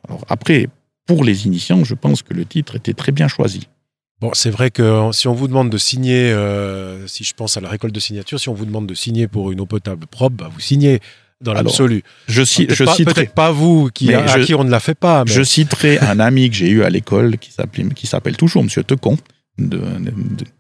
Alors 0.09 0.25
après, 0.29 0.69
pour 1.07 1.25
les 1.25 1.47
initiants, 1.47 1.85
je 1.85 1.95
pense 1.95 2.23
que 2.23 2.33
le 2.33 2.45
titre 2.45 2.77
était 2.77 2.95
très 2.95 3.13
bien 3.13 3.29
choisi. 3.29 3.69
Bon, 4.21 4.31
c'est 4.35 4.51
vrai 4.51 4.71
que 4.71 5.11
si 5.13 5.29
on 5.29 5.33
vous 5.33 5.49
demande 5.49 5.71
de 5.71 5.79
signer, 5.79 6.31
euh, 6.31 7.07
si 7.07 7.25
je 7.25 7.35
pense 7.35 7.57
à 7.57 7.61
la 7.61 7.69
récolte 7.69 7.95
de 7.95 8.01
signature, 8.01 8.39
si 8.39 8.49
on 8.49 8.55
vous 8.55 8.67
demande 8.67 8.87
de 8.87 8.95
signer 8.95 9.29
pour 9.29 9.51
une 9.51 9.61
eau 9.61 9.67
potable 9.67 10.07
propre, 10.07 10.37
bah, 10.37 10.51
vous 10.53 10.61
signez 10.61 11.01
dans 11.41 11.55
l'absolu. 11.55 12.03
Je, 12.29 12.43
je 12.45 12.85
pas, 12.85 12.95
citerai 12.95 13.27
pas 13.27 13.51
vous 13.51 13.89
qui, 13.93 14.13
à 14.13 14.39
qui 14.41 14.55
on 14.55 14.63
ne 14.63 14.71
la 14.71 14.81
fait 14.81 14.95
pas. 14.95 15.25
Je 15.27 15.43
citerai 15.43 15.99
un 15.99 16.21
ami 16.21 16.51
que 16.51 16.57
j'ai 16.57 16.69
eu 16.69 16.83
à 16.83 16.91
l'école 16.91 17.39
qui 17.39 18.07
s'appelle 18.07 18.37
toujours 18.37 18.63
Monsieur 18.63 18.85
Tecon 18.85 19.17
de, 19.59 19.81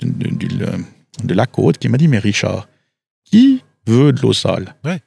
de, 0.02 1.34
la 1.34 1.46
côte 1.46 1.78
qui 1.78 1.88
m'a 1.88 1.98
dit 1.98 2.08
mais 2.08 2.18
Richard, 2.18 2.66
qui 3.24 3.62
veut 3.86 4.12
de 4.12 4.20
l'eau 4.22 4.32
sale? 4.32 4.74
Ouais. 4.84 5.00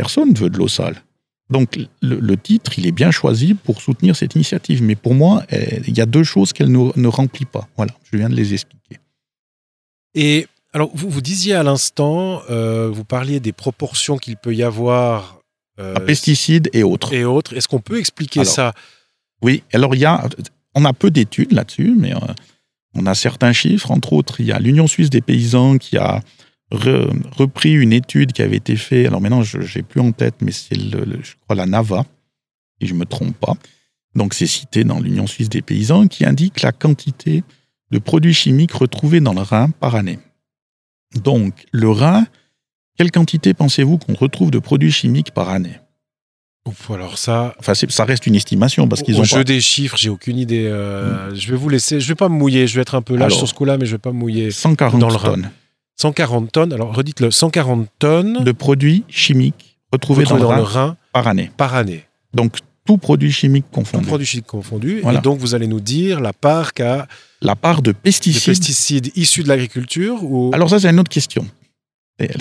Personne 0.00 0.32
veut 0.32 0.48
de 0.48 0.56
l'eau 0.56 0.66
sale. 0.66 1.02
Donc 1.50 1.78
le, 2.00 2.36
titre, 2.36 2.78
il 2.78 2.86
est 2.86 2.92
bien 2.92 3.10
choisi 3.10 3.52
pour 3.52 3.82
soutenir 3.82 4.16
cette 4.16 4.34
initiative. 4.34 4.82
Mais 4.82 4.94
pour 4.94 5.14
moi, 5.14 5.44
il 5.86 5.94
y 5.94 6.00
a 6.00 6.06
deux 6.06 6.22
choses 6.24 6.54
qu'elle 6.54 6.72
ne, 6.72 7.08
remplit 7.08 7.44
pas. 7.44 7.68
Voilà, 7.76 7.92
je 8.10 8.16
viens 8.16 8.30
de 8.30 8.34
les 8.34 8.54
expliquer. 8.54 8.96
Et 10.14 10.46
alors, 10.72 10.90
vous, 10.94 11.10
vous 11.10 11.20
disiez 11.20 11.54
à 11.54 11.62
l'instant, 11.62 12.40
euh, 12.48 12.88
vous 12.90 13.04
parliez 13.04 13.40
des 13.40 13.52
proportions 13.52 14.16
qu'il 14.16 14.38
peut 14.38 14.54
y 14.54 14.62
avoir. 14.62 15.42
Euh, 15.78 15.96
à 15.96 16.00
pesticides 16.00 16.70
et 16.72 16.82
autres. 16.82 17.12
Et 17.12 17.24
autres. 17.24 17.54
Est-ce 17.54 17.68
qu'on 17.68 17.80
peut 17.80 17.98
expliquer 17.98 18.44
ça? 18.44 18.72
Oui, 19.42 19.62
alors 19.74 19.94
il 19.94 20.00
y 20.00 20.06
a, 20.06 20.26
on 20.74 20.86
a 20.86 20.94
peu 20.94 21.10
d'études 21.10 21.52
là-dessus, 21.52 21.94
mais 21.94 22.14
euh, 22.14 22.20
on 22.94 23.04
a 23.04 23.14
certains 23.14 23.52
chiffres. 23.52 23.90
Entre 23.90 24.14
autres, 24.14 24.40
il 24.40 24.46
y 24.46 24.52
a 24.52 24.58
l'Union 24.58 24.86
suisse 24.86 25.10
des 25.10 25.20
paysans 25.20 25.76
qui 25.76 25.98
a 25.98 26.22
repris 26.70 27.72
une 27.72 27.92
étude 27.92 28.32
qui 28.32 28.42
avait 28.42 28.56
été 28.56 28.76
faite, 28.76 29.06
alors 29.06 29.20
maintenant 29.20 29.42
je 29.42 29.58
n'ai 29.58 29.82
plus 29.82 30.00
en 30.00 30.12
tête, 30.12 30.36
mais 30.40 30.52
c'est 30.52 30.76
le, 30.76 31.18
je 31.22 31.34
crois 31.42 31.56
la 31.56 31.66
NAVA, 31.66 32.04
si 32.80 32.86
je 32.86 32.94
ne 32.94 33.00
me 33.00 33.04
trompe 33.04 33.36
pas. 33.36 33.54
Donc 34.14 34.34
c'est 34.34 34.46
cité 34.46 34.84
dans 34.84 35.00
l'Union 35.00 35.26
suisse 35.26 35.48
des 35.48 35.62
paysans 35.62 36.06
qui 36.06 36.24
indique 36.24 36.62
la 36.62 36.72
quantité 36.72 37.44
de 37.90 37.98
produits 37.98 38.34
chimiques 38.34 38.72
retrouvés 38.72 39.20
dans 39.20 39.34
le 39.34 39.42
rein 39.42 39.70
par 39.70 39.94
année. 39.94 40.18
Donc 41.22 41.66
le 41.72 41.90
rein, 41.90 42.26
quelle 42.96 43.10
quantité 43.10 43.54
pensez-vous 43.54 43.98
qu'on 43.98 44.14
retrouve 44.14 44.50
de 44.50 44.58
produits 44.58 44.92
chimiques 44.92 45.32
par 45.32 45.48
année? 45.48 45.78
Alors 46.90 47.18
ça, 47.18 47.54
enfin 47.58 47.72
ça 47.74 48.04
reste 48.04 48.26
une 48.26 48.34
estimation 48.34 48.86
parce 48.86 49.02
qu'ils 49.02 49.16
ont. 49.16 49.22
Au 49.22 49.24
jeu 49.24 49.44
des 49.44 49.60
chiffres, 49.60 49.96
j'ai 49.96 50.10
aucune 50.10 50.38
idée. 50.38 50.66
Euh, 50.66 51.30
hmm. 51.30 51.34
Je 51.34 51.50
vais 51.50 51.56
vous 51.56 51.68
laisser. 51.68 52.00
Je 52.00 52.08
vais 52.08 52.14
pas 52.14 52.28
me 52.28 52.34
mouiller. 52.34 52.66
Je 52.66 52.76
vais 52.76 52.82
être 52.82 52.94
un 52.94 53.02
peu 53.02 53.16
lâche 53.16 53.34
sur 53.34 53.48
ce 53.48 53.54
coup-là, 53.54 53.78
mais 53.78 53.86
je 53.86 53.92
vais 53.92 53.98
pas 53.98 54.12
me 54.12 54.18
mouiller. 54.18 54.50
140 54.50 55.00
dans 55.00 55.08
le 55.08 55.16
tonnes. 55.16 55.50
140 56.00 56.50
tonnes, 56.50 56.72
alors 56.72 56.94
redites-le, 56.94 57.30
140 57.30 57.86
tonnes 57.98 58.42
de 58.42 58.52
produits 58.52 59.04
chimiques 59.08 59.76
retrouvés, 59.92 60.24
dans, 60.24 60.36
le, 60.36 60.44
rein 60.44 60.96
par 61.12 61.28
année. 61.28 61.50
Par 61.58 61.74
année. 61.74 62.06
Donc 62.32 62.56
tout 62.86 62.96
produit 62.96 63.30
chimique 63.30 63.66
confondu. 63.70 64.04
Tout 64.04 64.08
produit 64.08 64.26
chimique 64.26 64.46
confondu. 64.46 65.02
Et 65.06 65.18
donc 65.18 65.38
vous 65.38 65.54
allez 65.54 65.66
nous 65.66 65.80
dire 65.80 66.20
la 66.20 66.32
part 66.32 66.72
qu'a 66.72 67.06
la 67.42 67.54
part 67.54 67.82
de 67.82 67.92
pesticides, 67.92 68.40
de 68.40 68.46
pesticides 68.46 69.12
issus 69.14 69.42
de 69.42 69.48
l'agriculture 69.48 70.24
ou 70.24 70.50
alors 70.54 70.70
ça 70.70 70.80
c'est 70.80 70.88
une 70.88 71.00
autre 71.00 71.10
question. 71.10 71.46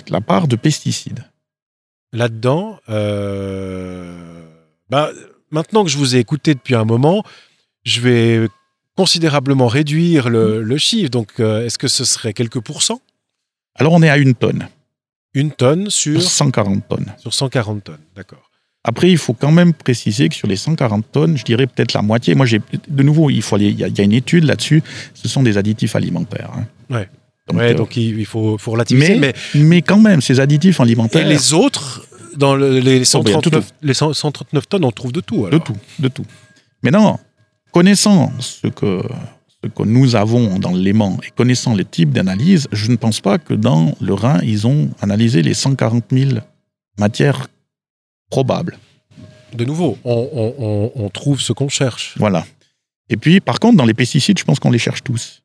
La 0.08 0.22
part 0.22 0.48
de 0.48 0.56
pesticides. 0.56 1.26
Là-dedans, 2.14 2.80
euh, 2.90 4.42
bah, 4.90 5.10
maintenant 5.52 5.84
que 5.84 5.90
je 5.90 5.98
vous 5.98 6.16
ai 6.16 6.20
écouté 6.20 6.54
depuis 6.54 6.76
un 6.76 6.86
moment, 6.86 7.24
je 7.84 8.02
vais 8.02 8.48
considérablement 8.96 9.68
réduire 9.68 10.30
le, 10.30 10.78
chiffre. 10.78 11.10
Donc, 11.10 11.40
euh, 11.40 11.66
est-ce 11.66 11.78
que 11.78 11.88
ce 11.88 12.04
serait 12.04 12.34
quelques 12.34 12.60
pourcents? 12.60 13.00
Alors 13.80 13.94
on 13.94 14.04
est 14.04 14.10
à 14.10 14.18
une 14.18 14.36
tonne. 14.36 14.68
Une 15.34 15.52
tonne 15.52 15.90
sur 15.90 16.22
140 16.22 16.88
tonnes. 16.88 17.14
Sur 17.18 17.34
140 17.34 17.84
tonnes, 17.84 17.98
d'accord. 18.16 18.50
Après, 18.84 19.12
il 19.12 19.18
faut 19.18 19.34
quand 19.34 19.52
même 19.52 19.74
préciser 19.74 20.30
que 20.30 20.36
sur 20.36 20.48
les 20.48 20.56
140 20.56 21.12
tonnes, 21.12 21.38
je 21.38 21.44
dirais 21.44 21.68
peut-être 21.68 21.94
la 21.94 22.02
moitié. 22.02 22.34
Moi, 22.34 22.46
j'ai 22.46 22.62
de 22.88 23.04
nouveau, 23.04 23.30
il 23.30 23.42
faut 23.42 23.58
il 23.58 23.78
y, 23.78 23.84
a 23.84 24.04
une 24.04 24.14
étude 24.14 24.46
là-dessus. 24.46 24.82
Ce 25.14 25.28
sont 25.28 25.44
des 25.44 25.58
additifs 25.58 25.96
alimentaires. 25.96 26.52
Hein. 26.56 26.66
Ouais. 26.90 27.10
Donc, 27.48 27.58
ouais, 27.58 27.72
euh, 27.72 27.74
donc 27.74 27.98
il, 27.98 28.26
faut, 28.26 28.58
faut 28.58 28.72
relativiser. 28.72 29.18
Mais, 29.18 29.34
mais, 29.54 29.82
quand 29.82 30.00
même, 30.00 30.22
ces 30.22 30.40
additifs 30.40 30.80
alimentaires. 30.80 31.26
Et 31.26 31.30
les 31.30 31.54
autres, 31.54 32.06
dans 32.38 32.56
les, 32.56 33.04
139, 33.04 33.74
les 33.82 33.94
139 33.94 34.70
tonnes, 34.70 34.86
on 34.86 34.92
trouve 34.92 35.12
de 35.12 35.22
tout. 35.22 35.48
De 35.50 35.58
tout, 35.58 35.76
de 36.00 36.08
tout. 36.08 36.26
Maintenant, 36.82 37.20
connaissant 37.72 38.32
ce 38.40 38.68
que 38.68 39.02
que 39.68 39.84
nous 39.84 40.16
avons 40.16 40.58
dans 40.60 40.74
l'aimant 40.74 41.18
et 41.26 41.32
connaissant 41.32 41.76
les 41.76 41.86
types 41.86 42.12
d'analyse, 42.12 42.68
je 42.72 42.90
ne 42.92 42.96
pense 42.96 43.20
pas 43.20 43.38
que 43.38 43.54
dans 43.54 43.94
le 44.00 44.14
Rhin, 44.14 44.40
ils 44.44 44.68
ont 44.68 44.90
analysé 45.02 45.42
les 45.42 45.54
140 45.54 46.06
000 46.12 46.32
matières 46.98 47.48
probables. 48.30 48.78
De 49.54 49.66
nouveau, 49.66 49.98
on, 50.06 51.10
trouve 51.14 51.42
ce 51.42 51.54
qu'on 51.54 51.70
cherche. 51.70 52.14
Voilà. 52.18 52.46
Et 53.10 53.18
puis, 53.18 53.40
par 53.40 53.60
contre, 53.60 53.78
dans 53.78 53.86
les 53.86 53.94
pesticides, 53.94 54.38
je 54.38 54.44
pense 54.44 54.60
qu'on 54.60 54.72
les 54.72 54.80
cherche 54.80 55.04
tous. 55.04 55.42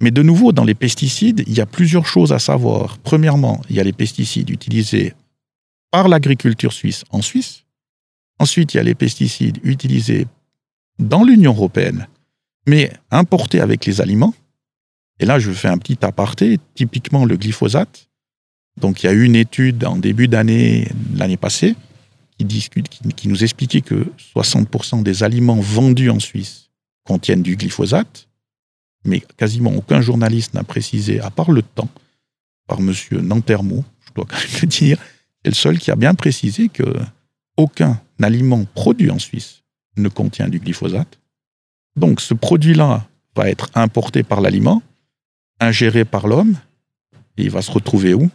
Mais 0.00 0.10
de 0.10 0.22
nouveau, 0.22 0.52
dans 0.52 0.64
les 0.64 0.74
pesticides, 0.74 1.44
il 1.46 1.54
y 1.54 1.60
a 1.60 1.66
plusieurs 1.66 2.06
choses 2.06 2.32
à 2.32 2.38
savoir. 2.38 2.98
Premièrement, 2.98 3.60
il 3.70 3.76
y 3.76 3.80
a 3.80 3.84
les 3.84 3.92
pesticides 3.92 4.50
utilisés 4.50 5.14
par 5.90 6.08
l'agriculture 6.08 6.72
suisse 6.72 7.04
en 7.10 7.22
Suisse. 7.22 7.64
Ensuite, 8.38 8.74
il 8.74 8.78
y 8.78 8.80
a 8.80 8.82
les 8.82 8.94
pesticides 8.94 9.58
utilisés 9.62 10.26
dans 10.98 11.22
l'Union 11.22 11.52
européenne, 11.52 12.08
mais 12.66 12.92
importés 13.10 13.60
avec 13.60 13.86
les 13.86 14.00
aliments. 14.00 14.34
Et 15.18 15.24
là, 15.24 15.38
je 15.38 15.50
fais 15.52 15.68
un 15.68 15.78
petit 15.78 15.98
aparté, 16.02 16.58
typiquement 16.74 17.24
le 17.24 17.36
glyphosate. 17.36 18.08
Donc, 18.80 19.02
il 19.02 19.06
y 19.06 19.08
a 19.08 19.12
eu 19.12 19.24
une 19.24 19.36
étude 19.36 19.84
en 19.84 19.96
début 19.96 20.28
d'année, 20.28 20.88
l'année 21.14 21.38
passée, 21.38 21.74
qui, 22.36 22.44
discute, 22.44 22.88
qui, 22.88 23.28
nous 23.28 23.42
expliquait 23.42 23.80
que 23.80 24.06
60% 24.34 25.02
des 25.02 25.22
aliments 25.22 25.60
vendus 25.60 26.10
en 26.10 26.20
Suisse 26.20 26.70
contiennent 27.04 27.42
du 27.42 27.56
glyphosate, 27.56 28.28
mais 29.04 29.22
quasiment 29.38 29.72
aucun 29.74 30.00
journaliste 30.00 30.52
n'a 30.52 30.64
précisé, 30.64 31.20
à 31.20 31.30
part 31.30 31.50
le 31.50 31.62
temps, 31.62 31.88
par 32.66 32.80
M. 32.80 32.92
Nantermo, 33.12 33.84
je 34.06 34.12
dois 34.12 34.26
quand 34.28 34.36
même 34.36 34.60
le 34.60 34.66
dire, 34.66 34.98
c'est 35.42 35.50
le 35.50 35.54
seul 35.54 35.78
qui 35.78 35.90
a 35.90 35.96
bien 35.96 36.14
précisé 36.14 36.68
que 36.68 36.82
aucun 37.56 38.00
aliment 38.20 38.64
produit 38.74 39.10
en 39.10 39.18
Suisse 39.18 39.62
ne 39.96 40.08
contient 40.08 40.48
du 40.48 40.58
glyphosate. 40.58 41.18
Donc 41.96 42.20
ce 42.20 42.34
produit-là 42.34 43.06
va 43.34 43.48
être 43.48 43.70
importé 43.74 44.22
par 44.22 44.40
l'aliment, 44.40 44.82
ingéré 45.60 46.04
par 46.04 46.26
l'homme, 46.26 46.56
et 47.36 47.44
il 47.44 47.50
va 47.50 47.62
se 47.62 47.70
retrouver 47.70 48.14
où? 48.14 48.30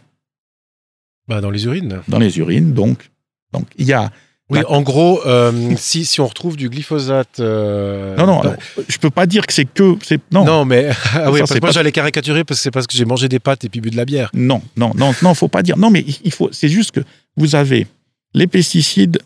Bah, 1.28 1.40
Dans 1.40 1.50
les 1.50 1.64
urines. 1.64 2.00
Dans 2.08 2.18
les 2.18 2.38
urines, 2.38 2.72
donc. 2.72 3.10
Donc 3.52 3.66
il 3.76 3.86
y 3.86 3.92
a 3.92 4.10
oui, 4.52 4.60
en 4.68 4.82
gros, 4.82 5.24
euh, 5.26 5.74
si, 5.76 6.04
si 6.04 6.20
on 6.20 6.26
retrouve 6.26 6.56
du 6.56 6.68
glyphosate. 6.68 7.40
Euh, 7.40 8.16
non, 8.16 8.26
non, 8.26 8.42
je 8.88 8.98
peux 8.98 9.10
pas 9.10 9.26
dire 9.26 9.46
que 9.46 9.52
c'est 9.52 9.64
que. 9.64 9.96
Non. 10.30 10.44
non, 10.44 10.64
mais. 10.64 10.90
Ah 11.14 11.30
oui, 11.30 11.40
parce 11.40 11.52
que 11.52 11.60
moi 11.60 11.70
j'allais 11.70 11.92
caricaturer 11.92 12.44
parce 12.44 12.58
que 12.58 12.62
c'est 12.62 12.70
parce 12.70 12.86
que 12.86 12.96
j'ai 12.96 13.04
mangé 13.04 13.28
des 13.28 13.38
pâtes 13.38 13.64
et 13.64 13.68
puis 13.68 13.80
bu 13.80 13.90
de 13.90 13.96
la 13.96 14.04
bière. 14.04 14.30
Non, 14.34 14.62
non, 14.76 14.92
non, 14.96 15.12
non, 15.22 15.34
faut 15.34 15.48
pas 15.48 15.62
dire. 15.62 15.76
Non, 15.76 15.90
mais 15.90 16.04
il 16.24 16.32
faut. 16.32 16.48
C'est 16.52 16.68
juste 16.68 16.90
que 16.92 17.00
vous 17.36 17.54
avez 17.54 17.86
les 18.34 18.46
pesticides 18.46 19.18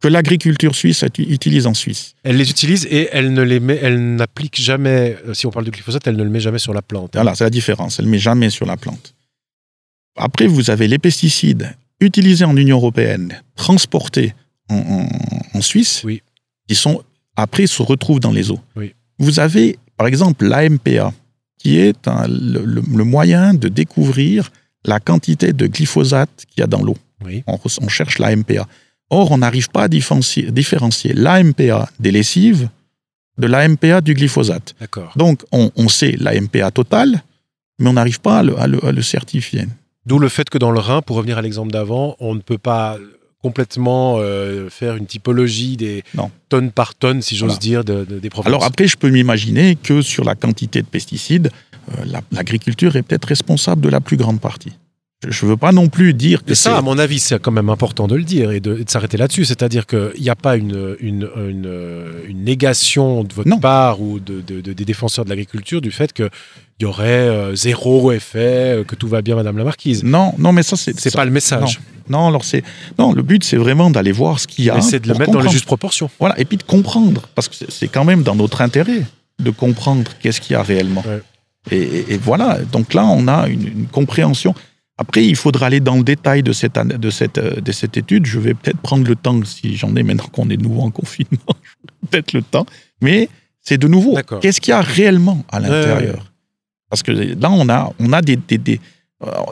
que 0.00 0.08
l'agriculture 0.08 0.74
suisse 0.74 1.04
utilise 1.18 1.66
en 1.66 1.74
Suisse. 1.74 2.14
Elle 2.22 2.36
les 2.36 2.50
utilise 2.50 2.86
et 2.90 3.08
elle 3.12 3.32
ne 3.32 3.42
les 3.42 3.60
met, 3.60 3.78
elle 3.82 4.16
n'applique 4.16 4.60
jamais. 4.60 5.16
Euh, 5.26 5.34
si 5.34 5.46
on 5.46 5.50
parle 5.50 5.64
de 5.64 5.70
glyphosate, 5.70 6.06
elle 6.06 6.16
ne 6.16 6.22
le 6.22 6.30
met 6.30 6.40
jamais 6.40 6.58
sur 6.58 6.72
la 6.72 6.82
plante. 6.82 7.14
Voilà, 7.14 7.34
c'est 7.34 7.44
la 7.44 7.50
différence. 7.50 7.98
Elle 7.98 8.06
ne 8.06 8.10
met 8.10 8.18
jamais 8.18 8.50
sur 8.50 8.66
la 8.66 8.76
plante. 8.76 9.14
Après, 10.16 10.46
vous 10.46 10.70
avez 10.70 10.88
les 10.88 10.98
pesticides 10.98 11.74
utilisés 12.00 12.44
en 12.44 12.56
Union 12.56 12.76
européenne, 12.76 13.40
transportés 13.56 14.34
en, 14.68 15.60
Suisse, 15.60 16.02
oui. 16.04 16.22
qui 16.68 16.76
sont 16.76 17.02
après 17.36 17.66
se 17.66 17.82
retrouvent 17.82 18.20
dans 18.20 18.30
les 18.30 18.50
eaux. 18.52 18.60
Oui. 18.76 18.94
Vous 19.18 19.40
avez, 19.40 19.78
par 19.96 20.06
exemple, 20.06 20.46
l'AMPA, 20.46 21.12
qui 21.58 21.78
est 21.78 21.96
le, 22.06 23.02
moyen 23.02 23.54
de 23.54 23.68
découvrir 23.68 24.52
la 24.84 25.00
quantité 25.00 25.52
de 25.52 25.66
glyphosate 25.66 26.44
qu'il 26.48 26.60
y 26.60 26.62
a 26.62 26.68
dans 26.68 26.82
l'eau. 26.82 26.96
Oui. 27.24 27.42
On, 27.48 27.58
on, 27.82 27.88
cherche 27.88 28.18
l'AMPA. 28.18 28.68
Or, 29.10 29.30
on 29.30 29.38
n'arrive 29.38 29.70
pas 29.70 29.84
à 29.84 29.88
différencier, 29.88 30.50
différencier 30.50 31.12
l'AMPA 31.14 31.88
des 31.98 32.10
lessives 32.10 32.68
de 33.38 33.46
l'AMPA 33.46 34.00
du 34.00 34.14
glyphosate. 34.14 34.74
Donc, 35.16 35.44
on, 35.52 35.88
sait 35.88 36.16
l'AMPA 36.18 36.70
total, 36.72 37.22
mais 37.78 37.88
on 37.88 37.92
n'arrive 37.92 38.20
pas 38.20 38.38
à 38.40 38.42
le, 38.42 38.58
à 38.58 38.92
le 38.92 39.02
certifier. 39.02 39.66
D'où 40.06 40.18
le 40.18 40.28
fait 40.28 40.50
que 40.50 40.58
dans 40.58 40.70
le 40.70 40.80
Rhin, 40.80 41.02
pour 41.02 41.16
revenir 41.16 41.38
à 41.38 41.42
l'exemple 41.42 41.70
d'avant, 41.70 42.16
on 42.18 42.34
ne 42.34 42.40
peut 42.40 42.58
pas 42.58 42.98
complètement 43.42 44.16
euh, 44.18 44.68
faire 44.68 44.96
une 44.96 45.06
typologie 45.06 45.76
des 45.76 46.02
tonnes 46.48 46.72
par 46.72 46.94
tonne, 46.94 47.22
si 47.22 47.36
j'ose 47.36 47.58
dire, 47.58 47.84
de, 47.84 48.04
des 48.04 48.30
provinces. 48.30 48.48
Alors 48.48 48.64
après, 48.64 48.88
je 48.88 48.96
peux 48.96 49.10
m'imaginer 49.10 49.76
que 49.76 50.02
sur 50.02 50.24
la 50.24 50.34
quantité 50.34 50.82
de 50.82 50.86
pesticides, 50.86 51.50
euh, 51.98 52.04
l'agriculture 52.32 52.96
est 52.96 53.02
peut-être 53.02 53.26
responsable 53.26 53.80
de 53.80 53.88
la 53.88 54.00
plus 54.00 54.16
grande 54.16 54.40
partie. 54.40 54.72
Je 55.26 55.44
ne 55.44 55.50
veux 55.50 55.56
pas 55.56 55.72
non 55.72 55.88
plus 55.88 56.14
dire 56.14 56.44
que 56.44 56.54
ça, 56.54 56.78
à 56.78 56.82
mon 56.82 56.96
avis, 56.96 57.18
c'est 57.18 57.40
quand 57.40 57.50
même 57.50 57.70
important 57.70 58.06
de 58.06 58.14
le 58.14 58.22
dire 58.22 58.52
et 58.52 58.60
de, 58.60 58.84
s'arrêter 58.86 59.16
là-dessus. 59.16 59.44
C'est-à-dire 59.44 59.86
qu'il 59.86 60.20
n'y 60.20 60.30
a 60.30 60.36
pas 60.36 60.56
une, 60.56 60.96
une, 61.00 61.28
une, 61.48 62.44
négation 62.44 63.24
de 63.24 63.34
votre 63.34 63.58
part 63.58 64.00
ou 64.00 64.20
de, 64.20 64.40
des 64.40 64.84
défenseurs 64.84 65.24
de 65.24 65.30
l'agriculture 65.30 65.80
du 65.80 65.90
fait 65.90 66.12
qu'il 66.12 66.30
y 66.80 66.84
aurait 66.84 67.08
euh, 67.08 67.56
zéro 67.56 68.12
effet, 68.12 68.84
que 68.86 68.94
tout 68.94 69.08
va 69.08 69.20
bien, 69.20 69.34
Madame 69.34 69.58
la 69.58 69.64
Marquise. 69.64 70.04
Non, 70.04 70.34
non, 70.38 70.52
mais 70.52 70.62
ça, 70.62 70.76
c'est. 70.76 70.98
C'est 70.98 71.12
pas 71.12 71.24
le 71.24 71.32
message. 71.32 71.80
Non, 72.08 72.28
alors 72.28 72.44
c'est 72.44 72.62
non. 72.98 73.12
Le 73.12 73.22
but, 73.22 73.42
c'est 73.42 73.56
vraiment 73.56 73.90
d'aller 73.90 74.12
voir 74.12 74.38
ce 74.38 74.46
qu'il 74.46 74.64
y 74.66 74.70
a. 74.70 74.80
c'est 74.80 75.00
de 75.00 75.08
le 75.08 75.14
mettre 75.14 75.32
dans 75.32 75.40
les 75.40 75.50
justes 75.50 75.66
proportions. 75.66 76.08
Voilà, 76.20 76.38
et 76.38 76.44
puis 76.44 76.56
de 76.56 76.62
comprendre, 76.62 77.28
parce 77.34 77.48
que 77.48 77.54
c'est 77.68 77.88
quand 77.88 78.04
même 78.04 78.22
dans 78.22 78.36
notre 78.36 78.60
intérêt 78.60 79.02
de 79.38 79.50
comprendre 79.50 80.10
qu'est-ce 80.20 80.40
qu'il 80.40 80.54
y 80.54 80.56
a 80.56 80.62
réellement. 80.62 81.04
Et, 81.70 82.18
voilà. 82.22 82.58
Donc 82.72 82.94
là, 82.94 83.04
on 83.04 83.28
a 83.28 83.48
une, 83.48 83.86
compréhension. 83.90 84.54
Après, 84.98 85.24
il 85.24 85.36
faudra 85.36 85.66
aller 85.68 85.80
dans 85.80 85.96
le 85.96 86.02
détail 86.02 86.42
de 86.42 86.52
cette, 86.52 86.76
de 86.76 87.10
cette, 87.10 87.38
euh, 87.38 87.60
de 87.60 87.72
cette 87.72 87.96
étude. 87.96 88.26
Je 88.26 88.40
vais 88.40 88.54
peut-être 88.54 88.78
prendre 88.78 89.06
le 89.06 89.14
temps, 89.14 89.42
si 89.44 89.76
j'en 89.76 89.94
ai 89.94 90.02
maintenant 90.02 90.26
qu'on 90.26 90.50
est 90.50 90.56
nouveau 90.56 90.82
en 90.82 90.90
confinement, 90.90 91.54
peut-être 92.10 92.32
le 92.32 92.42
temps. 92.42 92.66
Mais 93.00 93.28
c'est 93.60 93.78
de 93.78 93.86
nouveau, 93.86 94.18
qu'est-ce 94.40 94.60
qu'il 94.60 94.72
y 94.72 94.74
a 94.74 94.80
réellement 94.80 95.44
à 95.50 95.60
l'intérieur? 95.60 96.32
Parce 96.90 97.02
que 97.02 97.12
là, 97.12 97.50
on 97.50 97.68
a, 97.68 97.92
on 97.98 98.12
a 98.12 98.22
des, 98.22 98.36
des 98.36 98.80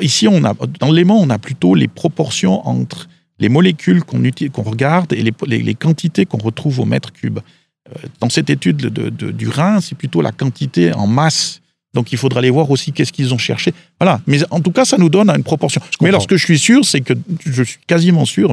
ici, 0.01 0.29
on 0.29 0.45
a, 0.45 0.55
dans 0.81 0.91
l'aimant, 0.93 1.19
on 1.21 1.31
a 1.31 1.39
plutôt 1.39 1.75
les 1.75 1.89
proportions 1.89 2.67
entre 2.67 3.09
les 3.39 3.49
molécules 3.49 4.03
qu'on 4.05 4.23
qu'on 4.53 4.63
regarde 4.63 5.13
et 5.13 5.23
les, 5.23 5.33
les, 5.47 5.75
quantités 5.75 6.25
qu'on 6.25 6.39
retrouve 6.39 6.81
au 6.81 6.85
mètre 6.85 7.13
cube. 7.13 7.41
Euh, 7.89 8.09
dans 8.21 8.31
cette 8.31 8.49
étude 8.49 8.79
de, 8.79 9.11
du 9.11 9.49
Rhin, 9.49 9.81
c'est 9.81 9.97
plutôt 9.97 10.23
la 10.23 10.33
quantité 10.33 10.93
en 10.95 11.07
masse. 11.07 11.61
Donc 11.95 12.13
il 12.13 12.19
faudra 12.19 12.41
aller 12.41 12.51
voir 12.51 12.71
aussi 12.71 12.93
qu'est-ce 12.93 13.13
qu'ils 13.13 13.33
ont 13.33 13.39
cherché. 13.39 13.73
Voilà. 14.01 14.21
Mais 14.27 14.39
en 14.51 14.61
tout 14.61 14.73
cas, 14.73 14.85
ça 14.85 14.99
nous 14.99 15.09
donne 15.09 15.31
une 15.31 15.45
proportion. 15.45 15.81
Mais 16.01 16.11
alors, 16.11 16.23
ce 16.23 16.27
que 16.27 16.37
je 16.37 16.45
suis 16.45 16.59
sûr, 16.59 16.85
c'est 16.85 17.01
que 17.01 17.15
je 17.45 17.63
suis 17.63 17.79
quasiment 17.87 18.25
sûr, 18.25 18.53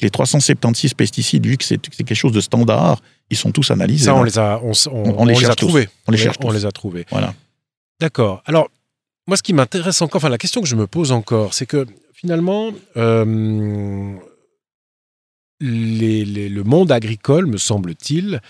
les 0.00 0.10
376 0.10 0.94
pesticides, 0.94 1.46
vu 1.46 1.56
que 1.56 1.64
c'est 1.64 1.78
quelque 1.78 2.14
chose 2.14 2.32
de 2.32 2.40
standard, 2.40 3.00
ils 3.30 3.36
sont 3.36 3.52
tous 3.52 3.70
analysés. 3.70 4.06
Ça, 4.06 4.14
on 4.14 4.22
les 4.22 4.38
a, 4.38 4.60
on, 4.90 5.24
les, 5.24 5.44
a 5.44 5.54
trouvés. 5.54 5.88
On 6.06 6.12
les 6.12 6.18
cherche 6.18 6.36
On 6.42 6.50
les 6.50 6.66
a 6.66 6.72
trouvés. 6.72 7.06
Voilà. 7.10 7.34
D'accord. 8.00 8.42
Alors, 8.46 8.68
moi, 9.26 9.36
ce 9.36 9.42
qui 9.42 9.52
m'intéresse 9.52 10.02
encore, 10.02 10.18
enfin, 10.18 10.28
la 10.28 10.38
question 10.38 10.60
que 10.60 10.66
je 10.66 10.76
me 10.76 10.86
pose 10.86 11.12
encore, 11.12 11.54
c'est 11.54 11.66
que 11.66 11.86
finalement, 12.14 12.72
euh, 12.96 14.14
le 15.60 16.62
monde 16.62 16.90
agricole, 16.90 17.46
me 17.46 17.58
semble-t-il, 17.58 18.40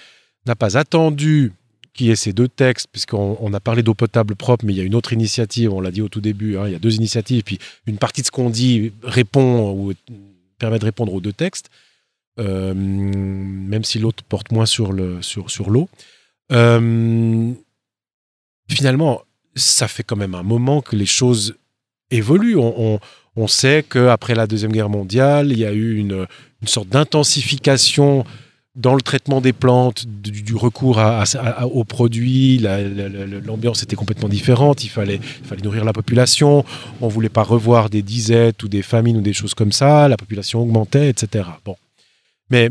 n'a 0.46 0.56
pas 0.56 0.78
attendu 0.78 1.52
qu'il 1.94 2.06
y 2.06 2.10
ait 2.10 2.16
ces 2.16 2.32
deux 2.32 2.48
textes, 2.48 2.88
puisqu'on 2.90 3.52
a 3.52 3.60
parlé 3.60 3.82
d'eau 3.82 3.94
potable 3.94 4.34
propre, 4.34 4.64
mais 4.64 4.72
il 4.72 4.76
y 4.76 4.80
a 4.80 4.84
une 4.84 4.94
autre 4.94 5.12
initiative, 5.12 5.72
on 5.72 5.80
l'a 5.80 5.90
dit 5.90 6.02
au 6.02 6.08
tout 6.08 6.20
début, 6.20 6.56
hein, 6.56 6.66
il 6.66 6.72
y 6.72 6.76
a 6.76 6.78
deux 6.78 6.94
initiatives, 6.94 7.42
puis 7.42 7.58
une 7.86 7.98
partie 7.98 8.22
de 8.22 8.26
ce 8.26 8.30
qu'on 8.30 8.50
dit 8.50 8.92
répond 9.02 9.72
ou 9.72 9.92
permet 10.58 10.78
de 10.78 10.84
répondre 10.84 11.12
aux 11.12 11.20
deux 11.20 11.32
textes, 11.32 11.70
euh, 12.40 12.72
même 12.74 13.84
si 13.84 13.98
l'autre 13.98 14.24
porte 14.24 14.52
moins 14.52 14.66
sur 14.66 14.92
l'eau. 14.92 15.20
Sur, 15.20 15.50
sur 15.50 15.70
euh, 16.52 17.52
finalement, 18.70 19.22
ça 19.54 19.88
fait 19.88 20.02
quand 20.02 20.16
même 20.16 20.34
un 20.34 20.42
moment 20.42 20.80
que 20.80 20.96
les 20.96 21.06
choses 21.06 21.54
évoluent. 22.10 22.56
On, 22.56 23.00
sait 23.48 23.84
qu'après 23.88 24.34
la 24.34 24.46
Deuxième 24.46 24.72
Guerre 24.72 24.90
mondiale, 24.90 25.52
il 25.52 25.58
y 25.58 25.64
a 25.64 25.72
eu 25.72 25.96
une, 25.96 26.26
sorte 26.66 26.88
d'intensification 26.88 28.24
dans 28.74 28.94
le 28.94 29.02
traitement 29.02 29.40
des 29.40 29.52
plantes, 29.52 30.06
du, 30.06 30.54
recours 30.54 31.00
aux 31.72 31.84
produits, 31.84 32.58
l'ambiance 32.58 33.82
était 33.82 33.96
complètement 33.96 34.28
différente, 34.28 34.82
il 34.84 34.88
fallait, 34.88 35.20
nourrir 35.62 35.84
la 35.84 35.92
population, 35.92 36.64
on 37.00 37.06
ne 37.06 37.12
voulait 37.12 37.28
pas 37.28 37.42
revoir 37.42 37.90
des 37.90 38.02
disettes 38.02 38.62
ou 38.62 38.68
des 38.68 38.82
famines 38.82 39.18
ou 39.18 39.20
des 39.20 39.34
choses 39.34 39.52
comme 39.52 39.72
ça, 39.72 40.08
la 40.08 40.16
population 40.16 40.62
augmentait, 40.62 41.10
etc. 41.10 41.44
Bon. 41.64 41.76
Mais 42.50 42.70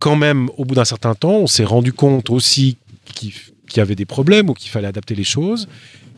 quand 0.00 0.16
même, 0.16 0.48
au 0.56 0.64
bout 0.64 0.74
d'un 0.74 0.84
certain 0.84 1.14
temps, 1.14 1.36
on 1.36 1.46
s'est 1.46 1.64
rendu 1.64 1.92
compte 1.92 2.30
aussi 2.30 2.78
qu'il 3.14 3.32
y 3.76 3.80
avait 3.80 3.96
des 3.96 4.06
problèmes 4.06 4.48
ou 4.48 4.54
qu'il 4.54 4.70
fallait 4.70 4.88
adapter 4.88 5.14
les 5.14 5.24
choses. 5.24 5.68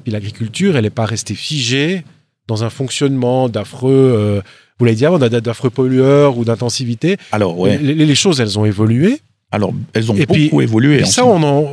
Puis 0.05 0.13
l'agriculture, 0.13 0.77
elle 0.77 0.85
n'est 0.85 0.91
pas 0.91 1.07
restée 1.07 1.35
figée 1.35 2.05
dans 2.47 2.65
un 2.65 2.71
fonctionnement 2.71 3.49
d'affreux, 3.49 4.15
euh, 4.17 4.43
vous 4.81 4.87
l'avez 4.87 4.97
dit 4.97 5.07
avant, 5.07 5.19
d'affreux 5.19 5.71
pollueurs 5.71 6.39
ou 6.39 6.45
d'intensivité. 6.45 7.19
Alors, 7.33 7.59
ouais. 7.59 7.79
Les, 7.79 8.15
choses, 8.15 8.41
elles 8.41 8.59
ont 8.59 8.65
évolué. 8.65 9.21
Alors, 9.53 9.73
elles 9.93 10.11
ont 10.11 10.15
beaucoup 10.15 10.61
évolué. 10.63 11.01
Et 11.01 11.05
ça, 11.05 11.25
on 11.25 11.43
en, 11.43 11.69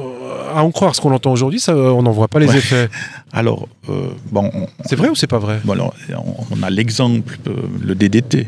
à 0.53 0.61
en 0.61 0.71
croire 0.71 0.93
ce 0.93 1.01
qu'on 1.01 1.13
entend 1.13 1.31
aujourd'hui, 1.31 1.59
ça, 1.59 1.75
on 1.75 2.03
n'en 2.03 2.11
voit 2.11 2.27
pas 2.27 2.39
les 2.39 2.53
effets. 2.55 2.89
Alors, 3.31 3.67
euh, 3.89 4.09
bon. 4.31 4.51
C'est 4.85 4.95
vrai 4.95 5.09
ou 5.09 5.15
c'est 5.15 5.27
pas 5.27 5.39
vrai? 5.39 5.59
Bon, 5.63 5.73
alors, 5.73 5.93
On 6.51 6.63
a 6.63 6.69
l'exemple, 6.69 7.37
le 7.81 7.95
DDT. 7.95 8.47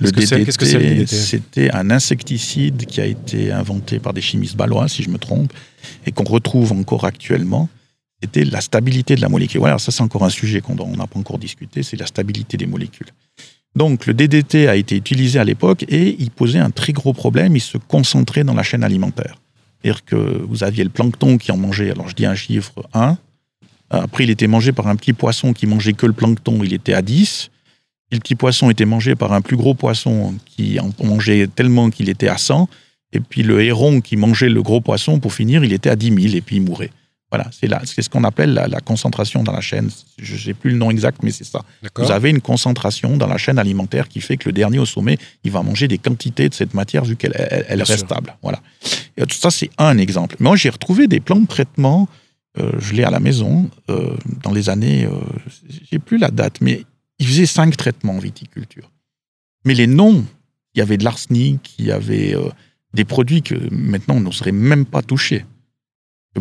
Le 0.00 0.10
Qu'est-ce 0.10 0.58
que 0.58 0.66
c'est? 0.66 0.78
Le 0.78 0.84
DDT 0.84 1.14
C'était 1.14 1.70
un 1.72 1.90
insecticide 1.90 2.86
qui 2.86 3.00
a 3.00 3.06
été 3.06 3.52
inventé 3.52 3.98
par 3.98 4.12
des 4.12 4.20
chimistes 4.20 4.56
balois, 4.56 4.88
si 4.88 5.02
je 5.02 5.10
me 5.10 5.18
trompe, 5.18 5.52
et 6.06 6.12
qu'on 6.12 6.24
retrouve 6.24 6.72
encore 6.72 7.04
actuellement 7.04 7.68
c'était 8.24 8.44
la 8.44 8.62
stabilité 8.62 9.16
de 9.16 9.20
la 9.20 9.28
molécule. 9.28 9.60
Voilà, 9.60 9.78
ça 9.78 9.92
c'est 9.92 10.02
encore 10.02 10.24
un 10.24 10.30
sujet 10.30 10.62
qu'on 10.62 10.74
n'a 10.74 11.06
pas 11.06 11.18
encore 11.18 11.38
discuté, 11.38 11.82
c'est 11.82 11.98
la 11.98 12.06
stabilité 12.06 12.56
des 12.56 12.66
molécules. 12.66 13.08
Donc 13.76 14.06
le 14.06 14.14
DDT 14.14 14.68
a 14.68 14.76
été 14.76 14.96
utilisé 14.96 15.38
à 15.38 15.44
l'époque 15.44 15.84
et 15.88 16.16
il 16.18 16.30
posait 16.30 16.60
un 16.60 16.70
très 16.70 16.92
gros 16.92 17.12
problème, 17.12 17.56
il 17.56 17.60
se 17.60 17.78
concentrait 17.78 18.44
dans 18.44 18.54
la 18.54 18.62
chaîne 18.62 18.84
alimentaire. 18.84 19.36
C'est-à-dire 19.82 20.04
que 20.04 20.16
vous 20.48 20.64
aviez 20.64 20.84
le 20.84 20.90
plancton 20.90 21.38
qui 21.38 21.52
en 21.52 21.56
mangeait, 21.56 21.90
alors 21.90 22.08
je 22.08 22.14
dis 22.14 22.24
un 22.24 22.34
chiffre 22.34 22.88
1, 22.94 23.18
Après, 23.90 24.24
il 24.24 24.30
était 24.30 24.46
mangé 24.46 24.72
par 24.72 24.88
un 24.88 24.96
petit 24.96 25.12
poisson 25.12 25.52
qui 25.52 25.66
mangeait 25.66 25.92
que 25.92 26.06
le 26.06 26.12
plancton, 26.12 26.60
il 26.62 26.72
était 26.72 26.94
à 26.94 27.02
10. 27.02 27.50
Et 28.10 28.16
le 28.16 28.20
petit 28.20 28.34
poisson 28.34 28.70
était 28.70 28.84
mangé 28.84 29.14
par 29.14 29.32
un 29.32 29.40
plus 29.40 29.56
gros 29.56 29.74
poisson 29.74 30.34
qui 30.46 30.78
en 30.80 30.90
mangeait 31.02 31.46
tellement 31.46 31.90
qu'il 31.90 32.08
était 32.08 32.28
à 32.28 32.38
100. 32.38 32.68
Et 33.12 33.20
puis 33.20 33.42
le 33.42 33.62
héron 33.62 34.00
qui 34.00 34.16
mangeait 34.16 34.48
le 34.48 34.62
gros 34.62 34.80
poisson, 34.80 35.20
pour 35.20 35.32
finir, 35.32 35.64
il 35.64 35.72
était 35.72 35.90
à 35.90 35.96
10 35.96 36.22
000 36.22 36.34
et 36.36 36.40
puis 36.40 36.56
il 36.56 36.62
mourait. 36.62 36.90
Voilà, 37.34 37.50
c'est 37.50 37.66
là, 37.66 37.82
c'est 37.84 38.00
ce 38.00 38.08
qu'on 38.08 38.22
appelle 38.22 38.54
la, 38.54 38.80
concentration 38.80 39.42
dans 39.42 39.50
la 39.50 39.60
chaîne. 39.60 39.90
Je 40.18 40.36
sais 40.36 40.54
plus 40.54 40.70
le 40.70 40.76
nom 40.76 40.88
exact, 40.92 41.20
mais 41.24 41.32
c'est 41.32 41.42
ça. 41.42 41.62
Vous 41.96 42.12
avez 42.12 42.30
une 42.30 42.40
concentration 42.40 43.16
dans 43.16 43.26
la 43.26 43.38
chaîne 43.38 43.58
alimentaire 43.58 44.06
qui 44.06 44.20
fait 44.20 44.36
que 44.36 44.48
le 44.48 44.52
dernier 44.52 44.78
au 44.78 44.86
sommet, 44.86 45.18
il 45.42 45.50
va 45.50 45.64
manger 45.64 45.88
des 45.88 45.98
quantités 45.98 46.48
de 46.48 46.54
cette 46.54 46.74
matière 46.74 47.04
vu 47.04 47.16
qu'elle 47.16 47.34
elle, 47.68 47.82
reste 47.82 48.04
stable. 48.04 48.36
Voilà. 48.40 48.60
Et 49.16 49.24
ça, 49.32 49.50
c'est 49.50 49.70
un 49.78 49.98
exemple. 49.98 50.36
Moi, 50.38 50.54
j'ai 50.54 50.68
retrouvé 50.68 51.08
des 51.08 51.18
plans 51.18 51.40
de 51.40 51.48
traitement. 51.48 52.08
Euh, 52.56 52.70
je 52.78 52.92
l'ai 52.92 53.02
à 53.02 53.10
la 53.10 53.18
maison 53.18 53.68
euh, 53.90 54.16
dans 54.44 54.52
les 54.52 54.68
années. 54.68 55.04
Euh, 55.04 55.18
j'ai 55.90 55.98
plus 55.98 56.18
la 56.18 56.30
date, 56.30 56.60
mais 56.60 56.84
il 57.18 57.26
faisait 57.26 57.46
cinq 57.46 57.76
traitements 57.76 58.14
en 58.14 58.20
viticulture. 58.20 58.92
Mais 59.64 59.74
les 59.74 59.88
noms, 59.88 60.24
il 60.76 60.78
y 60.78 60.82
avait 60.82 60.98
de 60.98 61.04
l'arsenic, 61.04 61.74
il 61.80 61.86
y 61.86 61.90
avait 61.90 62.36
euh, 62.36 62.48
des 62.92 63.04
produits 63.04 63.42
que 63.42 63.56
maintenant 63.72 64.18
on 64.18 64.20
n'oserait 64.20 64.52
même 64.52 64.86
pas 64.86 65.02
toucher 65.02 65.44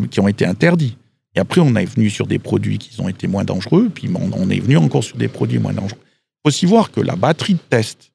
qui 0.09 0.19
ont 0.19 0.27
été 0.27 0.45
interdits. 0.45 0.97
Et 1.35 1.39
après, 1.39 1.61
on 1.61 1.75
est 1.75 1.85
venu 1.85 2.09
sur 2.09 2.27
des 2.27 2.39
produits 2.39 2.77
qui 2.77 2.99
ont 3.01 3.09
été 3.09 3.27
moins 3.27 3.43
dangereux, 3.43 3.89
puis 3.93 4.09
on 4.13 4.49
est 4.49 4.59
venu 4.59 4.77
encore 4.77 5.03
sur 5.03 5.17
des 5.17 5.27
produits 5.27 5.59
moins 5.59 5.73
dangereux. 5.73 5.99
Il 6.01 6.41
faut 6.43 6.49
aussi 6.49 6.65
voir 6.65 6.91
que 6.91 7.01
la 7.01 7.15
batterie 7.15 7.55
de 7.55 7.59
test 7.69 8.11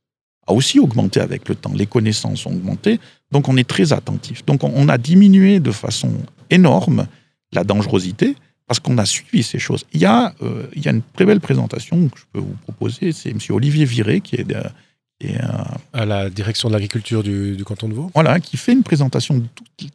a 0.46 0.52
aussi 0.52 0.78
augmenté 0.78 1.20
avec 1.20 1.48
le 1.48 1.54
temps, 1.54 1.72
les 1.74 1.86
connaissances 1.86 2.46
ont 2.46 2.52
augmenté, 2.52 3.00
donc 3.32 3.48
on 3.48 3.56
est 3.56 3.68
très 3.68 3.92
attentif. 3.92 4.44
Donc 4.46 4.64
on 4.64 4.88
a 4.88 4.98
diminué 4.98 5.60
de 5.60 5.72
façon 5.72 6.10
énorme 6.50 7.06
la 7.52 7.64
dangerosité 7.64 8.34
parce 8.66 8.80
qu'on 8.80 8.98
a 8.98 9.06
suivi 9.06 9.42
ces 9.42 9.58
choses. 9.58 9.84
Il 9.92 10.00
y, 10.00 10.04
a, 10.04 10.34
euh, 10.42 10.66
il 10.76 10.84
y 10.84 10.88
a 10.88 10.92
une 10.92 11.02
très 11.02 11.24
belle 11.24 11.40
présentation 11.40 12.08
que 12.08 12.18
je 12.18 12.24
peux 12.32 12.40
vous 12.40 12.56
proposer, 12.62 13.12
c'est 13.12 13.30
M. 13.30 13.38
Olivier 13.50 13.86
Viré 13.86 14.20
qui 14.20 14.36
est, 14.36 14.46
à 15.92 16.06
la 16.06 16.30
direction 16.30 16.68
de 16.68 16.74
l'agriculture 16.74 17.22
du, 17.22 17.62
canton 17.64 17.88
de 17.88 17.94
Vaud. 17.94 18.10
Voilà, 18.14 18.38
qui 18.38 18.56
fait 18.56 18.72
une 18.72 18.84
présentation 18.84 19.38
de 19.38 19.44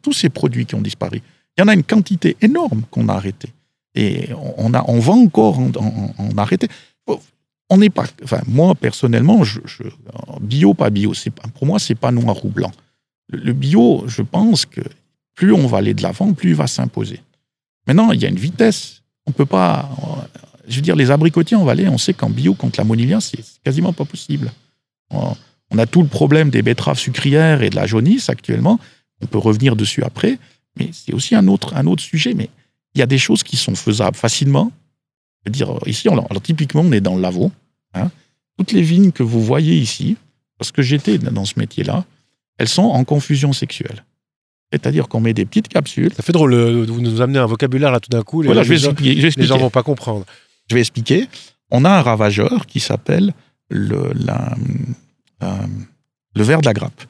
tous 0.02 0.12
ces 0.12 0.28
produits 0.28 0.66
qui 0.66 0.74
ont 0.74 0.82
disparu. 0.82 1.22
Il 1.56 1.60
y 1.60 1.64
en 1.64 1.68
a 1.68 1.74
une 1.74 1.84
quantité 1.84 2.36
énorme 2.40 2.82
qu'on 2.90 3.08
a 3.08 3.14
arrêté. 3.14 3.48
Et 3.94 4.28
on, 4.56 4.74
a, 4.74 4.84
on 4.88 4.98
va 4.98 5.12
encore 5.12 5.58
en, 5.58 6.36
arrêter. 6.36 6.68
On 7.70 7.78
n'est 7.78 7.90
pas. 7.90 8.04
Enfin, 8.22 8.40
moi, 8.46 8.74
personnellement, 8.74 9.44
je, 9.44 9.60
bio, 10.40 10.74
pas 10.74 10.90
bio, 10.90 11.12
pas, 11.34 11.48
pour 11.54 11.66
moi, 11.66 11.78
c'est 11.78 11.94
pas 11.94 12.10
noir 12.10 12.44
ou 12.44 12.48
blanc. 12.48 12.72
Le, 13.28 13.52
bio, 13.52 14.04
je 14.06 14.22
pense 14.22 14.66
que 14.66 14.82
plus 15.34 15.52
on 15.52 15.66
va 15.66 15.78
aller 15.78 15.94
de 15.94 16.02
l'avant, 16.02 16.32
plus 16.34 16.50
il 16.50 16.56
va 16.56 16.66
s'imposer. 16.66 17.20
Maintenant, 17.86 18.12
il 18.12 18.20
y 18.20 18.26
a 18.26 18.28
une 18.28 18.36
vitesse. 18.36 19.02
On 19.26 19.32
peut 19.32 19.46
pas. 19.46 19.88
Je 20.68 20.76
veux 20.76 20.82
dire, 20.82 20.96
les 20.96 21.10
abricotiers 21.10 21.56
en 21.56 21.64
vallée, 21.64 21.88
on 21.88 21.98
sait 21.98 22.14
qu'en 22.14 22.30
bio, 22.30 22.54
contre 22.54 22.80
la 22.80 22.84
monilia, 22.84 23.20
c'est 23.20 23.38
quasiment 23.64 23.92
pas 23.92 24.04
possible. 24.04 24.52
On 25.10 25.78
a 25.78 25.86
tout 25.86 26.02
le 26.02 26.08
problème 26.08 26.50
des 26.50 26.62
betteraves 26.62 26.98
sucrières 26.98 27.62
et 27.62 27.70
de 27.70 27.76
la 27.76 27.86
jaunisse 27.86 28.28
actuellement. 28.28 28.78
On 29.22 29.26
peut 29.26 29.38
revenir 29.38 29.76
dessus 29.76 30.02
après. 30.02 30.38
Mais 30.76 30.90
c'est 30.92 31.12
aussi 31.14 31.34
un 31.34 31.46
autre, 31.48 31.74
un 31.76 31.86
autre 31.86 32.02
sujet. 32.02 32.34
Mais 32.34 32.50
il 32.94 32.98
y 32.98 33.02
a 33.02 33.06
des 33.06 33.18
choses 33.18 33.42
qui 33.42 33.56
sont 33.56 33.74
faisables 33.74 34.16
facilement. 34.16 34.72
Je 35.44 35.50
veux 35.50 35.52
dire, 35.52 35.78
ici, 35.86 36.08
alors, 36.08 36.28
typiquement, 36.42 36.82
on 36.82 36.92
est 36.92 37.00
dans 37.00 37.16
le 37.16 37.22
Lavaux. 37.22 37.52
Hein. 37.94 38.10
Toutes 38.58 38.72
les 38.72 38.82
vignes 38.82 39.12
que 39.12 39.22
vous 39.22 39.42
voyez 39.42 39.76
ici, 39.76 40.16
parce 40.58 40.72
que 40.72 40.82
j'étais 40.82 41.18
dans 41.18 41.44
ce 41.44 41.58
métier-là, 41.58 42.04
elles 42.58 42.68
sont 42.68 42.82
en 42.82 43.04
confusion 43.04 43.52
sexuelle. 43.52 44.04
C'est-à-dire 44.72 45.08
qu'on 45.08 45.20
met 45.20 45.34
des 45.34 45.44
petites 45.44 45.68
capsules. 45.68 46.12
Ça 46.14 46.22
fait 46.22 46.32
drôle, 46.32 46.54
vous 46.54 47.00
nous 47.00 47.20
amenez 47.20 47.38
un 47.38 47.46
vocabulaire 47.46 47.92
là 47.92 48.00
tout 48.00 48.10
d'un 48.10 48.22
coup. 48.22 48.42
Les, 48.42 48.46
voilà, 48.46 48.62
je 48.62 48.70
vais 48.70 48.84
expliquer, 48.84 49.14
les 49.14 49.46
gens 49.46 49.58
vont 49.58 49.70
pas 49.70 49.82
comprendre. 49.82 50.24
Je 50.68 50.74
vais 50.74 50.80
expliquer. 50.80 51.28
On 51.70 51.84
a 51.84 51.90
un 51.90 52.02
ravageur 52.02 52.66
qui 52.66 52.80
s'appelle 52.80 53.34
le, 53.68 54.12
la, 54.14 54.54
euh, 55.42 55.66
le 56.34 56.42
ver 56.42 56.60
de 56.60 56.66
la 56.66 56.72
grappe, 56.72 57.04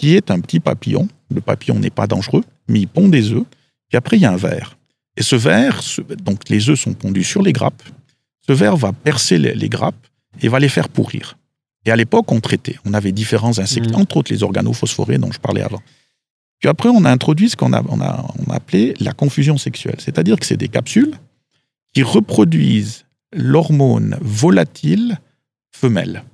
qui 0.00 0.16
est 0.16 0.30
un 0.30 0.40
petit 0.40 0.60
papillon. 0.60 1.08
Le 1.28 1.42
papillon 1.42 1.78
n'est 1.78 1.90
pas 1.90 2.06
dangereux, 2.06 2.42
mais 2.68 2.80
il 2.80 2.88
pond 2.88 3.08
des 3.08 3.32
œufs. 3.32 3.44
Et 3.92 3.98
après, 3.98 4.16
il 4.16 4.22
y 4.22 4.24
a 4.24 4.32
un 4.32 4.36
ver. 4.36 4.78
Et 5.18 5.22
ce 5.22 5.36
ver, 5.36 5.82
donc 6.24 6.48
les 6.48 6.70
œufs 6.70 6.80
sont 6.80 6.94
pondus 6.94 7.22
sur 7.22 7.42
les 7.42 7.52
grappes. 7.52 7.82
Ce 8.46 8.54
ver 8.54 8.78
va 8.78 8.94
percer 8.94 9.36
les, 9.36 9.68
grappes 9.68 10.06
et 10.40 10.48
va 10.48 10.58
les 10.58 10.70
faire 10.70 10.88
pourrir. 10.88 11.36
Et 11.84 11.90
à 11.90 11.96
l'époque, 11.96 12.32
on 12.32 12.40
traitait. 12.40 12.78
On 12.86 12.94
avait 12.94 13.12
différents 13.12 13.58
insectes, 13.58 13.90
mmh. 13.90 14.00
entre 14.00 14.16
autres 14.16 14.32
les 14.32 14.42
organophosphorés 14.42 15.18
dont 15.18 15.32
je 15.32 15.38
parlais 15.38 15.60
avant. 15.60 15.82
Puis 16.60 16.70
après, 16.70 16.88
on 16.88 17.04
a 17.04 17.10
introduit 17.10 17.50
ce 17.50 17.56
qu'on 17.56 17.74
a, 17.74 17.82
on 17.86 18.00
a, 18.00 18.26
on 18.38 18.50
a 18.50 18.54
appelé 18.54 18.94
la 19.00 19.12
confusion 19.12 19.58
sexuelle. 19.58 19.96
C'est-à-dire 19.98 20.38
que 20.38 20.46
c'est 20.46 20.56
des 20.56 20.68
capsules 20.68 21.14
qui 21.92 22.02
reproduisent 22.02 23.04
l'hormone 23.34 24.16
volatile 24.22 25.18
femelle. 25.72 26.24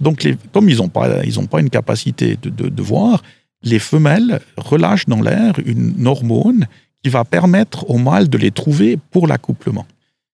Donc, 0.00 0.26
comme 0.52 0.68
ils 0.68 0.78
n'ont 0.78 0.88
pas, 0.88 1.22
pas 1.50 1.60
une 1.60 1.70
capacité 1.70 2.36
de, 2.40 2.82
voir, 2.82 3.22
les 3.62 3.78
femelles 3.78 4.40
relâchent 4.56 5.06
dans 5.06 5.20
l'air 5.20 5.54
une 5.64 6.06
hormone 6.06 6.66
qui 7.02 7.10
va 7.10 7.24
permettre 7.24 7.88
aux 7.90 7.98
mâles 7.98 8.28
de 8.28 8.38
les 8.38 8.50
trouver 8.50 8.96
pour 9.10 9.26
l'accouplement. 9.26 9.86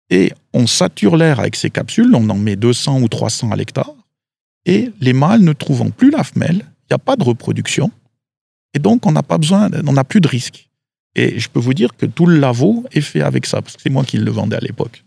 Et 0.09 0.31
on 0.53 0.67
sature 0.67 1.15
l'air 1.15 1.39
avec 1.39 1.55
ces 1.55 1.69
capsules, 1.69 2.13
on 2.13 2.29
en 2.29 2.37
met 2.37 2.55
200 2.55 3.01
ou 3.01 3.07
300 3.07 3.51
à 3.51 3.55
l'hectare, 3.55 3.93
et 4.65 4.91
les 4.99 5.13
mâles 5.13 5.41
ne 5.41 5.53
trouvant 5.53 5.89
plus 5.89 6.11
la 6.11 6.23
femelle, 6.23 6.57
il 6.57 6.91
n'y 6.91 6.95
a 6.95 6.99
pas 6.99 7.15
de 7.15 7.23
reproduction, 7.23 7.91
et 8.73 8.79
donc 8.79 9.05
on 9.05 9.11
n'a 9.11 9.23
pas 9.23 9.37
besoin, 9.37 9.69
on 9.87 9.93
n'a 9.93 10.03
plus 10.03 10.21
de 10.21 10.27
risque. 10.27 10.69
Et 11.15 11.39
je 11.39 11.49
peux 11.49 11.59
vous 11.59 11.73
dire 11.73 11.95
que 11.95 12.05
tout 12.05 12.25
le 12.25 12.39
lavo 12.39 12.85
est 12.91 13.01
fait 13.01 13.21
avec 13.21 13.45
ça, 13.45 13.61
parce 13.61 13.75
que 13.75 13.81
c'est 13.81 13.89
moi 13.89 14.03
qui 14.03 14.17
le 14.17 14.31
vendais 14.31 14.57
à 14.57 14.61
l'époque. 14.61 15.03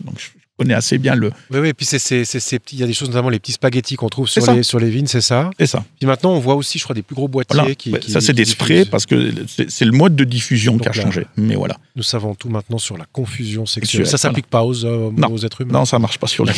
Connais 0.56 0.74
assez 0.74 0.98
bien 0.98 1.14
le. 1.14 1.30
Oui, 1.50 1.58
oui, 1.60 1.68
et 1.68 1.74
puis 1.74 1.86
il 1.86 2.78
y 2.78 2.82
a 2.82 2.86
des 2.86 2.92
choses, 2.92 3.08
notamment 3.08 3.28
les 3.28 3.38
petits 3.38 3.52
spaghettis 3.52 3.96
qu'on 3.96 4.08
trouve 4.08 4.28
sur 4.28 4.52
les, 4.52 4.62
sur 4.62 4.78
les 4.78 4.90
vignes, 4.90 5.06
c'est 5.06 5.20
ça 5.20 5.50
C'est 5.58 5.66
ça. 5.66 5.84
Puis 5.98 6.06
maintenant, 6.06 6.32
on 6.32 6.38
voit 6.38 6.54
aussi, 6.54 6.78
je 6.78 6.84
crois, 6.84 6.94
des 6.94 7.02
plus 7.02 7.14
gros 7.14 7.28
boîtiers 7.28 7.76
qui, 7.76 7.94
Ça, 8.08 8.20
c'est 8.20 8.32
des 8.32 8.44
sprays 8.44 8.84
parce 8.84 9.06
que 9.06 9.32
c'est, 9.68 9.84
le 9.84 9.92
mode 9.92 10.16
de 10.16 10.24
diffusion 10.24 10.78
qui 10.78 10.88
a 10.88 10.92
changé. 10.92 11.26
Mais 11.36 11.56
voilà. 11.56 11.76
Nous 11.96 12.02
savons 12.02 12.34
tout 12.34 12.48
maintenant 12.48 12.78
sur 12.78 12.96
la 12.96 13.06
confusion 13.12 13.66
sexuelle. 13.66 14.06
ça 14.06 14.18
s'applique 14.18 14.46
pas 14.46 14.62
aux, 14.62 14.84
aux, 14.84 15.38
êtres 15.38 15.60
humains 15.60 15.80
Non, 15.80 15.84
ça 15.84 15.98
marche 15.98 16.18
pas 16.18 16.26
sur 16.26 16.44
les 16.44 16.52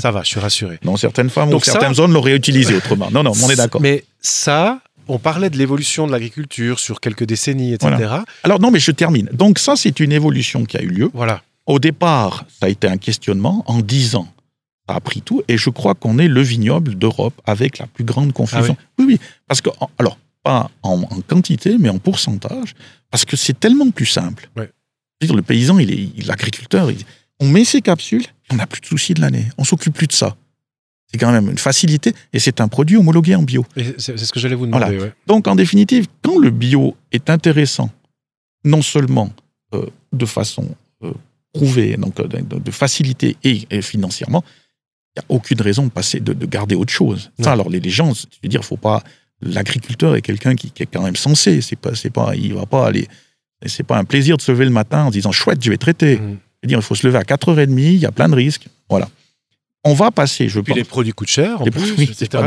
Ça 0.00 0.10
va, 0.10 0.22
je 0.22 0.28
suis 0.28 0.40
rassuré. 0.40 0.78
Dans 0.82 0.96
certaines 0.96 1.30
femmes 1.30 1.52
ou 1.52 1.60
certaines 1.60 1.94
zones 1.94 2.12
l'auraient 2.12 2.36
utilisé 2.36 2.74
autrement. 2.74 3.10
Non, 3.10 3.22
non, 3.22 3.32
on 3.42 3.50
est 3.50 3.56
d'accord. 3.56 3.80
Mais 3.80 4.04
ça, 4.20 4.80
on 5.08 5.18
parlait 5.18 5.50
de 5.50 5.58
l'évolution 5.58 6.06
de 6.06 6.12
l'agriculture 6.12 6.78
sur 6.78 7.00
quelques 7.00 7.24
décennies, 7.24 7.74
etc. 7.74 8.16
Alors 8.42 8.60
non, 8.60 8.70
mais 8.70 8.78
je 8.78 8.90
termine. 8.90 9.28
Donc 9.32 9.58
ça, 9.58 9.76
c'est 9.76 10.00
une 10.00 10.12
évolution 10.12 10.64
qui 10.64 10.76
a 10.76 10.82
eu 10.82 10.88
lieu. 10.88 11.10
Voilà. 11.14 11.42
Au 11.66 11.78
départ, 11.78 12.44
ça 12.48 12.66
a 12.66 12.68
été 12.68 12.86
un 12.86 12.98
questionnement. 12.98 13.64
En 13.66 13.80
dix 13.80 14.14
ans, 14.16 14.28
ça 14.88 14.96
a 14.96 15.00
pris 15.00 15.22
tout. 15.22 15.42
Et 15.48 15.56
je 15.56 15.70
crois 15.70 15.94
qu'on 15.94 16.18
est 16.18 16.28
le 16.28 16.42
vignoble 16.42 16.94
d'Europe 16.96 17.40
avec 17.46 17.78
la 17.78 17.86
plus 17.86 18.04
grande 18.04 18.32
confusion. 18.32 18.76
Ah 18.78 18.84
oui, 18.98 19.04
oui, 19.08 19.20
Parce 19.46 19.60
que, 19.60 19.70
alors, 19.98 20.18
pas 20.42 20.70
en, 20.82 21.00
quantité, 21.26 21.78
mais 21.78 21.88
en 21.88 21.98
pourcentage. 21.98 22.74
Parce 23.10 23.24
que 23.24 23.36
c'est 23.36 23.58
tellement 23.58 23.90
plus 23.90 24.06
simple. 24.06 24.48
Le 25.22 25.40
paysan, 25.40 25.78
il 25.78 25.90
est 25.90 26.26
l'agriculteur. 26.26 26.90
On 27.40 27.48
met 27.48 27.64
ses 27.64 27.80
capsules, 27.80 28.24
on 28.50 28.56
n'a 28.56 28.66
plus 28.66 28.82
de 28.82 28.86
soucis 28.86 29.14
de 29.14 29.22
l'année. 29.22 29.46
On 29.56 29.64
s'occupe 29.64 29.94
plus 29.94 30.06
de 30.06 30.12
ça. 30.12 30.36
C'est 31.10 31.18
quand 31.18 31.32
même 31.32 31.50
une 31.50 31.58
facilité 31.58 32.12
et 32.32 32.38
c'est 32.38 32.60
un 32.60 32.68
produit 32.68 32.96
homologué 32.96 33.34
en 33.34 33.42
bio. 33.42 33.64
C'est 33.96 34.18
ce 34.18 34.32
que 34.32 34.40
j'allais 34.40 34.54
vous 34.54 34.66
demander. 34.66 35.12
Donc 35.26 35.48
en 35.48 35.54
définitive, 35.54 36.08
quand 36.22 36.38
le 36.38 36.50
bio 36.50 36.96
est 37.12 37.30
intéressant, 37.30 37.90
non 38.64 38.82
seulement 38.82 39.32
euh, 39.74 39.86
de 40.12 40.26
façon 40.26 40.74
euh, 41.02 41.12
donc 41.54 42.20
euh, 42.20 42.26
de, 42.26 42.70
facilité 42.70 43.36
et, 43.44 43.82
financièrement, 43.82 44.44
il 45.16 45.20
n'y 45.20 45.22
a 45.22 45.36
aucune 45.36 45.60
raison 45.60 45.84
de 45.84 45.90
passer, 45.90 46.20
de, 46.20 46.32
garder 46.46 46.74
autre 46.74 46.92
chose. 46.92 47.30
Ça, 47.40 47.52
alors 47.52 47.68
les, 47.68 47.80
gens, 47.90 48.12
je 48.12 48.26
veux 48.42 48.48
dire, 48.48 48.64
faut 48.64 48.76
pas. 48.76 49.02
L'agriculteur 49.40 50.16
est 50.16 50.22
quelqu'un 50.22 50.54
qui, 50.54 50.72
est 50.78 50.86
quand 50.86 51.02
même 51.02 51.16
sensé. 51.16 51.60
C'est 51.60 51.76
pas, 51.76 51.94
c'est 51.94 52.10
pas, 52.10 52.34
il 52.34 52.54
va 52.54 52.66
pas 52.66 52.86
aller. 52.86 53.08
C'est 53.66 53.82
pas 53.82 53.98
un 53.98 54.04
plaisir 54.04 54.36
de 54.36 54.42
se 54.42 54.52
lever 54.52 54.64
le 54.64 54.70
matin 54.70 55.04
en 55.04 55.10
disant 55.10 55.32
chouette, 55.32 55.62
je 55.62 55.70
vais 55.70 55.76
traiter. 55.76 56.18
Mmh. 56.18 56.66
dire, 56.66 56.78
il 56.78 56.82
faut 56.82 56.94
se 56.94 57.06
lever 57.06 57.18
à 57.18 57.22
4h30, 57.22 57.78
il 57.78 57.96
y 57.96 58.06
a 58.06 58.12
plein 58.12 58.28
de 58.28 58.34
risques. 58.34 58.66
Voilà 58.88 59.08
on 59.84 59.92
va 59.92 60.10
passer, 60.10 60.48
je 60.48 60.60
Puis 60.60 60.74
les 60.74 60.84
produits 60.84 61.12
coûtent 61.12 61.28
cher, 61.28 61.60
en 61.60 61.64
plus, 61.64 62.00
etc., 62.00 62.42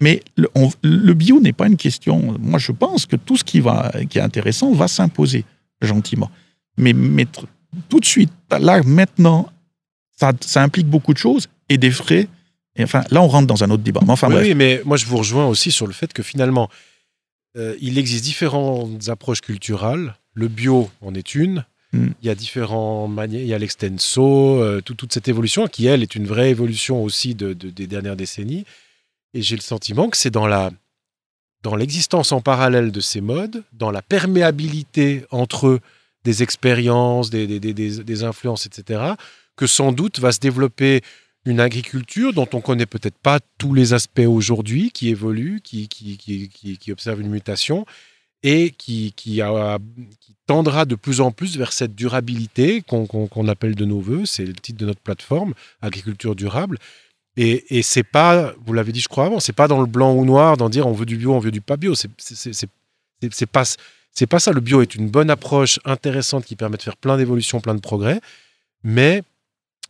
Mais 0.00 0.20
le, 0.36 1.14
bio 1.14 1.40
n'est 1.40 1.52
pas 1.52 1.68
une 1.68 1.76
question. 1.76 2.36
Moi, 2.40 2.58
je 2.58 2.72
pense 2.72 3.06
que 3.06 3.16
tout 3.16 3.36
ce 3.36 3.44
qui, 3.44 3.60
va, 3.60 3.92
qui 4.10 4.18
est 4.18 4.22
intéressant 4.22 4.72
va 4.72 4.88
s'imposer 4.88 5.44
gentiment. 5.80 6.30
Mais 6.76 6.92
mettre 6.92 7.46
tout 7.88 8.00
de 8.00 8.04
suite, 8.04 8.32
là, 8.50 8.82
maintenant, 8.82 9.50
ça, 10.16 10.62
implique 10.62 10.86
beaucoup 10.86 11.12
de 11.12 11.18
choses 11.18 11.48
et 11.68 11.78
des 11.78 11.90
frais. 11.90 12.28
Et 12.76 12.84
enfin, 12.84 13.02
là, 13.10 13.22
on 13.22 13.28
rentre 13.28 13.46
dans 13.46 13.64
un 13.64 13.70
autre 13.70 13.82
débat. 13.82 14.00
Mais 14.04 14.12
enfin, 14.12 14.30
oui, 14.30 14.54
mais 14.54 14.82
moi, 14.84 14.96
je 14.96 15.06
vous 15.06 15.18
rejoins 15.18 15.46
aussi 15.46 15.70
sur 15.72 15.86
le 15.86 15.92
fait 15.92 16.12
que 16.12 16.22
finalement, 16.22 16.70
euh, 17.56 17.76
il 17.80 17.98
existe 17.98 18.24
différentes 18.24 19.08
approches 19.08 19.40
culturelles. 19.40 20.14
Le 20.34 20.48
bio 20.48 20.90
en 21.02 21.14
est 21.14 21.34
une, 21.34 21.64
Mm. 21.92 22.08
Il 22.22 22.26
y 22.26 22.30
a 22.30 22.34
différents 22.34 23.08
manières. 23.08 23.42
Il 23.42 23.46
y 23.46 23.54
a 23.54 23.58
l'extenso, 23.58 24.60
euh, 24.60 24.80
toute 24.80 25.12
cette 25.12 25.28
évolution 25.28 25.66
qui, 25.66 25.86
elle, 25.86 26.02
est 26.02 26.14
une 26.14 26.26
vraie 26.26 26.50
évolution 26.50 27.02
aussi 27.02 27.34
de, 27.34 27.52
des 27.52 27.86
dernières 27.86 28.16
décennies. 28.16 28.64
Et 29.34 29.42
j'ai 29.42 29.56
le 29.56 29.62
sentiment 29.62 30.08
que 30.08 30.16
c'est 30.16 30.30
dans 30.30 30.46
la 30.46 30.70
dans 31.62 31.76
l'existence 31.76 32.32
en 32.32 32.40
parallèle 32.40 32.90
de 32.90 33.00
ces 33.00 33.20
modes, 33.20 33.62
dans 33.72 33.92
la 33.92 34.02
perméabilité 34.02 35.24
entre 35.30 35.68
eux 35.68 35.80
des 36.24 36.42
expériences, 36.42 37.30
des, 37.30 37.46
des, 37.46 37.60
des, 37.60 37.72
des, 38.02 38.24
influences, 38.24 38.66
etc., 38.66 39.14
que 39.56 39.66
sans 39.66 39.92
doute 39.92 40.20
va 40.20 40.32
se 40.32 40.40
développer 40.40 41.02
une 41.44 41.60
agriculture 41.60 42.32
dont 42.32 42.48
on 42.52 42.60
connaît 42.60 42.86
peut-être 42.86 43.18
pas 43.18 43.40
tous 43.58 43.74
les 43.74 43.92
aspects 43.92 44.26
aujourd'hui, 44.26 44.90
qui 44.92 45.08
évolue, 45.08 45.60
qui, 45.62 45.88
qui, 45.88 46.16
qui, 46.16 46.48
qui, 46.78 46.92
observe 46.92 47.20
une 47.20 47.30
mutation 47.30 47.84
et 48.44 48.70
qui, 48.70 49.12
qui, 49.16 49.40
tendra 50.46 50.84
de 50.84 50.94
plus 50.94 51.20
en 51.20 51.30
plus 51.30 51.56
vers 51.56 51.72
cette 51.72 51.94
durabilité 51.94 52.82
qu'on 52.82 53.48
appelle 53.48 53.74
de 53.74 53.84
nos 53.84 54.00
voeux. 54.00 54.26
C'est 54.26 54.44
le 54.44 54.54
titre 54.54 54.78
de 54.78 54.86
notre 54.86 55.00
plateforme, 55.00 55.54
agriculture 55.80 56.34
durable. 56.34 56.78
Et, 57.36 57.78
et 57.78 57.82
c'est 57.82 58.02
pas, 58.02 58.52
vous 58.64 58.72
l'avez 58.72 58.92
dit, 58.92 59.00
je 59.00 59.08
crois 59.08 59.26
avant, 59.26 59.40
c'est 59.40 59.52
pas 59.52 59.68
dans 59.68 59.80
le 59.80 59.86
blanc 59.86 60.14
ou 60.14 60.24
noir 60.24 60.56
d'en 60.56 60.68
dire 60.68 60.86
on 60.86 60.92
veut 60.92 61.06
du 61.06 61.16
bio, 61.16 61.32
on 61.32 61.38
veut 61.38 61.50
du 61.50 61.60
pas 61.60 61.76
bio. 61.76 61.94
C'est 61.94 63.46
pas 63.46 63.64
c'est 64.12 64.26
pas 64.26 64.38
ça. 64.38 64.52
Le 64.52 64.60
bio 64.60 64.82
est 64.82 64.94
une 64.94 65.08
bonne 65.08 65.30
approche 65.30 65.80
intéressante 65.84 66.44
qui 66.44 66.56
permet 66.56 66.76
de 66.76 66.82
faire 66.82 66.96
plein 66.96 67.16
d'évolutions, 67.16 67.60
plein 67.60 67.74
de 67.74 67.80
progrès, 67.80 68.20
mais 68.84 69.22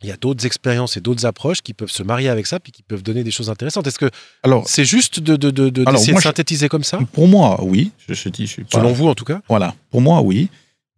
il 0.02 0.08
y 0.08 0.12
a 0.12 0.16
d'autres 0.16 0.46
expériences 0.46 0.96
et 0.96 1.00
d'autres 1.00 1.26
approches 1.26 1.60
qui 1.60 1.74
peuvent 1.74 1.90
se 1.90 2.02
marier 2.02 2.28
avec 2.28 2.46
ça 2.46 2.58
puis 2.58 2.72
qui 2.72 2.82
peuvent 2.82 3.02
donner 3.04 3.22
des 3.22 3.30
choses 3.30 3.50
intéressantes. 3.50 3.86
Est-ce 3.86 3.98
que 3.98 4.10
alors 4.42 4.68
c'est 4.68 4.84
juste 4.84 5.20
de, 5.20 5.36
de, 5.36 5.50
de, 5.50 5.68
de 5.68 5.96
synthétiser 6.20 6.68
comme 6.68 6.82
ça? 6.82 6.98
Pour 7.12 7.28
moi, 7.28 7.62
oui. 7.62 7.92
Je, 8.08 8.28
dis, 8.28 8.46
je 8.46 8.52
suis 8.52 8.64
pas... 8.64 8.78
Selon 8.78 8.92
vous, 8.92 9.06
en 9.06 9.14
tout 9.14 9.24
cas? 9.24 9.40
Voilà. 9.48 9.74
Pour 9.90 10.00
moi, 10.00 10.20
oui. 10.22 10.48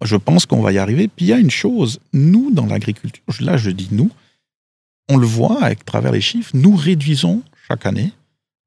Je 0.03 0.17
pense 0.17 0.47
qu'on 0.47 0.61
va 0.61 0.73
y 0.73 0.79
arriver. 0.79 1.09
Puis 1.09 1.27
il 1.27 1.29
y 1.29 1.33
a 1.33 1.39
une 1.39 1.51
chose, 1.51 2.01
nous, 2.13 2.51
dans 2.51 2.67
l'agriculture, 2.67 3.23
là 3.41 3.57
je 3.57 3.71
dis 3.71 3.89
nous, 3.91 4.11
on 5.11 5.19
le 5.19 5.27
voit 5.27 5.63
à 5.63 5.75
travers 5.75 6.13
les 6.13 6.23
chiffres, 6.23 6.51
nous 6.55 6.75
réduisons 6.75 7.43
chaque 7.69 7.85
année 7.85 8.13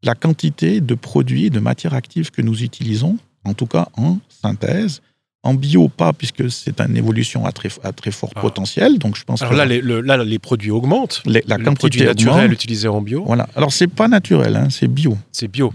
la 0.03 0.13
quantité 0.13 0.81
de 0.81 0.93
produits 0.93 1.45
et 1.45 1.49
de 1.49 1.59
matières 1.59 1.95
actives 1.95 2.29
que 2.29 2.43
nous 2.43 2.61
utilisons, 2.61 3.17
en 3.47 3.53
tout 3.53 3.65
cas 3.65 3.87
en 3.95 4.17
synthèse, 4.29 5.01
en 5.43 5.53
bio, 5.53 5.87
pas, 5.87 6.13
puisque 6.13 6.51
c'est 6.51 6.81
une 6.81 6.97
évolution 6.97 7.45
à 7.45 7.51
très, 7.51 7.69
à 7.83 7.93
très 7.93 8.11
fort 8.11 8.31
ah. 8.35 8.41
potentiel. 8.41 8.99
Donc, 8.99 9.15
je 9.15 9.23
pense 9.23 9.41
Alors 9.41 9.53
là, 9.53 9.65
les, 9.65 9.81
là, 9.81 10.17
les 10.23 10.39
produits 10.39 10.71
augmentent. 10.71 11.23
la 11.25 11.57
le 11.57 11.63
naturel 11.63 12.51
utilisé 12.51 12.87
en 12.87 13.01
bio. 13.01 13.23
Voilà. 13.25 13.47
Alors, 13.55 13.71
c'est 13.71 13.87
pas 13.87 14.07
naturel, 14.07 14.55
hein, 14.55 14.67
c'est 14.69 14.87
bio. 14.87 15.17
C'est 15.31 15.47
bio. 15.47 15.73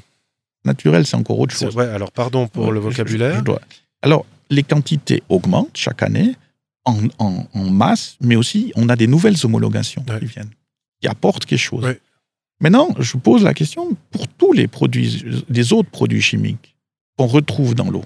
Naturel, 0.64 1.06
c'est 1.06 1.16
encore 1.16 1.38
autre 1.38 1.56
chose. 1.56 1.74
Ouais, 1.74 1.88
alors, 1.88 2.12
pardon 2.12 2.48
pour 2.48 2.70
le 2.70 2.80
vocabulaire. 2.80 3.42
Alors, 4.02 4.26
les 4.50 4.62
quantités 4.62 5.22
augmentent 5.28 5.76
chaque 5.76 6.02
année 6.02 6.34
en, 6.84 6.96
en, 7.18 7.46
masse, 7.54 8.16
mais 8.20 8.36
aussi, 8.36 8.72
on 8.76 8.88
a 8.88 8.96
des 8.96 9.06
nouvelles 9.06 9.36
homologations 9.44 10.04
qui 10.20 10.26
viennent, 10.26 10.50
qui 11.00 11.08
apportent 11.08 11.46
quelque 11.46 11.58
chose. 11.58 11.86
Maintenant, 12.60 12.88
je 12.98 13.16
pose 13.16 13.42
la 13.42 13.54
question 13.54 13.96
pour 14.10 14.28
tous 14.28 14.52
les 14.52 14.68
produits, 14.68 15.24
les 15.48 15.72
autres 15.72 15.90
produits 15.90 16.22
chimiques 16.22 16.71
qu'on 17.16 17.26
retrouve 17.26 17.74
dans 17.74 17.90
l'eau. 17.90 18.04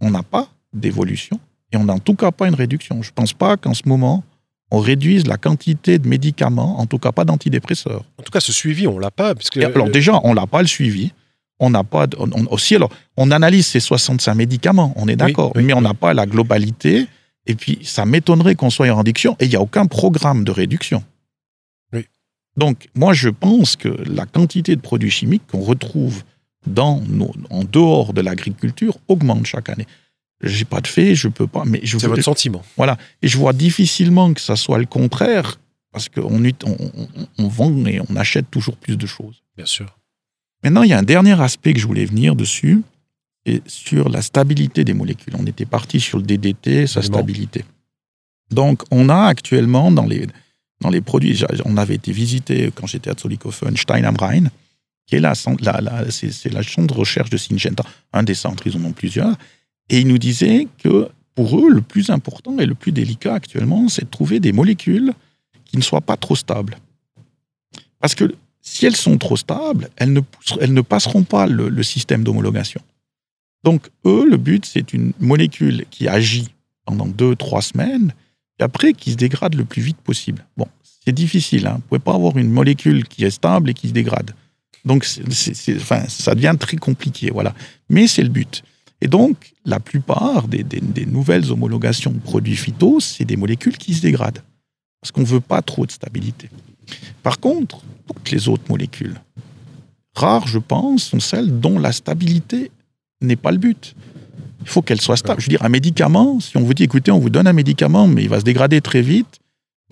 On 0.00 0.10
n'a 0.10 0.22
pas 0.22 0.48
d'évolution 0.72 1.40
et 1.72 1.76
on 1.76 1.84
n'a 1.84 1.94
en 1.94 1.98
tout 1.98 2.14
cas 2.14 2.30
pas 2.30 2.48
une 2.48 2.54
réduction. 2.54 3.02
Je 3.02 3.10
ne 3.10 3.14
pense 3.14 3.32
pas 3.32 3.56
qu'en 3.56 3.74
ce 3.74 3.82
moment, 3.86 4.24
on 4.70 4.80
réduise 4.80 5.26
la 5.26 5.36
quantité 5.36 5.98
de 5.98 6.08
médicaments, 6.08 6.80
en 6.80 6.86
tout 6.86 6.98
cas 6.98 7.12
pas 7.12 7.24
d'antidépresseurs. 7.24 8.04
En 8.18 8.22
tout 8.22 8.32
cas, 8.32 8.40
ce 8.40 8.52
suivi, 8.52 8.86
on 8.86 8.98
l'a 8.98 9.10
pas. 9.10 9.34
Puisque... 9.34 9.58
alors 9.58 9.90
déjà, 9.90 10.20
on 10.24 10.34
l'a 10.34 10.46
pas 10.46 10.62
le 10.62 10.68
suivi. 10.68 11.12
On 11.58 11.70
n'a 11.70 11.84
pas 11.84 12.06
aussi 12.50 12.76
alors 12.76 12.90
on 13.16 13.30
analyse 13.30 13.66
ces 13.66 13.80
65 13.80 14.34
médicaments, 14.34 14.92
on 14.96 15.08
est 15.08 15.16
d'accord, 15.16 15.52
mais 15.56 15.72
on 15.72 15.80
n'a 15.80 15.94
pas 15.94 16.12
la 16.12 16.26
globalité. 16.26 17.06
Et 17.46 17.54
puis 17.54 17.78
ça 17.82 18.04
m'étonnerait 18.04 18.56
qu'on 18.56 18.68
soit 18.68 18.90
en 18.90 18.96
réduction 18.96 19.36
et 19.40 19.46
il 19.46 19.48
n'y 19.48 19.56
a 19.56 19.62
aucun 19.62 19.86
programme 19.86 20.44
de 20.44 20.50
réduction. 20.50 21.02
Donc 22.58 22.88
moi 22.94 23.12
je 23.14 23.28
pense 23.28 23.76
que 23.76 23.88
la 23.88 24.26
quantité 24.26 24.76
de 24.76 24.80
produits 24.80 25.10
chimiques 25.10 25.46
qu'on 25.50 25.60
retrouve 25.60 26.24
dans 26.66 27.00
nos, 27.08 27.32
en 27.50 27.64
dehors 27.64 28.12
de 28.12 28.20
l'agriculture 28.20 28.98
augmente 29.08 29.46
chaque 29.46 29.68
année 29.68 29.86
j'ai 30.42 30.64
pas 30.64 30.80
de 30.80 30.86
fait, 30.86 31.14
je 31.14 31.28
peux 31.28 31.46
pas. 31.46 31.64
Mais 31.64 31.80
c'est 31.84 32.06
votre 32.06 32.22
sentiment. 32.22 32.62
Voilà. 32.76 32.98
Et 33.22 33.28
je 33.28 33.38
vois 33.38 33.52
difficilement 33.52 34.32
que 34.34 34.40
ça 34.40 34.56
soit 34.56 34.78
le 34.78 34.86
contraire, 34.86 35.58
parce 35.92 36.08
qu'on 36.08 36.44
on, 36.44 36.76
on, 37.38 37.48
vend 37.48 37.86
et 37.86 38.00
on 38.08 38.16
achète 38.16 38.50
toujours 38.50 38.76
plus 38.76 38.96
de 38.96 39.06
choses. 39.06 39.42
Bien 39.56 39.66
sûr. 39.66 39.98
Maintenant, 40.62 40.82
il 40.82 40.90
y 40.90 40.92
a 40.92 40.98
un 40.98 41.02
dernier 41.02 41.40
aspect 41.40 41.72
que 41.72 41.80
je 41.80 41.86
voulais 41.86 42.04
venir 42.04 42.36
dessus, 42.36 42.82
et 43.46 43.62
sur 43.66 44.08
la 44.08 44.22
stabilité 44.22 44.84
des 44.84 44.94
molécules. 44.94 45.34
On 45.38 45.46
était 45.46 45.66
parti 45.66 46.00
sur 46.00 46.18
le 46.18 46.24
DDT, 46.24 46.86
sa 46.86 47.00
stabilité. 47.00 47.64
Donc, 48.50 48.82
on 48.90 49.08
a 49.08 49.26
actuellement 49.26 49.92
dans 49.92 50.04
les, 50.04 50.26
dans 50.80 50.90
les 50.90 51.00
produits, 51.00 51.40
on 51.64 51.76
avait 51.76 51.94
été 51.94 52.12
visité 52.12 52.72
quand 52.74 52.86
j'étais 52.86 53.10
à 53.10 53.14
Zollikofen, 53.16 53.76
Stein 53.76 54.04
am 54.04 54.16
Rhein, 54.16 54.50
qui 55.06 55.14
est 55.16 55.20
la 55.20 55.34
c'est 55.34 56.52
la 56.52 56.62
chambre 56.62 56.88
de 56.88 56.94
recherche 56.94 57.30
de 57.30 57.36
Syngenta, 57.36 57.84
un 58.12 58.22
des 58.22 58.34
centres, 58.34 58.66
ils 58.66 58.76
en 58.76 58.84
ont 58.84 58.92
plusieurs. 58.92 59.36
Et 59.88 60.00
il 60.00 60.08
nous 60.08 60.18
disait 60.18 60.66
que 60.82 61.08
pour 61.34 61.60
eux, 61.60 61.70
le 61.70 61.82
plus 61.82 62.10
important 62.10 62.58
et 62.58 62.66
le 62.66 62.74
plus 62.74 62.92
délicat 62.92 63.34
actuellement, 63.34 63.88
c'est 63.88 64.04
de 64.04 64.10
trouver 64.10 64.40
des 64.40 64.52
molécules 64.52 65.12
qui 65.64 65.76
ne 65.76 65.82
soient 65.82 66.00
pas 66.00 66.16
trop 66.16 66.34
stables. 66.34 66.78
Parce 68.00 68.14
que 68.14 68.34
si 68.62 68.86
elles 68.86 68.96
sont 68.96 69.16
trop 69.18 69.36
stables, 69.36 69.90
elles 69.96 70.12
ne, 70.12 70.20
elles 70.60 70.74
ne 70.74 70.80
passeront 70.80 71.22
pas 71.22 71.46
le, 71.46 71.82
système 71.82 72.24
d'homologation. 72.24 72.80
Donc, 73.62 73.88
eux, 74.04 74.26
le 74.28 74.36
but, 74.36 74.66
c'est 74.66 74.92
une 74.92 75.12
molécule 75.20 75.84
qui 75.90 76.08
agit 76.08 76.48
pendant 76.84 77.06
deux, 77.06 77.36
trois 77.36 77.62
semaines, 77.62 78.12
et 78.58 78.62
après 78.62 78.92
qui 78.92 79.12
se 79.12 79.16
dégrade 79.16 79.54
le 79.54 79.64
plus 79.64 79.82
vite 79.82 79.98
possible. 79.98 80.44
Bon, 80.56 80.66
c'est 80.82 81.12
difficile, 81.14 81.66
hein. 81.66 81.72
vous 81.72 81.76
ne 81.76 81.82
pouvez 81.82 81.98
pas 82.00 82.14
avoir 82.14 82.36
une 82.38 82.50
molécule 82.50 83.06
qui 83.06 83.24
est 83.24 83.30
stable 83.30 83.70
et 83.70 83.74
qui 83.74 83.88
se 83.88 83.92
dégrade. 83.92 84.32
Donc, 84.86 85.04
enfin, 85.76 86.04
ça 86.08 86.34
devient 86.34 86.54
très 86.58 86.76
compliqué, 86.76 87.30
voilà. 87.32 87.54
Mais 87.90 88.06
c'est 88.06 88.22
le 88.22 88.28
but. 88.28 88.62
Et 89.00 89.08
donc, 89.08 89.52
la 89.64 89.80
plupart 89.80 90.48
des, 90.48 90.64
nouvelles 91.06 91.50
homologations 91.50 92.12
de 92.12 92.18
produits 92.18 92.56
phyto, 92.56 93.00
c'est 93.00 93.24
des 93.24 93.36
molécules 93.36 93.76
qui 93.76 93.94
se 93.94 94.00
dégradent. 94.00 94.42
Parce 95.00 95.10
qu'on 95.10 95.22
ne 95.22 95.26
veut 95.26 95.40
pas 95.40 95.60
trop 95.60 95.84
de 95.84 95.90
stabilité. 95.90 96.48
Par 97.22 97.40
contre, 97.40 97.80
toutes 98.06 98.30
les 98.30 98.48
autres 98.48 98.62
molécules, 98.68 99.20
rares, 100.14 100.46
je 100.46 100.58
pense, 100.58 101.04
sont 101.04 101.20
celles 101.20 101.60
dont 101.60 101.78
la 101.78 101.92
stabilité 101.92 102.70
n'est 103.20 103.36
pas 103.36 103.50
le 103.50 103.58
but. 103.58 103.94
Il 104.62 104.68
faut 104.68 104.82
qu'elle 104.82 105.00
soit 105.00 105.16
stable. 105.16 105.40
Je 105.40 105.46
veux 105.46 105.50
dire, 105.50 105.64
un 105.64 105.68
médicament, 105.68 106.40
si 106.40 106.56
on 106.56 106.62
vous 106.62 106.74
dit, 106.74 106.84
écoutez, 106.84 107.10
on 107.10 107.18
vous 107.18 107.30
donne 107.30 107.46
un 107.48 107.52
médicament, 107.52 108.06
mais 108.06 108.22
il 108.22 108.28
va 108.28 108.38
se 108.38 108.44
dégrader 108.44 108.80
très 108.80 109.02
vite, 109.02 109.40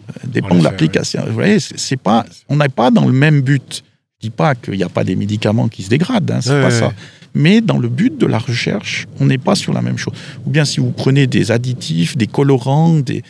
euh, 0.01 0.13
dépend 0.25 0.55
de 0.55 0.65
l'application. 0.65 1.23
Vous 1.27 1.35
voyez, 1.35 1.59
c'est 1.61 1.97
pas, 1.97 2.25
on 2.49 2.57
n'est 2.57 2.69
pas 2.69 2.91
dans 2.91 3.07
le 3.07 3.13
même 3.13 3.43
but. 3.43 3.85
Dis 4.25 4.31
pas 4.31 4.55
qu'il 4.55 4.75
n'y 4.75 4.83
a 4.83 4.89
pas 4.89 5.05
des 5.05 5.17
médicaments 5.17 5.69
qui 5.69 5.83
se 5.83 5.91
dégradent, 5.91 6.31
hein, 6.31 6.41
c'est 6.41 6.63
pas 6.63 6.71
ça 6.71 6.93
mais 7.35 7.61
dans 7.61 7.79
le 7.79 7.89
but 7.89 8.17
de 8.17 8.27
la 8.27 8.39
recherche, 8.39 9.07
on 9.21 9.27
n'est 9.27 9.39
pas 9.39 9.57
sur 9.57 9.73
la 9.73 9.83
même 9.83 9.99
chose. 9.99 10.15
Ou 10.47 10.51
bien 10.51 10.65
si 10.65 10.79
vous 10.79 10.93
prenez 10.93 11.27
des 11.27 11.51
additifs, 11.51 12.17
des 12.17 12.29
colorants, 12.29 13.01
des, 13.01 13.23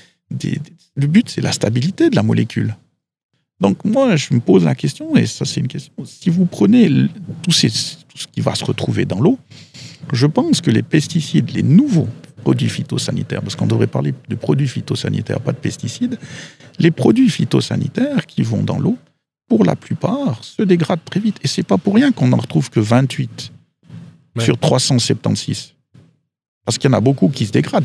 le 0.95 1.07
but 1.07 1.31
c'est 1.31 1.41
la 1.41 1.53
stabilité 1.53 2.11
de 2.11 2.17
la 2.17 2.23
molécule. 2.23 2.77
Donc 3.61 3.85
moi, 3.85 4.17
je 4.17 4.35
me 4.35 4.41
pose 4.41 4.65
la 4.65 4.75
question, 4.75 5.17
et 5.17 5.27
ça 5.27 5.45
c'est 5.45 5.61
une 5.61 5.69
question, 5.69 5.93
si 6.05 6.29
vous 6.29 6.45
prenez 6.45 6.91
tout, 7.43 7.53
ce 7.53 7.67
qui 8.31 8.41
va 8.41 8.55
se 8.55 8.65
retrouver 8.65 9.07
dans 9.07 9.21
l'eau, 9.21 9.39
je 10.13 10.27
pense 10.27 10.61
que 10.61 10.71
les 10.71 10.83
pesticides, 10.83 11.51
les 11.53 11.63
nouveaux 11.63 12.09
produits 12.43 12.69
phytosanitaires, 12.69 13.41
parce 13.41 13.57
qu'on 13.57 13.67
devrait 13.67 13.87
parler 13.87 14.13
de 14.29 14.35
produits 14.35 14.69
phytosanitaires, 14.69 15.41
pas 15.41 15.53
de 15.53 15.57
pesticides, 15.57 16.19
les 16.79 16.91
produits 16.91 17.31
phytosanitaires 17.31 18.27
qui 18.27 18.43
vont 18.43 18.63
dans 18.63 18.79
l'eau, 18.79 18.99
pour 19.49 19.65
la 19.65 19.77
plupart, 19.77 20.43
se 20.43 20.63
dégradent 20.63 21.05
très 21.05 21.21
vite. 21.21 21.39
Et 21.43 21.49
c'est 21.49 21.63
pas 21.63 21.79
pour 21.79 21.95
rien 21.95 22.13
qu'on 22.13 22.29
n'en 22.29 22.39
retrouve 22.39 22.71
que 22.71 22.81
28 22.81 23.53
sur 24.39 24.59
376. 24.59 25.75
Parce 26.65 26.79
qu'il 26.79 26.91
y 26.91 26.95
en 26.95 26.97
a 26.97 27.01
beaucoup 27.01 27.29
qui 27.29 27.47
se 27.47 27.53
dégradent. 27.53 27.85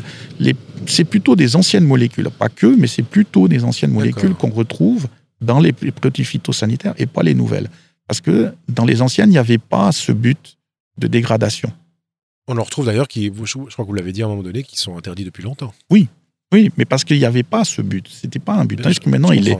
C'est 0.86 1.04
plutôt 1.04 1.36
des 1.36 1.54
anciennes 1.56 1.84
molécules, 1.84 2.30
pas 2.30 2.48
que, 2.48 2.66
mais 2.66 2.86
c'est 2.86 3.02
plutôt 3.02 3.46
des 3.46 3.64
anciennes 3.64 3.92
molécules 3.92 4.34
qu'on 4.34 4.50
retrouve 4.50 5.08
dans 5.40 5.60
les 5.60 5.72
produits 5.72 6.24
phytosanitaires 6.24 6.94
et 6.96 7.06
pas 7.06 7.22
les 7.22 7.34
nouvelles. 7.34 7.68
Parce 8.06 8.20
que 8.20 8.52
dans 8.68 8.84
les 8.84 9.02
anciennes, 9.02 9.28
il 9.28 9.32
n'y 9.32 9.38
avait 9.38 9.58
pas 9.58 9.92
ce 9.92 10.12
but 10.12 10.58
de 10.98 11.06
dégradation. 11.06 11.72
On 12.48 12.56
en 12.56 12.62
retrouve 12.64 12.86
d'ailleurs 12.86 13.06
qui, 13.06 13.26
je 13.26 13.54
crois 13.54 13.84
que 13.84 13.88
vous 13.88 13.94
l'avez 13.94 14.12
dit 14.12 14.22
à 14.22 14.26
un 14.26 14.28
moment 14.28 14.42
donné, 14.42 14.64
qui 14.64 14.76
sont 14.76 14.96
interdits 14.96 15.24
depuis 15.24 15.44
longtemps. 15.44 15.72
Oui, 15.90 16.08
oui, 16.52 16.70
mais 16.76 16.84
parce 16.84 17.04
qu'il 17.04 17.18
n'y 17.18 17.24
avait 17.24 17.44
pas 17.44 17.64
ce 17.64 17.80
but. 17.82 18.08
C'était 18.08 18.40
pas 18.40 18.54
un 18.54 18.64
but. 18.64 18.82
Que 18.82 19.08
maintenant, 19.08 19.30
il 19.30 19.48
est. 19.48 19.58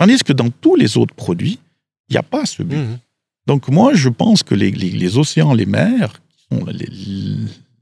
Tandis 0.00 0.24
que 0.24 0.32
dans 0.32 0.48
tous 0.48 0.76
les 0.76 0.96
autres 0.96 1.14
produits, 1.14 1.58
il 2.08 2.14
n'y 2.14 2.16
a 2.16 2.22
pas 2.22 2.46
ce 2.46 2.62
but. 2.62 2.78
Mmh. 2.78 2.98
Donc 3.46 3.68
moi, 3.68 3.92
je 3.92 4.08
pense 4.08 4.42
que 4.42 4.54
les, 4.54 4.70
les 4.70 5.18
océans, 5.18 5.52
les 5.52 5.66
mers, 5.66 6.22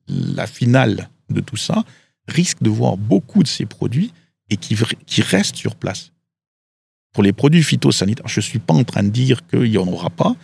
la 0.08 0.48
finale 0.48 1.10
de 1.30 1.40
tout 1.40 1.56
ça, 1.56 1.84
risque 2.26 2.60
de 2.60 2.70
voir 2.70 2.96
beaucoup 2.96 3.44
de 3.44 3.48
ces 3.48 3.66
produits 3.66 4.12
et 4.50 4.56
qui, 4.56 4.76
qui 5.06 5.22
restent 5.22 5.54
sur 5.54 5.76
place. 5.76 6.10
Pour 7.12 7.22
les 7.22 7.32
produits 7.32 7.62
phytosanitaires, 7.62 8.26
je 8.26 8.40
ne 8.40 8.44
suis 8.44 8.58
pas 8.58 8.74
en 8.74 8.82
train 8.82 9.04
de 9.04 9.10
dire 9.10 9.46
qu'il 9.46 9.70
n'y 9.70 9.78
en 9.78 9.86
aura 9.86 10.10
pas, 10.10 10.34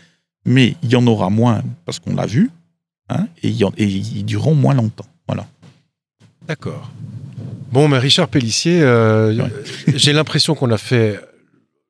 mais 0.47 0.77
il 0.85 0.91
y 0.91 0.97
en 0.97 1.07
aura 1.09 1.29
moins 1.29 1.65
parce 1.87 1.99
qu'on 1.99 2.15
l'a 2.15 2.27
vu, 2.27 2.53
hein, 3.09 3.27
et, 3.43 3.49
ils 3.49 4.25
dureront 4.25 4.55
moins 4.55 4.75
longtemps. 4.75 5.07
Voilà. 5.27 5.49
D'accord. 6.47 6.89
Bon, 7.73 7.89
mais 7.89 7.99
Richard 7.99 8.29
Pellissier, 8.29 8.81
euh, 8.81 9.49
j'ai 9.89 10.13
l'impression 10.13 10.55
qu'on 10.55 10.71
a 10.71 10.79
fait 10.79 11.19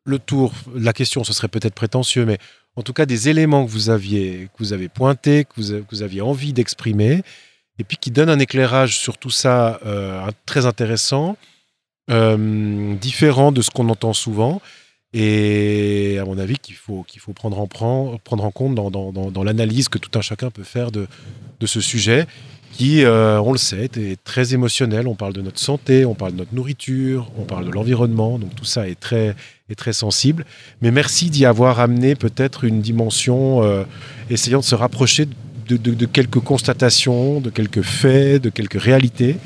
le 0.05 0.19
tour. 0.19 0.53
La 0.75 0.93
question, 0.93 1.25
ce 1.25 1.33
serait 1.33 1.49
peut-être 1.49 1.75
prétentieux, 1.75 2.25
mais 2.25 2.39
en 2.77 2.83
tout 2.83 2.93
cas 2.93 3.07
des 3.07 3.29
éléments 3.29 3.65
que 3.65 3.71
vous 3.71 3.91
aviez, 3.91 4.49
que 4.53 4.59
vous 4.59 4.73
avez 4.73 4.89
pointés, 4.89 5.45
que 5.45 5.85
vous, 5.91 6.03
aviez 6.03 6.21
envie 6.21 6.53
d'exprimer. 6.53 7.23
et 7.79 7.85
puis 7.85 7.97
qui 7.97 8.11
donne 8.11 8.29
un 8.29 8.39
éclairage 8.39 8.99
sur 8.99 9.19
tout 9.19 9.31
ça 9.31 9.81
très 10.47 10.67
intéressant, 10.67 11.37
différent 12.09 13.53
de 13.53 13.63
ce 13.63 13.71
qu'on 13.71 13.89
entend 13.89 14.13
souvent 14.13 14.61
et 15.15 16.19
à 16.21 16.25
mon 16.25 16.39
avis 16.39 16.59
qu'il 16.59 16.75
faut, 16.75 17.07
faut 17.19 17.33
prendre, 17.33 17.61
en, 17.61 17.69
prendre 17.69 18.45
en 18.45 18.51
compte 18.51 18.75
dans, 18.75 18.91
dans, 18.91 19.13
dans, 19.13 19.45
l'analyse 19.45 19.89
que 19.89 19.99
tout 19.99 20.11
un 20.19 20.21
chacun 20.21 20.51
peut 20.51 20.65
faire 20.65 20.91
de, 20.91 21.07
de 21.61 21.67
ce 21.67 21.81
sujet 21.81 22.27
qui, 22.77 23.05
euh, 23.05 23.41
on 23.41 23.53
le 23.53 23.59
sait, 23.59 23.89
est 23.97 24.23
très 24.25 24.55
émotionnel. 24.55 25.07
On 25.07 25.15
parle 25.15 25.33
de 25.33 25.41
notre 25.41 25.61
santé, 25.61 26.05
on 26.05 26.15
parle 26.15 26.33
de 26.33 26.39
notre 26.39 26.55
nourriture, 26.55 27.31
on 27.39 27.43
parle 27.43 27.67
de 27.67 27.71
l'environnement, 27.71 28.39
donc 28.39 28.55
tout 28.55 28.65
ça 28.65 28.89
est 28.89 28.99
très, 28.99 29.37
est 29.71 29.75
très 29.77 29.93
sensible. 29.93 30.45
Mais 30.83 30.91
merci 30.91 31.31
d'y 31.31 31.47
avoir 31.47 31.81
amené 31.81 32.15
peut-être 32.17 32.65
une 32.65 32.81
dimension, 32.81 33.63
euh, 33.63 33.85
essayant 34.29 34.61
de 34.61 34.65
se 34.65 34.75
rapprocher 34.75 35.27
de, 35.69 35.77
de, 35.77 35.95
de, 35.95 36.07
quelques 36.07 36.41
constatations, 36.41 37.41
de 37.41 37.51
quelques 37.51 37.83
faits, 37.83 38.43
de 38.43 38.51
quelques 38.51 38.81
réalités 38.81 39.37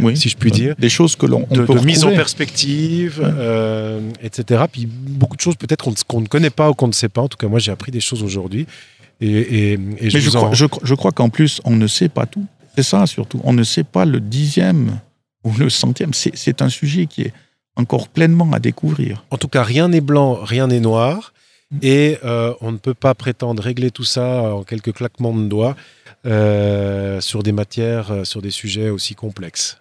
oui, 0.00 0.16
si 0.16 0.28
je 0.28 0.36
puis 0.36 0.50
dire. 0.50 0.74
Des 0.78 0.88
choses 0.88 1.16
que 1.16 1.26
l'on 1.26 1.46
de, 1.50 1.84
mise 1.84 2.04
en 2.04 2.10
perspective, 2.10 3.20
euh, 3.22 4.00
etc. 4.22 4.64
Puis 4.70 4.86
beaucoup 4.86 5.36
de 5.36 5.40
choses 5.40 5.56
peut-être 5.56 5.84
qu'on 6.06 6.20
ne 6.20 6.26
connaît 6.26 6.50
pas 6.50 6.70
ou 6.70 6.74
qu'on 6.74 6.88
ne 6.88 6.92
sait 6.92 7.08
pas. 7.08 7.20
En 7.20 7.28
tout 7.28 7.36
cas, 7.36 7.48
moi, 7.48 7.58
j'ai 7.58 7.72
appris 7.72 7.92
des 7.92 8.00
choses 8.00 8.22
aujourd'hui. 8.22 8.66
Et, 9.20 9.78
je, 10.00 10.18
je, 10.18 10.30
crois, 10.30 10.50
je, 10.52 10.94
crois 10.94 11.12
qu'en 11.12 11.28
plus, 11.28 11.60
on 11.64 11.76
ne 11.76 11.86
sait 11.86 12.08
pas 12.08 12.26
tout. 12.26 12.46
C'est 12.74 12.82
ça 12.82 13.06
surtout. 13.06 13.40
On 13.44 13.52
ne 13.52 13.62
sait 13.62 13.84
pas 13.84 14.04
le 14.04 14.20
dixième 14.20 15.00
ou 15.44 15.52
le 15.58 15.70
centième. 15.70 16.12
C'est 16.14 16.62
un 16.62 16.68
sujet 16.68 17.06
qui 17.06 17.22
est 17.22 17.32
encore 17.76 18.08
pleinement 18.08 18.52
à 18.52 18.58
découvrir. 18.58 19.24
En 19.30 19.38
tout 19.38 19.48
cas, 19.48 19.62
rien 19.62 19.88
n'est 19.88 20.00
blanc, 20.00 20.34
rien 20.34 20.66
n'est 20.66 20.80
noir. 20.80 21.32
Et 21.80 22.18
euh, 22.22 22.52
on 22.60 22.70
ne 22.70 22.76
peut 22.76 22.94
pas 22.94 23.14
prétendre 23.14 23.62
régler 23.62 23.90
tout 23.90 24.04
ça 24.04 24.54
en 24.54 24.62
quelques 24.62 24.92
claquements 24.92 25.34
de 25.34 25.48
doigts 25.48 25.74
euh, 26.26 27.20
sur 27.22 27.42
des 27.42 27.52
matières, 27.52 28.26
sur 28.26 28.42
des 28.42 28.50
sujets 28.50 28.90
aussi 28.90 29.14
complexes. 29.14 29.78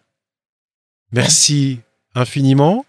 Merci 1.12 1.80
infiniment. 2.16 2.86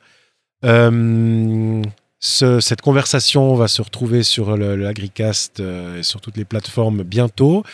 Euh, 0.65 1.83
cette 2.21 2.81
conversation 2.81 3.55
va 3.55 3.67
se 3.67 3.83
retrouver 3.83 4.23
sur 4.23 4.57
l'Agricast 4.57 5.59
euh, 5.59 5.99
et 5.99 6.03
sur 6.05 6.21
toutes 6.21 6.37
les 6.37 6.45
plateformes 6.45 7.03
bientôt, 7.03 7.65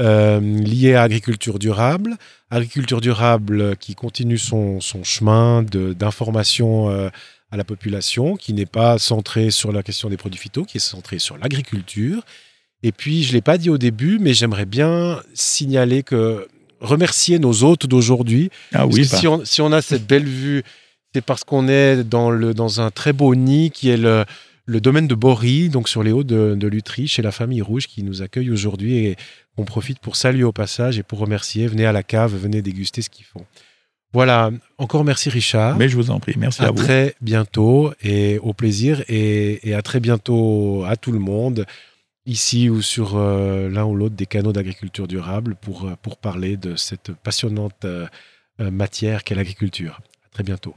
euh, 0.00 0.40
liée 0.40 0.94
à 0.94 1.02
agriculture 1.02 1.58
durable. 1.58 2.16
Agriculture 2.50 3.00
durable 3.00 3.76
qui 3.76 3.94
continue 3.94 4.38
son, 4.38 4.80
son 4.80 5.04
chemin 5.04 5.62
d'information 5.62 6.88
à 7.52 7.56
la 7.56 7.64
population, 7.64 8.36
qui 8.36 8.52
n'est 8.52 8.66
pas 8.66 8.98
centrée 8.98 9.50
sur 9.50 9.72
la 9.72 9.82
question 9.82 10.08
des 10.08 10.16
produits 10.16 10.40
phyto, 10.40 10.64
qui 10.64 10.78
est 10.78 10.80
centrée 10.80 11.18
sur 11.18 11.36
l'agriculture. 11.38 12.24
Et 12.82 12.92
puis, 12.92 13.22
je 13.22 13.28
ne 13.28 13.34
l'ai 13.34 13.40
pas 13.40 13.58
dit 13.58 13.70
au 13.70 13.78
début, 13.78 14.18
mais 14.20 14.34
j'aimerais 14.34 14.66
bien 14.66 15.20
signaler 15.34 16.02
que 16.02 16.48
remercier 16.80 17.38
nos 17.38 17.62
hôtes 17.62 17.86
d'aujourd'hui. 17.86 18.50
Ah 18.72 18.86
oui, 18.86 19.04
si, 19.04 19.26
on, 19.28 19.44
si, 19.44 19.60
on, 19.60 19.70
a 19.72 19.82
cette 19.82 20.06
belle 20.06 20.24
vue, 20.24 20.62
c'est 21.14 21.20
parce 21.20 21.44
qu'on 21.44 21.68
est 21.68 22.04
dans, 22.04 22.30
le, 22.30 22.54
dans 22.54 22.80
un 22.80 22.90
très 22.90 23.12
beau 23.12 23.34
nid 23.34 23.70
qui 23.70 23.90
est 23.90 23.98
le, 23.98 24.24
le 24.70 24.80
domaine 24.80 25.08
de 25.08 25.14
Bory, 25.16 25.68
donc 25.68 25.88
sur 25.88 26.02
les 26.02 26.12
hauts 26.12 26.22
de, 26.22 26.54
de 26.56 26.68
Lutry, 26.68 27.08
chez 27.08 27.22
la 27.22 27.32
famille 27.32 27.60
Rouge 27.60 27.88
qui 27.88 28.04
nous 28.04 28.22
accueille 28.22 28.50
aujourd'hui 28.50 28.98
et 28.98 29.16
on 29.56 29.64
profite 29.64 29.98
pour 29.98 30.14
saluer 30.14 30.44
au 30.44 30.52
passage 30.52 30.98
et 30.98 31.02
pour 31.02 31.18
remercier. 31.18 31.66
Venez 31.66 31.86
à 31.86 31.92
la 31.92 32.04
cave, 32.04 32.34
venez 32.36 32.62
déguster 32.62 33.02
ce 33.02 33.10
qu'ils 33.10 33.26
font. 33.26 33.44
Voilà, 34.12 34.50
encore 34.78 35.04
merci 35.04 35.28
Richard. 35.28 35.76
Mais 35.76 35.88
je 35.88 35.96
vous 35.96 36.10
en 36.10 36.20
prie, 36.20 36.34
merci 36.36 36.62
à, 36.62 36.68
à 36.68 36.70
vous. 36.70 36.76
très 36.76 37.14
bientôt 37.20 37.92
et 38.02 38.38
au 38.38 38.52
plaisir 38.52 39.02
et, 39.08 39.68
et 39.68 39.74
à 39.74 39.82
très 39.82 39.98
bientôt 40.00 40.84
à 40.86 40.96
tout 40.96 41.12
le 41.12 41.20
monde 41.20 41.66
ici 42.26 42.68
ou 42.70 42.80
sur 42.80 43.16
euh, 43.16 43.68
l'un 43.68 43.84
ou 43.84 43.96
l'autre 43.96 44.14
des 44.14 44.26
canaux 44.26 44.52
d'agriculture 44.52 45.08
durable 45.08 45.56
pour, 45.60 45.86
euh, 45.86 45.96
pour 46.00 46.16
parler 46.16 46.56
de 46.56 46.76
cette 46.76 47.12
passionnante 47.12 47.84
euh, 47.84 48.06
matière 48.58 49.24
qu'est 49.24 49.34
l'agriculture. 49.34 50.00
À 50.26 50.28
très 50.32 50.42
bientôt. 50.44 50.74